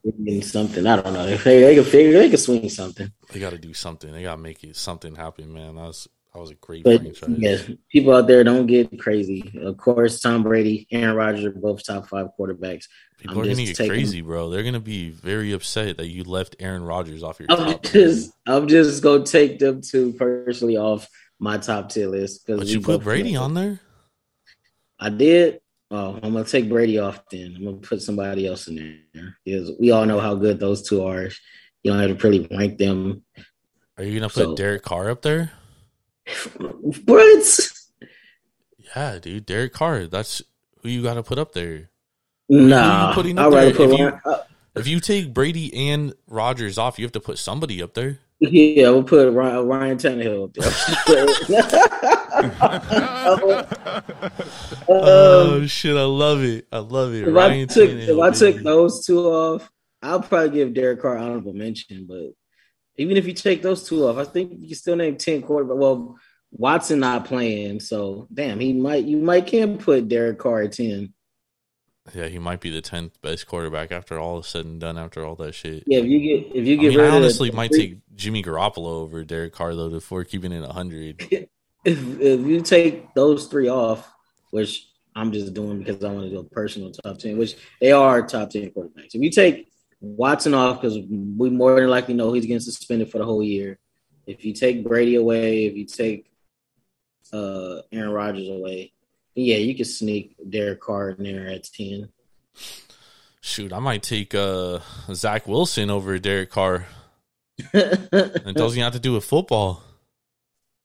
Something. 0.43 0.87
I 0.87 0.97
don't 1.01 1.13
know. 1.13 1.37
They, 1.37 1.61
they 1.61 1.75
can 1.75 1.85
figure. 1.85 2.19
They 2.19 2.29
can 2.29 2.39
swing 2.39 2.69
something. 2.69 3.13
They 3.33 3.41
got 3.41 3.51
to 3.51 3.59
do 3.59 3.75
something. 3.75 4.13
They 4.13 4.23
got 4.23 4.37
to 4.37 4.41
make 4.41 4.65
it 4.65 4.77
something 4.77 5.15
happen, 5.15 5.53
man. 5.53 5.77
That 5.77 5.83
was 5.83 6.09
that 6.33 6.39
was 6.41 6.51
a 6.51 6.55
great 6.55 6.85
But 6.85 7.01
franchise. 7.03 7.29
yes, 7.39 7.71
people 7.91 8.15
out 8.15 8.27
there 8.29 8.45
don't 8.45 8.67
get 8.67 8.99
crazy. 9.01 9.53
Of 9.61 9.77
course, 9.77 10.21
Tom 10.21 10.43
Brady, 10.45 10.87
Aaron 10.93 11.17
Rodgers 11.17 11.45
are 11.45 11.51
both 11.51 11.85
top 11.85 12.07
five 12.09 12.29
quarterbacks. 12.39 12.85
People 13.19 13.39
I'm 13.39 13.43
are 13.43 13.49
gonna 13.51 13.65
get 13.65 13.77
taking- 13.77 13.91
crazy, 13.91 14.21
bro. 14.21 14.49
They're 14.51 14.63
gonna 14.63 14.81
be 14.81 15.11
very 15.11 15.53
upset 15.53 15.97
that 15.99 16.09
you 16.09 16.25
left 16.25 16.57
Aaron 16.61 16.83
Rodgers 16.85 17.23
off 17.23 17.41
your 17.41 17.51
I'm 17.51 17.57
top. 17.75 17.83
just, 17.83 18.33
I'm 18.47 18.69
just 18.69 19.03
gonna 19.03 19.25
take 19.25 19.59
them 19.59 19.81
two 19.83 20.13
personally 20.15 20.77
off 20.77 21.09
my 21.39 21.59
top 21.59 21.89
ten 21.89 22.11
list. 22.13 22.47
but 22.47 22.67
you 22.67 22.81
put 22.81 23.03
Brady 23.03 23.35
on 23.37 23.55
there. 23.55 23.81
I 24.99 25.11
did. 25.11 25.61
Oh, 25.91 26.19
I'm 26.23 26.33
gonna 26.33 26.45
take 26.45 26.69
Brady 26.69 26.99
off 27.01 27.21
then. 27.31 27.55
I'm 27.57 27.65
gonna 27.65 27.77
put 27.79 28.01
somebody 28.03 28.47
else 28.47 28.69
in 28.69 28.77
there 29.13 29.37
because 29.45 29.73
we 29.81 29.91
all 29.91 30.07
know 30.07 30.21
how 30.21 30.37
good 30.37 30.61
those 30.61 30.89
two 30.89 31.03
are. 31.05 31.25
You 31.83 31.91
don't 31.93 31.99
have 31.99 32.17
to 32.17 32.29
really 32.29 32.47
rank 32.51 32.79
them. 32.79 33.25
Are 33.99 34.05
you 34.05 34.21
gonna 34.21 34.29
put 34.29 34.45
So- 34.45 34.55
Derek 34.55 34.83
Carr 34.83 35.11
up 35.11 35.23
there? 35.23 35.51
What? 37.05 37.69
Yeah, 38.97 39.19
dude, 39.21 39.47
Derek 39.47 39.73
Carr. 39.73 40.07
That's 40.07 40.43
who 40.83 40.89
you 40.89 41.03
got 41.03 41.15
to 41.15 41.23
put 41.23 41.39
up 41.39 41.53
there. 41.53 41.91
Nah, 42.49 43.15
putting 43.15 43.39
up 43.39 43.53
there? 43.53 43.73
put 43.73 43.91
If 43.93 43.99
you- 43.99 44.09
Ryan- 44.09 44.21
If 44.75 44.87
you 44.89 45.01
take 45.01 45.33
Brady 45.35 45.89
and 45.91 46.15
Rodgers 46.29 46.79
off, 46.79 46.99
you 46.99 47.05
have 47.05 47.13
to 47.13 47.21
put 47.21 47.39
somebody 47.39 47.83
up 47.83 47.95
there. 47.95 48.19
Yeah, 48.41 48.89
we'll 48.91 49.03
put 49.05 49.31
Ryan, 49.33 49.67
Ryan 49.69 49.99
Tannehill 49.99 50.45
up 50.45 50.55
there. 50.55 50.71
oh 54.89 55.67
shit, 55.67 55.97
I 55.97 56.03
love 56.05 56.43
it. 56.43 56.67
I 56.73 56.79
love 56.79 57.13
it. 57.15 57.25
Um, 57.29 57.37
if 57.37 57.37
I 57.37 57.65
took 57.67 57.91
Tannehill, 57.91 58.09
if 58.09 58.19
I 58.21 58.31
took 58.37 58.55
baby. 58.55 58.65
those 58.65 59.05
two 59.07 59.21
off, 59.21 59.71
I'll 60.03 60.23
probably 60.23 60.51
give 60.51 60.75
Derek 60.75 61.03
Carr 61.03 61.19
honorable 61.19 61.53
mention. 61.53 62.07
But 62.09 62.33
even 62.97 63.17
if 63.17 63.27
you 63.27 63.33
take 63.33 63.63
those 63.63 63.89
two 63.89 64.07
off, 64.07 64.17
I 64.19 64.25
think 64.25 64.53
you 64.59 64.69
can 64.69 64.77
still 64.77 64.97
name 64.97 65.17
ten 65.17 65.43
quarterback. 65.43 65.77
Well, 65.79 66.19
Watson 66.53 67.01
not 67.01 67.25
playing, 67.27 67.81
so 67.81 68.27
damn, 68.33 68.61
he 68.61 68.73
might 68.73 69.05
you 69.05 69.17
might 69.19 69.47
can 69.47 69.79
put 69.79 70.09
Derek 70.09 70.39
Carr 70.39 70.63
at 70.63 70.73
ten. 70.73 71.15
yeah, 72.15 72.27
he 72.27 72.39
might 72.39 72.61
be 72.61 72.71
the 72.71 72.81
tenth 72.81 73.21
best 73.23 73.47
quarterback 73.47 73.93
after 73.93 74.19
all 74.19 74.41
is 74.41 74.47
said 74.47 74.65
and 74.65 74.81
done. 74.81 74.99
After 74.99 75.25
all 75.25 75.37
that 75.37 75.55
shit. 75.55 75.85
Yeah, 75.87 75.99
if 76.01 76.07
you 76.07 76.19
get 76.21 76.57
if 76.57 76.67
you 76.67 76.75
I 76.75 76.81
get 76.81 76.89
mean, 76.91 76.99
rid 76.99 77.11
I 77.11 77.17
honestly 77.17 77.51
might 77.51 77.71
take 77.71 77.99
Jimmy 78.15 78.43
Garoppolo 78.43 78.87
over 78.87 79.25
Derek 79.25 79.53
Carr 79.53 79.75
though, 79.75 79.91
before 79.91 80.25
keeping 80.25 80.53
it 80.53 80.69
hundred. 80.69 81.23
if 81.31 81.49
if 81.85 82.41
you 82.41 82.61
take 82.63 83.15
those 83.15 83.47
three 83.47 83.69
off, 83.69 84.13
which 84.51 84.89
I'm 85.15 85.31
just 85.33 85.55
doing 85.55 85.79
because 85.79 86.03
I 86.05 86.11
want 86.13 86.25
to 86.25 86.31
do 86.31 86.41
a 86.41 86.45
personal 86.45 86.91
top 86.91 87.19
ten, 87.19 87.39
which 87.39 87.55
they 87.81 87.93
are 87.93 88.27
top 88.27 88.51
ten 88.51 88.71
quarterbacks. 88.71 89.15
If 89.15 89.23
you 89.23 89.31
take 89.31 89.70
Watson 90.01 90.55
off, 90.55 90.81
because 90.81 90.99
we 90.99 91.51
more 91.51 91.79
than 91.79 91.91
likely 91.91 92.15
know 92.15 92.33
he's 92.33 92.47
getting 92.47 92.61
suspended 92.61 93.11
for 93.11 93.19
the 93.19 93.25
whole 93.25 93.43
year. 93.43 93.79
If 94.27 94.45
you 94.45 94.55
take 94.55 94.85
Brady 94.85 95.17
away, 95.17 95.67
if 95.67 95.77
you 95.77 95.87
take 95.87 96.31
uh 97.33 97.83
Aaron 97.93 98.11
Rodgers 98.13 98.49
away, 98.49 98.93
yeah, 99.35 99.57
you 99.57 99.75
can 99.75 99.85
sneak 99.85 100.37
Derek 100.49 100.81
Carr 100.81 101.11
in 101.11 101.25
there 101.25 101.49
at 101.49 101.65
ten. 101.65 102.09
Shoot, 103.43 103.73
I 103.73 103.79
might 103.79 104.03
take 104.03 104.35
uh, 104.35 104.81
Zach 105.15 105.49
Wilson 105.49 105.91
over 105.91 106.19
Derek 106.19 106.51
Carr. 106.51 106.87
It 107.73 108.57
doesn't 108.57 108.83
have 108.83 108.95
to 108.95 108.99
do 108.99 109.13
with 109.13 109.25
football. 109.25 109.83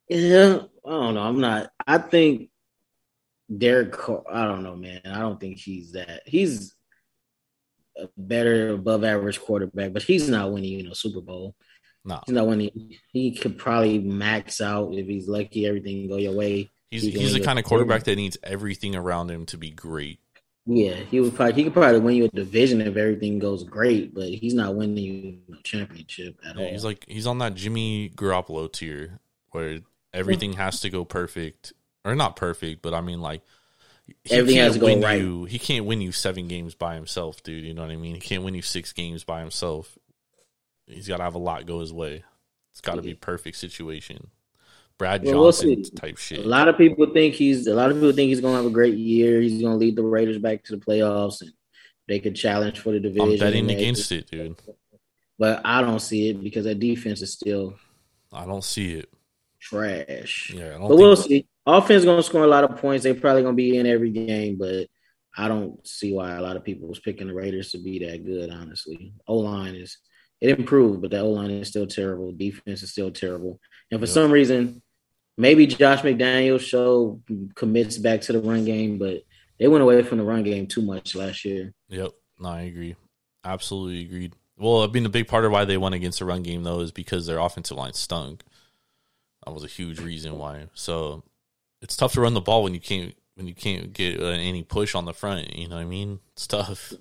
Yeah, 0.09 0.59
I 0.85 0.89
don't 0.89 1.15
know. 1.15 1.21
I'm 1.21 1.39
not. 1.39 1.71
I 1.85 1.97
think 1.97 2.49
Derek. 3.55 3.91
Carr, 3.91 4.23
I 4.31 4.45
don't 4.45 4.63
know, 4.63 4.75
man. 4.75 5.01
I 5.05 5.19
don't 5.19 5.39
think 5.39 5.57
he's 5.57 5.93
that. 5.93 6.23
He's 6.25 6.74
a 7.97 8.07
better, 8.17 8.69
above 8.69 9.03
average 9.03 9.39
quarterback, 9.41 9.93
but 9.93 10.03
he's 10.03 10.27
not 10.29 10.51
winning, 10.51 10.79
you 10.79 10.83
know, 10.83 10.93
Super 10.93 11.21
Bowl. 11.21 11.55
No, 12.03 12.21
He's 12.25 12.35
not 12.35 12.47
winning. 12.47 12.97
He 13.11 13.31
could 13.35 13.57
probably 13.57 13.99
max 13.99 14.61
out 14.61 14.93
if 14.93 15.07
he's 15.07 15.27
lucky. 15.27 15.65
Everything 15.65 16.07
go 16.07 16.17
your 16.17 16.35
way. 16.35 16.69
he's 16.91 17.01
He 17.03 17.11
he's 17.11 17.33
the 17.33 17.39
kind 17.39 17.57
of 17.57 17.65
quarterback 17.65 18.03
that 18.03 18.15
needs 18.15 18.37
everything 18.43 18.95
around 18.95 19.31
him 19.31 19.45
to 19.47 19.57
be 19.57 19.71
great. 19.71 20.19
Yeah, 20.67 20.93
he 20.95 21.19
would 21.19 21.35
probably. 21.35 21.53
He 21.53 21.63
could 21.63 21.73
probably 21.73 21.99
win 21.99 22.15
you 22.15 22.25
a 22.25 22.29
division 22.29 22.81
if 22.81 22.95
everything 22.95 23.39
goes 23.39 23.63
great, 23.63 24.13
but 24.13 24.29
he's 24.29 24.53
not 24.53 24.75
winning 24.75 24.97
you 24.97 25.39
a 25.55 25.61
championship 25.63 26.37
at 26.47 26.57
Yeah, 26.57 26.65
all. 26.65 26.71
he's 26.71 26.85
like 26.85 27.05
he's 27.07 27.27
on 27.27 27.37
that 27.39 27.55
Jimmy 27.55 28.09
Garoppolo 28.15 28.71
tier 28.71 29.19
where 29.51 29.79
everything 30.13 30.53
has 30.53 30.79
to 30.81 30.89
go 30.89 31.05
perfect 31.05 31.73
or 32.03 32.15
not 32.15 32.35
perfect, 32.35 32.81
but 32.81 32.93
I 32.93 33.01
mean 33.01 33.21
like 33.21 33.41
he 34.23 34.31
Everything 34.35 34.57
has 34.57 34.73
to 34.73 34.79
go 34.79 34.99
right. 35.01 35.19
You, 35.19 35.45
he 35.45 35.57
can't 35.59 35.85
win 35.85 36.01
you 36.01 36.11
seven 36.11 36.47
games 36.47 36.75
by 36.75 36.95
himself, 36.95 37.41
dude. 37.43 37.63
You 37.63 37.73
know 37.73 37.81
what 37.81 37.91
I 37.91 37.95
mean? 37.95 38.15
He 38.15 38.21
can't 38.21 38.43
win 38.43 38.53
you 38.55 38.61
six 38.61 38.93
games 38.93 39.23
by 39.23 39.39
himself. 39.39 39.97
He's 40.87 41.07
got 41.07 41.17
to 41.17 41.23
have 41.23 41.35
a 41.35 41.39
lot 41.39 41.65
go 41.65 41.79
his 41.79 41.91
way. 41.91 42.23
It's 42.71 42.81
got 42.81 42.95
to 42.95 43.01
be 43.01 43.15
perfect 43.15 43.57
situation. 43.57 44.29
Brad 44.97 45.23
Well, 45.23 45.33
we'll 45.41 45.51
Johnson 45.51 45.83
see. 45.83 45.91
type 45.91 46.17
A 46.17 46.19
shit. 46.19 46.45
lot 46.45 46.67
of 46.67 46.77
people 46.77 47.07
think 47.11 47.33
he's 47.33 47.67
a 47.67 47.73
lot 47.73 47.89
of 47.91 47.97
people 47.97 48.13
think 48.13 48.29
he's 48.29 48.39
gonna 48.39 48.55
have 48.55 48.65
a 48.65 48.69
great 48.69 48.95
year. 48.95 49.41
He's 49.41 49.61
gonna 49.61 49.75
lead 49.75 49.97
the 49.97 50.03
Raiders 50.03 50.37
back 50.37 50.63
to 50.65 50.75
the 50.77 50.81
playoffs 50.85 51.41
and 51.41 51.51
they 52.07 52.19
could 52.19 52.33
challenge 52.35 52.79
for 52.79 52.91
the 52.93 53.01
division. 53.01 53.31
I'm 53.33 53.37
betting 53.37 53.69
against 53.69 54.09
it, 54.13 54.31
dude. 54.31 54.55
But 55.37 55.61
I 55.65 55.81
don't 55.81 55.99
see 55.99 56.29
it 56.29 56.41
because 56.41 56.63
that 56.63 56.79
defense 56.79 57.21
is 57.21 57.33
still 57.33 57.75
I 58.31 58.45
don't 58.45 58.63
see 58.63 58.93
it. 58.93 59.09
trash. 59.59 60.53
Yeah, 60.55 60.67
I 60.75 60.77
don't 60.77 60.87
But 60.87 60.95
we'll 60.95 61.15
see. 61.17 61.45
Offense 61.65 62.05
gonna 62.05 62.21
score 62.23 62.43
a 62.43 62.47
lot 62.47 62.63
of 62.63 62.77
points. 62.77 63.03
They 63.03 63.13
probably 63.13 63.41
gonna 63.43 63.55
be 63.55 63.77
in 63.77 63.87
every 63.87 64.11
game, 64.11 64.57
but 64.57 64.87
I 65.37 65.47
don't 65.47 65.85
see 65.85 66.13
why 66.13 66.33
a 66.35 66.41
lot 66.41 66.55
of 66.55 66.63
people 66.63 66.87
was 66.87 66.99
picking 66.99 67.27
the 67.27 67.33
Raiders 67.33 67.71
to 67.71 67.79
be 67.79 67.99
that 68.05 68.23
good. 68.25 68.49
Honestly, 68.51 69.13
O 69.27 69.37
line 69.37 69.75
is 69.75 69.97
it 70.41 70.57
improved, 70.59 71.01
but 71.01 71.11
that 71.11 71.21
O 71.21 71.31
line 71.31 71.49
is 71.49 71.67
still 71.69 71.87
terrible. 71.87 72.31
Defense 72.31 72.83
is 72.83 72.91
still 72.91 73.11
terrible, 73.11 73.59
and 73.91 73.99
for 73.99 74.05
Yep. 74.05 74.13
some 74.13 74.31
reason, 74.31 74.81
maybe 75.37 75.65
Josh 75.67 76.01
McDaniels 76.01 76.61
show 76.61 77.21
commits 77.55 77.97
back 77.97 78.21
to 78.21 78.33
the 78.33 78.39
run 78.39 78.63
game, 78.65 78.97
but 78.97 79.23
they 79.59 79.67
went 79.67 79.81
away 79.83 80.03
from 80.03 80.19
the 80.19 80.23
run 80.23 80.43
game 80.43 80.67
too 80.67 80.81
much 80.81 81.15
last 81.15 81.45
year. 81.45 81.73
Yep. 81.89 82.11
No, 82.39 82.49
I 82.49 82.61
agree. 82.63 82.95
Absolutely 83.43 84.01
agreed. 84.01 84.33
Well, 84.57 84.83
I 84.83 84.87
mean, 84.87 85.05
a 85.05 85.09
big 85.09 85.27
part 85.27 85.45
of 85.45 85.51
why 85.51 85.65
they 85.65 85.77
went 85.77 85.95
against 85.95 86.19
the 86.19 86.25
run 86.25 86.43
game 86.43 86.63
though 86.63 86.79
is 86.81 86.91
because 86.91 87.25
their 87.25 87.39
offensive 87.39 87.77
line 87.77 87.93
stunk. 87.93 88.43
That 89.45 89.53
was 89.53 89.63
a 89.63 89.67
huge 89.67 89.99
reason 89.99 90.37
why. 90.37 90.67
So 90.73 91.23
it's 91.85 91.95
tough 91.95 92.13
to 92.13 92.21
run 92.21 92.33
the 92.33 92.41
ball 92.41 92.63
when 92.63 92.73
you 92.73 92.79
can't 92.79 93.15
when 93.35 93.47
you 93.47 93.53
can't 93.53 93.93
get 93.93 94.19
uh, 94.19 94.25
any 94.25 94.63
push 94.63 94.95
on 94.95 95.05
the 95.05 95.13
front. 95.13 95.55
You 95.55 95.67
know 95.67 95.75
what 95.75 95.83
I 95.83 95.85
mean? 95.85 96.19
It's 96.33 96.47
tough. 96.47 96.91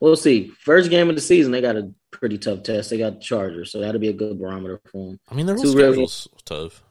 We'll 0.00 0.16
see. 0.16 0.48
First 0.60 0.90
game 0.90 1.08
of 1.08 1.14
the 1.14 1.20
season, 1.20 1.52
they 1.52 1.60
got 1.60 1.76
a 1.76 1.92
pretty 2.10 2.38
tough 2.38 2.64
test. 2.64 2.90
They 2.90 2.98
got 2.98 3.14
the 3.14 3.20
Chargers, 3.20 3.70
so 3.70 3.80
that'll 3.80 4.00
be 4.00 4.08
a 4.08 4.12
good 4.12 4.38
barometer 4.38 4.80
for 4.90 5.10
them. 5.10 5.20
I 5.30 5.34
mean, 5.34 5.46
their 5.46 5.56
Two 5.56 5.74
really- 5.76 6.08
tough. 6.44 6.82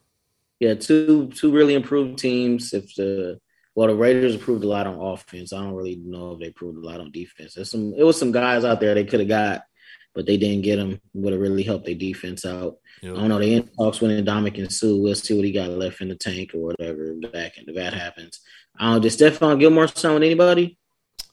Yeah, 0.62 0.76
two 0.76 1.30
two 1.36 1.52
really 1.52 1.74
improved 1.74 2.20
teams. 2.20 2.74
If 2.74 2.96
the 2.96 3.40
well, 3.76 3.88
the 3.88 3.96
Raiders 3.96 4.36
improved 4.36 4.64
a 4.64 4.68
lot 4.68 4.88
on 4.88 5.00
offense. 5.00 5.52
I 5.52 5.58
don't 5.58 5.74
really 5.74 5.96
know 5.96 6.34
if 6.34 6.40
they 6.40 6.48
improved 6.48 6.78
a 6.78 6.88
lot 6.88 7.02
on 7.02 7.12
defense. 7.12 7.56
There's 7.56 7.72
some 7.72 7.94
it 7.98 8.04
was 8.04 8.18
some 8.18 8.32
guys 8.32 8.64
out 8.64 8.80
there 8.80 8.94
they 8.94 9.04
could 9.06 9.20
have 9.22 9.30
got, 9.30 9.64
but 10.14 10.26
they 10.26 10.38
didn't 10.38 10.62
get 10.64 10.76
them. 10.78 11.02
Would 11.16 11.34
have 11.34 11.42
really 11.42 11.64
helped 11.64 11.86
their 11.86 11.96
defense 11.96 12.46
out. 12.46 12.78
Yep. 13.02 13.16
I 13.16 13.20
don't 13.20 13.30
know. 13.30 13.40
They 13.40 13.54
in 13.54 13.68
talks 13.68 14.00
with 14.00 14.12
Ndamukong 14.12 14.72
Suh. 14.72 14.96
We'll 14.96 15.16
see 15.16 15.36
what 15.36 15.46
he 15.46 15.52
got 15.52 15.70
left 15.70 16.02
in 16.02 16.10
the 16.10 16.16
tank 16.16 16.52
or 16.54 16.60
whatever 16.60 17.14
back 17.34 17.54
if 17.58 17.76
that 17.76 17.94
happens. 17.94 18.42
I 18.78 18.92
don't. 18.92 19.02
Did 19.02 19.12
Stephon 19.12 19.60
Gilmore 19.60 19.88
sign 19.88 20.14
with 20.14 20.24
anybody? 20.24 20.78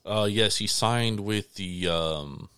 Uh, 0.04 0.26
yes, 0.30 0.56
he 0.56 0.66
signed 0.66 1.20
with 1.20 1.54
the. 1.54 1.88
um 1.88 2.48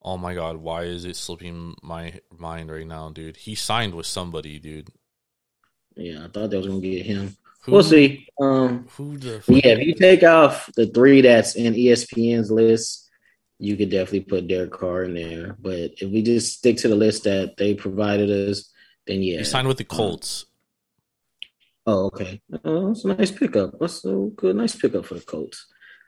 Oh 0.00 0.16
my 0.16 0.32
god, 0.32 0.56
why 0.56 0.84
is 0.84 1.04
it 1.04 1.16
slipping 1.16 1.74
my 1.82 2.20
mind 2.36 2.70
right 2.70 2.86
now, 2.86 3.10
dude? 3.10 3.36
He 3.36 3.54
signed 3.54 3.94
with 3.94 4.06
somebody, 4.06 4.58
dude. 4.58 4.88
Yeah, 5.96 6.24
I 6.24 6.28
thought 6.28 6.48
they 6.50 6.56
was 6.56 6.66
gonna 6.66 6.80
get 6.80 7.04
him. 7.04 7.36
Who, 7.64 7.72
We'll 7.72 7.82
see. 7.82 8.26
Um, 8.40 8.86
Who 8.96 9.18
the? 9.18 9.42
Yeah, 9.48 9.72
if 9.72 9.86
you 9.86 9.94
take 9.94 10.22
off 10.22 10.70
the 10.76 10.86
three 10.86 11.20
that's 11.20 11.56
in 11.56 11.74
ESPN's 11.74 12.50
list, 12.50 13.07
you 13.58 13.76
could 13.76 13.90
definitely 13.90 14.20
put 14.20 14.48
Derek 14.48 14.72
Carr 14.72 15.04
in 15.04 15.14
there. 15.14 15.56
But 15.58 15.92
if 16.00 16.10
we 16.10 16.22
just 16.22 16.58
stick 16.58 16.76
to 16.78 16.88
the 16.88 16.94
list 16.94 17.24
that 17.24 17.56
they 17.56 17.74
provided 17.74 18.30
us, 18.30 18.70
then 19.06 19.22
yeah. 19.22 19.38
He 19.38 19.44
signed 19.44 19.68
with 19.68 19.78
the 19.78 19.84
Colts. 19.84 20.46
Oh, 21.86 22.06
okay. 22.06 22.40
Uh, 22.52 22.88
that's 22.88 23.04
a 23.04 23.08
nice 23.08 23.30
pickup. 23.30 23.78
That's 23.80 24.04
a 24.04 24.28
good, 24.36 24.56
nice 24.56 24.76
pickup 24.76 25.06
for 25.06 25.14
the 25.14 25.20
Colts. 25.20 25.66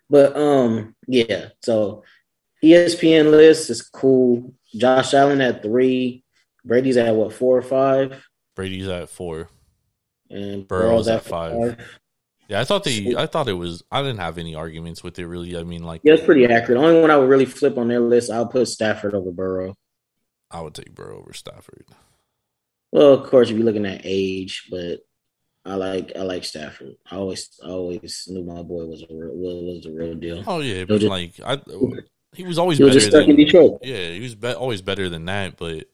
But 0.08 0.36
um, 0.36 0.94
yeah. 1.06 1.48
So 1.62 2.04
ESPN 2.62 3.30
list 3.30 3.70
is 3.70 3.82
cool. 3.82 4.54
Josh 4.74 5.14
Allen 5.14 5.40
at 5.40 5.62
three. 5.62 6.24
Brady's 6.64 6.96
at 6.98 7.14
what 7.14 7.32
four 7.32 7.56
or 7.56 7.62
five, 7.62 8.22
Brady's 8.54 8.88
at 8.88 9.08
four. 9.08 9.48
and 10.28 10.68
Burrow's 10.68 11.06
Burrow's 11.06 11.08
at 11.08 11.24
five. 11.24 11.78
Yeah, 12.50 12.60
I 12.60 12.64
thought 12.64 12.82
they. 12.82 13.14
I 13.16 13.26
thought 13.26 13.48
it 13.48 13.52
was. 13.52 13.84
I 13.92 14.02
didn't 14.02 14.18
have 14.18 14.36
any 14.36 14.56
arguments 14.56 15.04
with 15.04 15.16
it 15.20 15.26
really. 15.26 15.56
I 15.56 15.62
mean, 15.62 15.84
like, 15.84 16.00
Yeah, 16.02 16.14
it's 16.14 16.24
pretty 16.24 16.46
accurate. 16.46 16.80
The 16.80 16.84
only 16.84 17.00
one 17.00 17.08
I 17.08 17.16
would 17.16 17.28
really 17.28 17.44
flip 17.44 17.78
on 17.78 17.86
their 17.86 18.00
list, 18.00 18.28
I'll 18.28 18.48
put 18.48 18.66
Stafford 18.66 19.14
over 19.14 19.30
Burrow. 19.30 19.76
I 20.50 20.60
would 20.60 20.74
take 20.74 20.92
Burrow 20.92 21.20
over 21.20 21.32
Stafford. 21.32 21.86
Well, 22.90 23.12
of 23.14 23.30
course, 23.30 23.50
if 23.50 23.56
you're 23.56 23.64
looking 23.64 23.86
at 23.86 24.00
age, 24.02 24.66
but 24.68 24.98
I 25.64 25.76
like 25.76 26.10
I 26.16 26.22
like 26.22 26.42
Stafford. 26.44 26.96
I 27.08 27.16
always 27.16 27.50
I 27.64 27.68
always 27.68 28.24
knew 28.28 28.42
my 28.42 28.62
boy 28.62 28.84
was 28.84 29.02
a 29.02 29.06
real 29.14 29.36
was, 29.36 29.84
was 29.84 29.86
a 29.86 29.92
real 29.92 30.14
deal. 30.16 30.42
Oh 30.44 30.58
yeah, 30.58 30.84
but 30.84 30.98
just- 30.98 31.08
like, 31.08 31.34
I 31.44 31.60
he 32.34 32.44
was 32.44 32.58
always 32.58 32.78
He 32.78 32.84
was 32.84 32.94
better 32.94 33.00
just 33.00 33.12
stuck 33.12 33.26
than 33.26 33.30
in 33.38 33.44
Detroit. 33.44 33.78
Yeah, 33.82 34.10
he 34.10 34.20
was 34.20 34.34
be- 34.34 34.52
always 34.52 34.82
better 34.82 35.08
than 35.08 35.26
that. 35.26 35.56
But 35.56 35.84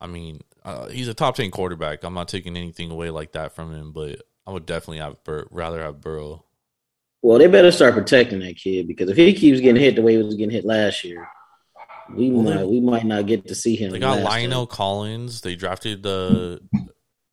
I 0.00 0.06
mean, 0.06 0.40
uh, 0.64 0.86
he's 0.86 1.08
a 1.08 1.14
top 1.14 1.34
ten 1.34 1.50
quarterback. 1.50 2.04
I'm 2.04 2.14
not 2.14 2.28
taking 2.28 2.56
anything 2.56 2.92
away 2.92 3.10
like 3.10 3.32
that 3.32 3.56
from 3.56 3.74
him. 3.74 3.90
But 3.90 4.22
I 4.46 4.52
would 4.52 4.66
definitely 4.66 4.98
have 4.98 5.22
Bur- 5.24 5.48
rather 5.50 5.80
have 5.80 6.00
Burrow. 6.00 6.44
Well, 7.22 7.38
they 7.38 7.46
better 7.46 7.70
start 7.70 7.94
protecting 7.94 8.40
that 8.40 8.56
kid 8.56 8.88
because 8.88 9.10
if 9.10 9.16
he 9.16 9.34
keeps 9.34 9.60
getting 9.60 9.80
hit 9.80 9.94
the 9.96 10.02
way 10.02 10.12
he 10.16 10.22
was 10.22 10.34
getting 10.34 10.50
hit 10.50 10.64
last 10.64 11.04
year, 11.04 11.28
we 12.14 12.30
Well, 12.30 12.42
might 12.42 12.66
we 12.66 12.80
might 12.80 13.04
not 13.04 13.26
get 13.26 13.46
to 13.48 13.54
see 13.54 13.76
him. 13.76 13.92
They 13.92 13.98
got 13.98 14.18
La'el 14.18 14.50
time. 14.50 14.66
Collins. 14.66 15.42
They 15.42 15.54
drafted 15.54 16.02
the. 16.02 16.60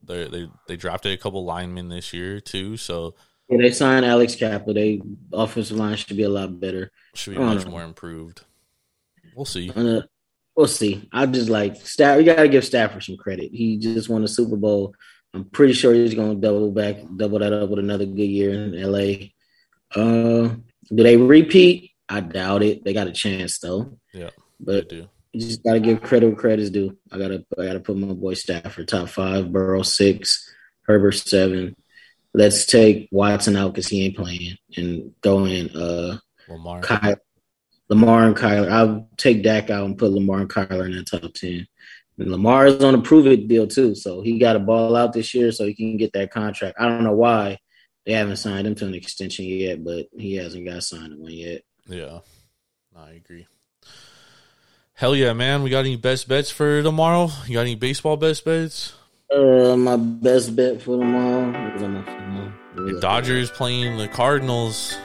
They, 0.03 0.27
they 0.27 0.49
they 0.67 0.75
drafted 0.77 1.13
a 1.13 1.17
couple 1.17 1.43
linemen 1.43 1.89
this 1.89 2.13
year 2.13 2.39
too, 2.39 2.77
so 2.77 3.15
Yeah, 3.49 3.57
they 3.61 3.71
signed 3.71 4.05
Alex 4.05 4.35
Cappa. 4.35 4.73
They 4.73 5.01
offensive 5.33 5.77
line 5.77 5.95
should 5.97 6.15
be 6.15 6.23
a 6.23 6.29
lot 6.29 6.59
better. 6.59 6.91
should 7.13 7.35
be 7.35 7.39
much 7.39 7.65
know. 7.65 7.71
more 7.71 7.83
improved. 7.83 8.41
We'll 9.35 9.45
see. 9.45 9.71
Uh, 9.75 10.01
we'll 10.55 10.67
see. 10.67 11.07
I 11.11 11.25
just 11.25 11.49
like 11.49 11.75
Stafford. 11.77 12.25
You 12.25 12.33
got 12.33 12.41
to 12.41 12.49
give 12.49 12.65
Stafford 12.65 13.03
some 13.03 13.17
credit. 13.17 13.51
He 13.53 13.77
just 13.77 14.09
won 14.09 14.21
the 14.21 14.27
Super 14.27 14.55
Bowl. 14.55 14.93
I'm 15.33 15.45
pretty 15.45 15.73
sure 15.73 15.93
he's 15.93 16.13
going 16.15 16.35
to 16.35 16.41
double 16.41 16.71
back, 16.71 16.97
double 17.15 17.39
that 17.39 17.53
up 17.53 17.69
with 17.69 17.79
another 17.79 18.05
good 18.05 18.21
year 18.21 18.51
in 18.51 18.81
LA. 18.81 19.27
Uh, 19.95 20.55
do 20.89 21.03
they 21.03 21.17
repeat? 21.17 21.91
I 22.09 22.21
doubt 22.21 22.63
it. 22.63 22.83
They 22.83 22.93
got 22.93 23.07
a 23.07 23.11
chance 23.11 23.59
though. 23.59 23.97
Yeah, 24.13 24.29
but 24.59 24.89
do. 24.89 25.07
you 25.33 25.41
just 25.41 25.63
got 25.63 25.73
to 25.73 25.79
give 25.79 26.01
credit 26.01 26.27
where 26.27 26.35
credit's 26.35 26.69
due. 26.69 26.97
I 27.11 27.17
gotta, 27.17 27.45
I 27.59 27.65
gotta 27.65 27.79
put 27.79 27.97
my 27.97 28.13
boy 28.13 28.33
Stafford 28.33 28.87
top 28.87 29.09
five, 29.09 29.51
Burrow 29.51 29.83
six, 29.83 30.49
Herbert 30.83 31.13
seven. 31.13 31.75
Let's 32.33 32.65
take 32.65 33.09
Watson 33.11 33.55
out 33.55 33.73
because 33.73 33.87
he 33.87 34.05
ain't 34.05 34.15
playing, 34.15 34.57
and 34.75 35.13
throw 35.21 35.45
in 35.45 35.69
uh 35.75 36.17
Lamar. 36.47 36.81
Ky- 36.81 37.15
Lamar 37.89 38.25
and 38.25 38.35
Kyler. 38.35 38.69
I'll 38.69 39.09
take 39.17 39.43
Dak 39.43 39.69
out 39.69 39.85
and 39.85 39.97
put 39.97 40.11
Lamar 40.11 40.39
and 40.39 40.49
Kyler 40.49 40.85
in 40.85 40.95
that 40.97 41.07
top 41.07 41.33
ten. 41.33 41.67
And 42.19 42.31
Lamar 42.31 42.67
is 42.67 42.83
on 42.83 42.95
a 42.95 43.01
prove 43.01 43.27
it 43.27 43.47
deal 43.47 43.67
too, 43.67 43.93
so 43.93 44.21
he 44.21 44.39
got 44.39 44.55
a 44.55 44.59
ball 44.59 44.95
out 44.95 45.13
this 45.13 45.33
year, 45.33 45.51
so 45.51 45.65
he 45.65 45.75
can 45.75 45.97
get 45.97 46.13
that 46.13 46.31
contract. 46.31 46.77
I 46.79 46.87
don't 46.87 47.03
know 47.03 47.13
why 47.13 47.59
they 48.05 48.13
haven't 48.13 48.37
signed 48.37 48.65
him 48.65 48.73
to 48.75 48.87
an 48.87 48.95
extension 48.95 49.45
yet, 49.45 49.83
but 49.83 50.07
he 50.17 50.35
hasn't 50.35 50.65
got 50.65 50.83
signed 50.83 51.17
one 51.17 51.31
yet. 51.31 51.61
Yeah, 51.87 52.19
I 52.95 53.11
agree. 53.11 53.45
Hell 54.93 55.15
yeah, 55.15 55.33
man! 55.33 55.61
We 55.61 55.69
got 55.69 55.81
any 55.81 55.95
best 55.95 56.27
bets 56.27 56.49
for 56.49 56.81
tomorrow? 56.81 57.29
You 57.45 57.53
got 57.53 57.61
any 57.61 57.75
baseball 57.75 58.17
best 58.17 58.43
bets? 58.43 58.95
Uh, 59.31 59.75
my 59.77 59.95
best 59.95 60.55
bet 60.55 60.81
for 60.81 60.97
tomorrow. 60.97 61.51
What 61.51 61.73
was 61.73 61.83
on 61.83 61.93
my 61.93 62.03
phone? 62.03 62.53
The 62.75 62.99
Dodgers 62.99 63.51
playing 63.51 63.97
the 63.97 64.07
Cardinals. 64.07 64.97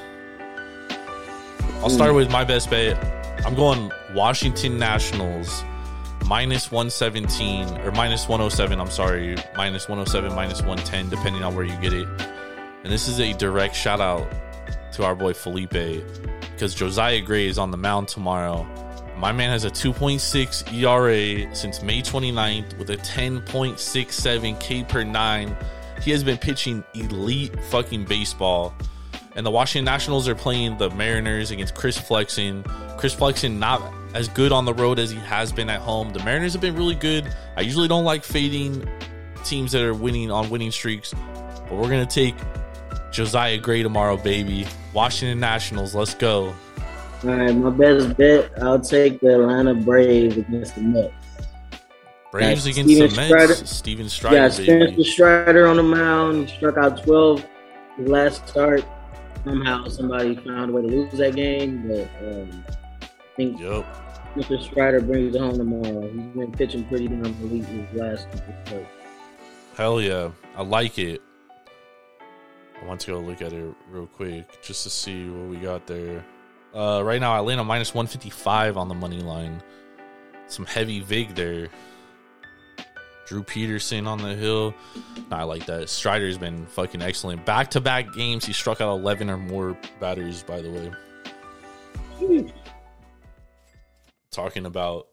I'll 1.83 1.91
start 1.91 2.15
with 2.15 2.31
my 2.31 2.45
best 2.45 2.71
bet. 2.71 2.97
I'm 3.45 3.55
going 3.55 3.91
Washington 4.15 4.79
Nationals 4.79 5.65
minus 6.33 6.73
117 6.73 7.83
or 7.83 7.93
minus 7.93 8.27
107. 8.27 8.81
I'm 8.81 8.91
sorry, 8.91 9.37
minus 9.55 9.87
107, 9.87 10.35
minus 10.35 10.63
110, 10.63 11.11
depending 11.11 11.43
on 11.43 11.55
where 11.55 11.67
you 11.67 11.77
get 11.83 11.93
it. 11.93 12.09
And 12.85 12.91
this 12.91 13.07
is 13.07 13.21
a 13.21 13.35
direct 13.35 13.77
shout 13.77 14.01
out 14.01 14.27
to 14.93 15.05
our 15.05 15.15
boy 15.15 15.35
Felipe 15.35 15.69
because 16.53 16.75
Josiah 16.75 17.21
Gray 17.21 17.49
is 17.49 17.59
on 17.59 17.71
the 17.71 17.77
mound 17.77 18.09
tomorrow. 18.09 18.67
My 19.19 19.31
man 19.31 19.51
has 19.51 19.67
a 19.67 19.71
2.6 19.71 20.73
ERA 20.73 21.55
since 21.55 21.83
May 21.83 22.01
29th 22.01 22.79
with 22.79 22.89
a 22.89 22.97
10.67 22.97 24.59
K 24.59 24.85
per 24.85 25.05
nine. 25.05 25.55
He 26.01 26.13
has 26.13 26.25
been 26.25 26.39
pitching 26.39 26.83
elite 26.95 27.63
fucking 27.65 28.07
baseball. 28.07 28.75
And 29.37 29.45
the 29.45 29.51
Washington 29.51 29.85
Nationals 29.85 30.27
are 30.29 30.35
playing 30.35 30.79
the 30.79 30.89
Mariners 30.89 31.51
against 31.51 31.75
Chris 31.75 31.99
Flexen. 31.99 32.65
Chris 32.97 33.13
Flexen 33.13 33.59
not 33.59 33.83
as 34.15 34.29
good 34.29 34.53
on 34.53 34.65
the 34.65 34.75
road 34.75 34.99
as 34.99 35.11
he 35.11 35.19
has 35.19 35.53
been 35.53 35.71
at 35.71 35.81
home. 35.81 36.13
The 36.13 36.23
Mariners 36.25 36.53
have 36.53 36.63
been 36.63 36.77
really 36.77 36.95
good. 36.95 37.33
I 37.57 37.63
usually 37.63 37.89
don't 37.89 38.05
like 38.05 38.25
fading 38.25 38.89
teams 39.45 39.73
that 39.73 39.83
are 39.83 39.95
winning 39.95 40.31
on 40.31 40.51
winning 40.51 40.71
streaks, 40.71 41.15
but 41.69 41.73
we're 41.73 41.89
gonna 41.89 42.07
take 42.07 42.35
Josiah 43.11 43.59
Gray 43.59 43.83
tomorrow, 43.83 44.17
baby. 44.17 44.67
Washington 44.93 45.41
Nationals, 45.41 45.95
let's 45.95 46.15
go. 46.15 46.55
All 47.25 47.31
right, 47.31 47.55
my 47.55 47.71
best 47.71 48.17
bet. 48.17 48.51
I'll 48.63 48.81
take 48.81 49.21
the 49.21 49.35
Atlanta 49.41 49.75
Braves 49.75 50.37
against 50.37 50.75
the 50.75 50.83
Mets. 50.83 51.15
Braves 52.33 52.67
against 52.67 52.91
Steven 52.91 53.11
the 53.11 53.17
Mets. 53.17 53.27
Strider. 53.27 53.55
Steven 53.55 54.35
Yeah, 54.35 54.49
Spencer. 54.49 55.05
Strider 55.05 55.67
on 55.67 55.77
the 55.77 55.83
mound. 55.83 56.49
He 56.49 56.57
struck 56.57 56.79
out 56.79 57.03
12 57.05 57.47
his 57.99 58.09
last 58.09 58.49
start. 58.49 58.85
Somehow 59.45 59.87
somebody 59.89 60.37
found 60.37 60.71
a 60.71 60.73
way 60.73 60.83
to 60.83 60.89
lose 60.89 61.13
that 61.19 61.35
game, 61.35 61.87
but 61.87 62.09
um, 62.27 62.65
I 63.33 63.37
think 63.37 63.61
Yep. 63.61 63.87
Mr. 64.37 64.63
Strider 64.63 65.01
brings 65.01 65.35
it 65.35 65.39
home 65.41 65.57
tomorrow. 65.57 66.03
He's 66.11 66.23
been 66.23 66.53
pitching 66.53 66.85
pretty 66.85 67.09
damn 67.09 67.25
elite 67.25 67.65
his 67.65 67.93
last 68.01 68.31
couple 68.31 68.55
starts. 68.67 68.89
Hell 69.77 70.01
yeah. 70.01 70.31
I 70.57 70.63
like 70.63 70.99
it. 70.99 71.21
I 72.81 72.85
want 72.87 73.01
to 73.03 73.13
go 73.13 73.21
look 73.21 73.43
at 73.43 73.53
it 73.53 73.75
real 73.91 74.07
quick 74.07 74.61
just 74.63 74.83
to 74.83 74.91
see 74.91 75.29
what 75.29 75.49
we 75.49 75.57
got 75.57 75.87
there. 75.87 76.25
Uh, 76.75 77.03
right 77.05 77.21
now, 77.21 77.39
Atlanta 77.39 77.63
minus 77.63 77.95
155 77.95 78.77
on 78.77 78.89
the 78.89 78.95
money 78.95 79.21
line. 79.21 79.63
Some 80.47 80.67
heavy 80.67 81.01
VIG 81.01 81.35
there. 81.35 81.69
Drew 83.27 83.43
Peterson 83.43 84.07
on 84.07 84.19
the 84.19 84.35
hill. 84.35 84.75
Nah, 85.31 85.39
I 85.39 85.43
like 85.45 85.65
that. 85.67 85.89
Strider's 85.89 86.37
been 86.37 86.67
fucking 86.67 87.01
excellent. 87.01 87.47
Back 87.47 87.71
to 87.71 87.81
back 87.81 88.13
games, 88.15 88.45
he 88.45 88.53
struck 88.53 88.81
out 88.81 88.99
11 88.99 89.31
or 89.31 89.37
more 89.37 89.77
batters, 90.01 90.43
by 90.43 90.61
the 90.61 90.71
way. 90.71 92.53
Talking 94.33 94.67
about 94.67 95.07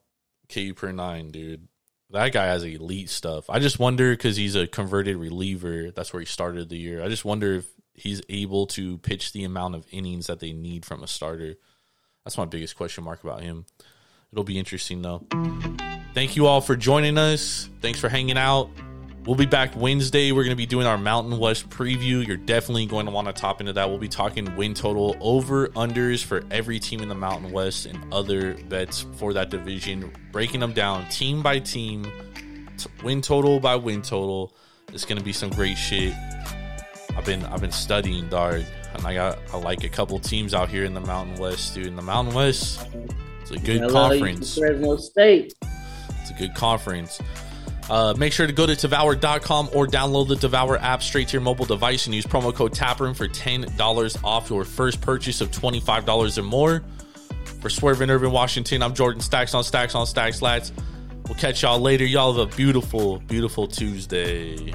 K 0.48 0.74
per 0.74 0.92
nine, 0.92 1.30
dude. 1.30 1.68
That 2.10 2.32
guy 2.32 2.48
has 2.48 2.64
elite 2.64 3.10
stuff. 3.10 3.50
I 3.50 3.60
just 3.60 3.78
wonder 3.78 4.12
because 4.12 4.36
he's 4.36 4.56
a 4.56 4.66
converted 4.66 5.18
reliever. 5.18 5.92
That's 5.92 6.12
where 6.12 6.22
he 6.22 6.26
started 6.26 6.70
the 6.70 6.78
year. 6.78 7.04
I 7.04 7.08
just 7.08 7.24
wonder 7.24 7.54
if 7.56 7.68
he's 7.94 8.22
able 8.30 8.66
to 8.68 8.98
pitch 9.00 9.32
the 9.32 9.44
amount 9.44 9.76
of 9.76 9.86
innings 9.92 10.28
that 10.28 10.40
they 10.40 10.54
need 10.54 10.86
from 10.86 11.04
a 11.04 11.08
starter. 11.08 11.56
That's 12.26 12.38
my 12.38 12.46
biggest 12.46 12.78
question 12.78 13.04
mark 13.04 13.24
about 13.24 13.44
him. 13.44 13.66
It'll 14.32 14.44
be 14.44 14.58
interesting 14.58 15.02
though. 15.02 15.26
Thank 16.14 16.36
you 16.36 16.48
all 16.48 16.62
for 16.62 16.76
joining 16.76 17.18
us. 17.18 17.70
Thanks 17.82 18.00
for 18.00 18.10
hanging 18.10 18.38
out. 18.38 18.70
We'll 19.26 19.36
be 19.36 19.46
back 19.46 19.76
Wednesday. 19.76 20.32
We're 20.32 20.44
going 20.44 20.52
to 20.52 20.56
be 20.56 20.66
doing 20.66 20.88
our 20.88 20.98
Mountain 20.98 21.38
West 21.38 21.70
preview. 21.70 22.26
You're 22.26 22.38
definitely 22.38 22.86
going 22.86 23.06
to 23.06 23.12
want 23.12 23.28
to 23.28 23.34
top 23.34 23.60
into 23.60 23.74
that. 23.74 23.90
We'll 23.90 24.00
be 24.00 24.08
talking 24.08 24.56
win 24.56 24.74
total 24.74 25.18
over 25.20 25.68
unders 25.70 26.24
for 26.24 26.44
every 26.50 26.80
team 26.80 27.02
in 27.02 27.10
the 27.10 27.16
Mountain 27.16 27.52
West 27.52 27.86
and 27.86 28.14
other 28.14 28.54
bets 28.70 29.06
for 29.18 29.34
that 29.34 29.50
division, 29.50 30.12
breaking 30.32 30.62
them 30.62 30.72
down 30.72 31.08
team 31.10 31.44
by 31.44 31.60
team, 31.60 32.10
win 33.04 33.22
total 33.22 33.60
by 33.60 33.76
win 33.76 34.02
total. 34.02 34.54
It's 34.94 35.06
going 35.06 35.20
to 35.20 35.24
be 35.24 35.34
some 35.34 35.50
great 35.50 35.78
shit. 35.78 36.14
I've 37.16 37.26
been 37.26 37.44
I've 37.46 37.62
been 37.62 37.72
studying, 37.72 38.30
dog, 38.30 38.64
and 38.94 39.06
I 39.06 39.14
got 39.14 39.38
I 39.54 39.58
like 39.58 39.84
a 39.84 39.90
couple 39.90 40.18
teams 40.20 40.54
out 40.54 40.70
here 40.70 40.86
in 40.86 40.94
the 40.94 41.02
Mountain 41.02 41.36
West, 41.36 41.76
dude. 41.76 41.88
In 41.88 41.98
the 41.98 42.02
Mountain 42.02 42.34
West, 42.34 42.88
it's 43.42 43.52
a 43.52 43.60
good 43.60 43.92
conference. 43.92 44.58
Fresno 44.58 44.96
State. 44.96 45.54
It's 46.22 46.32
a 46.32 46.34
good 46.34 46.56
conference. 46.56 47.20
Uh, 47.90 48.14
make 48.18 48.32
sure 48.32 48.46
to 48.46 48.54
go 48.54 48.66
to 48.66 48.76
devour.com 48.76 49.70
or 49.74 49.88
download 49.88 50.28
the 50.28 50.36
Devour 50.36 50.78
app 50.78 51.02
straight 51.02 51.28
to 51.30 51.34
your 51.34 51.42
mobile 51.42 51.66
device 51.66 52.06
and 52.06 52.14
use 52.14 52.26
promo 52.26 52.54
code 52.54 52.74
TAPROOM 52.74 53.16
for 53.16 53.28
$10 53.28 54.24
off 54.24 54.50
your 54.50 54.64
first 54.64 55.02
purchase 55.02 55.42
of 55.42 55.50
$25 55.52 56.38
or 56.38 56.44
more. 56.44 56.84
For 57.62 57.70
Swerve 57.70 58.02
in 58.02 58.10
Urban 58.10 58.32
Washington, 58.32 58.84
I'm 58.84 58.94
Jordan 58.94 59.22
Stacks 59.22 59.54
on 59.54 59.64
Stacks 59.64 59.96
on 59.96 60.06
Stacks 60.06 60.40
Lats. 60.40 60.72
We'll 61.28 61.38
catch 61.38 61.64
y'all 61.64 61.80
later. 61.80 62.06
Y'all 62.06 62.34
have 62.34 62.52
a 62.52 62.56
beautiful, 62.56 63.20
beautiful 63.20 63.68
Tuesday. 63.68 64.74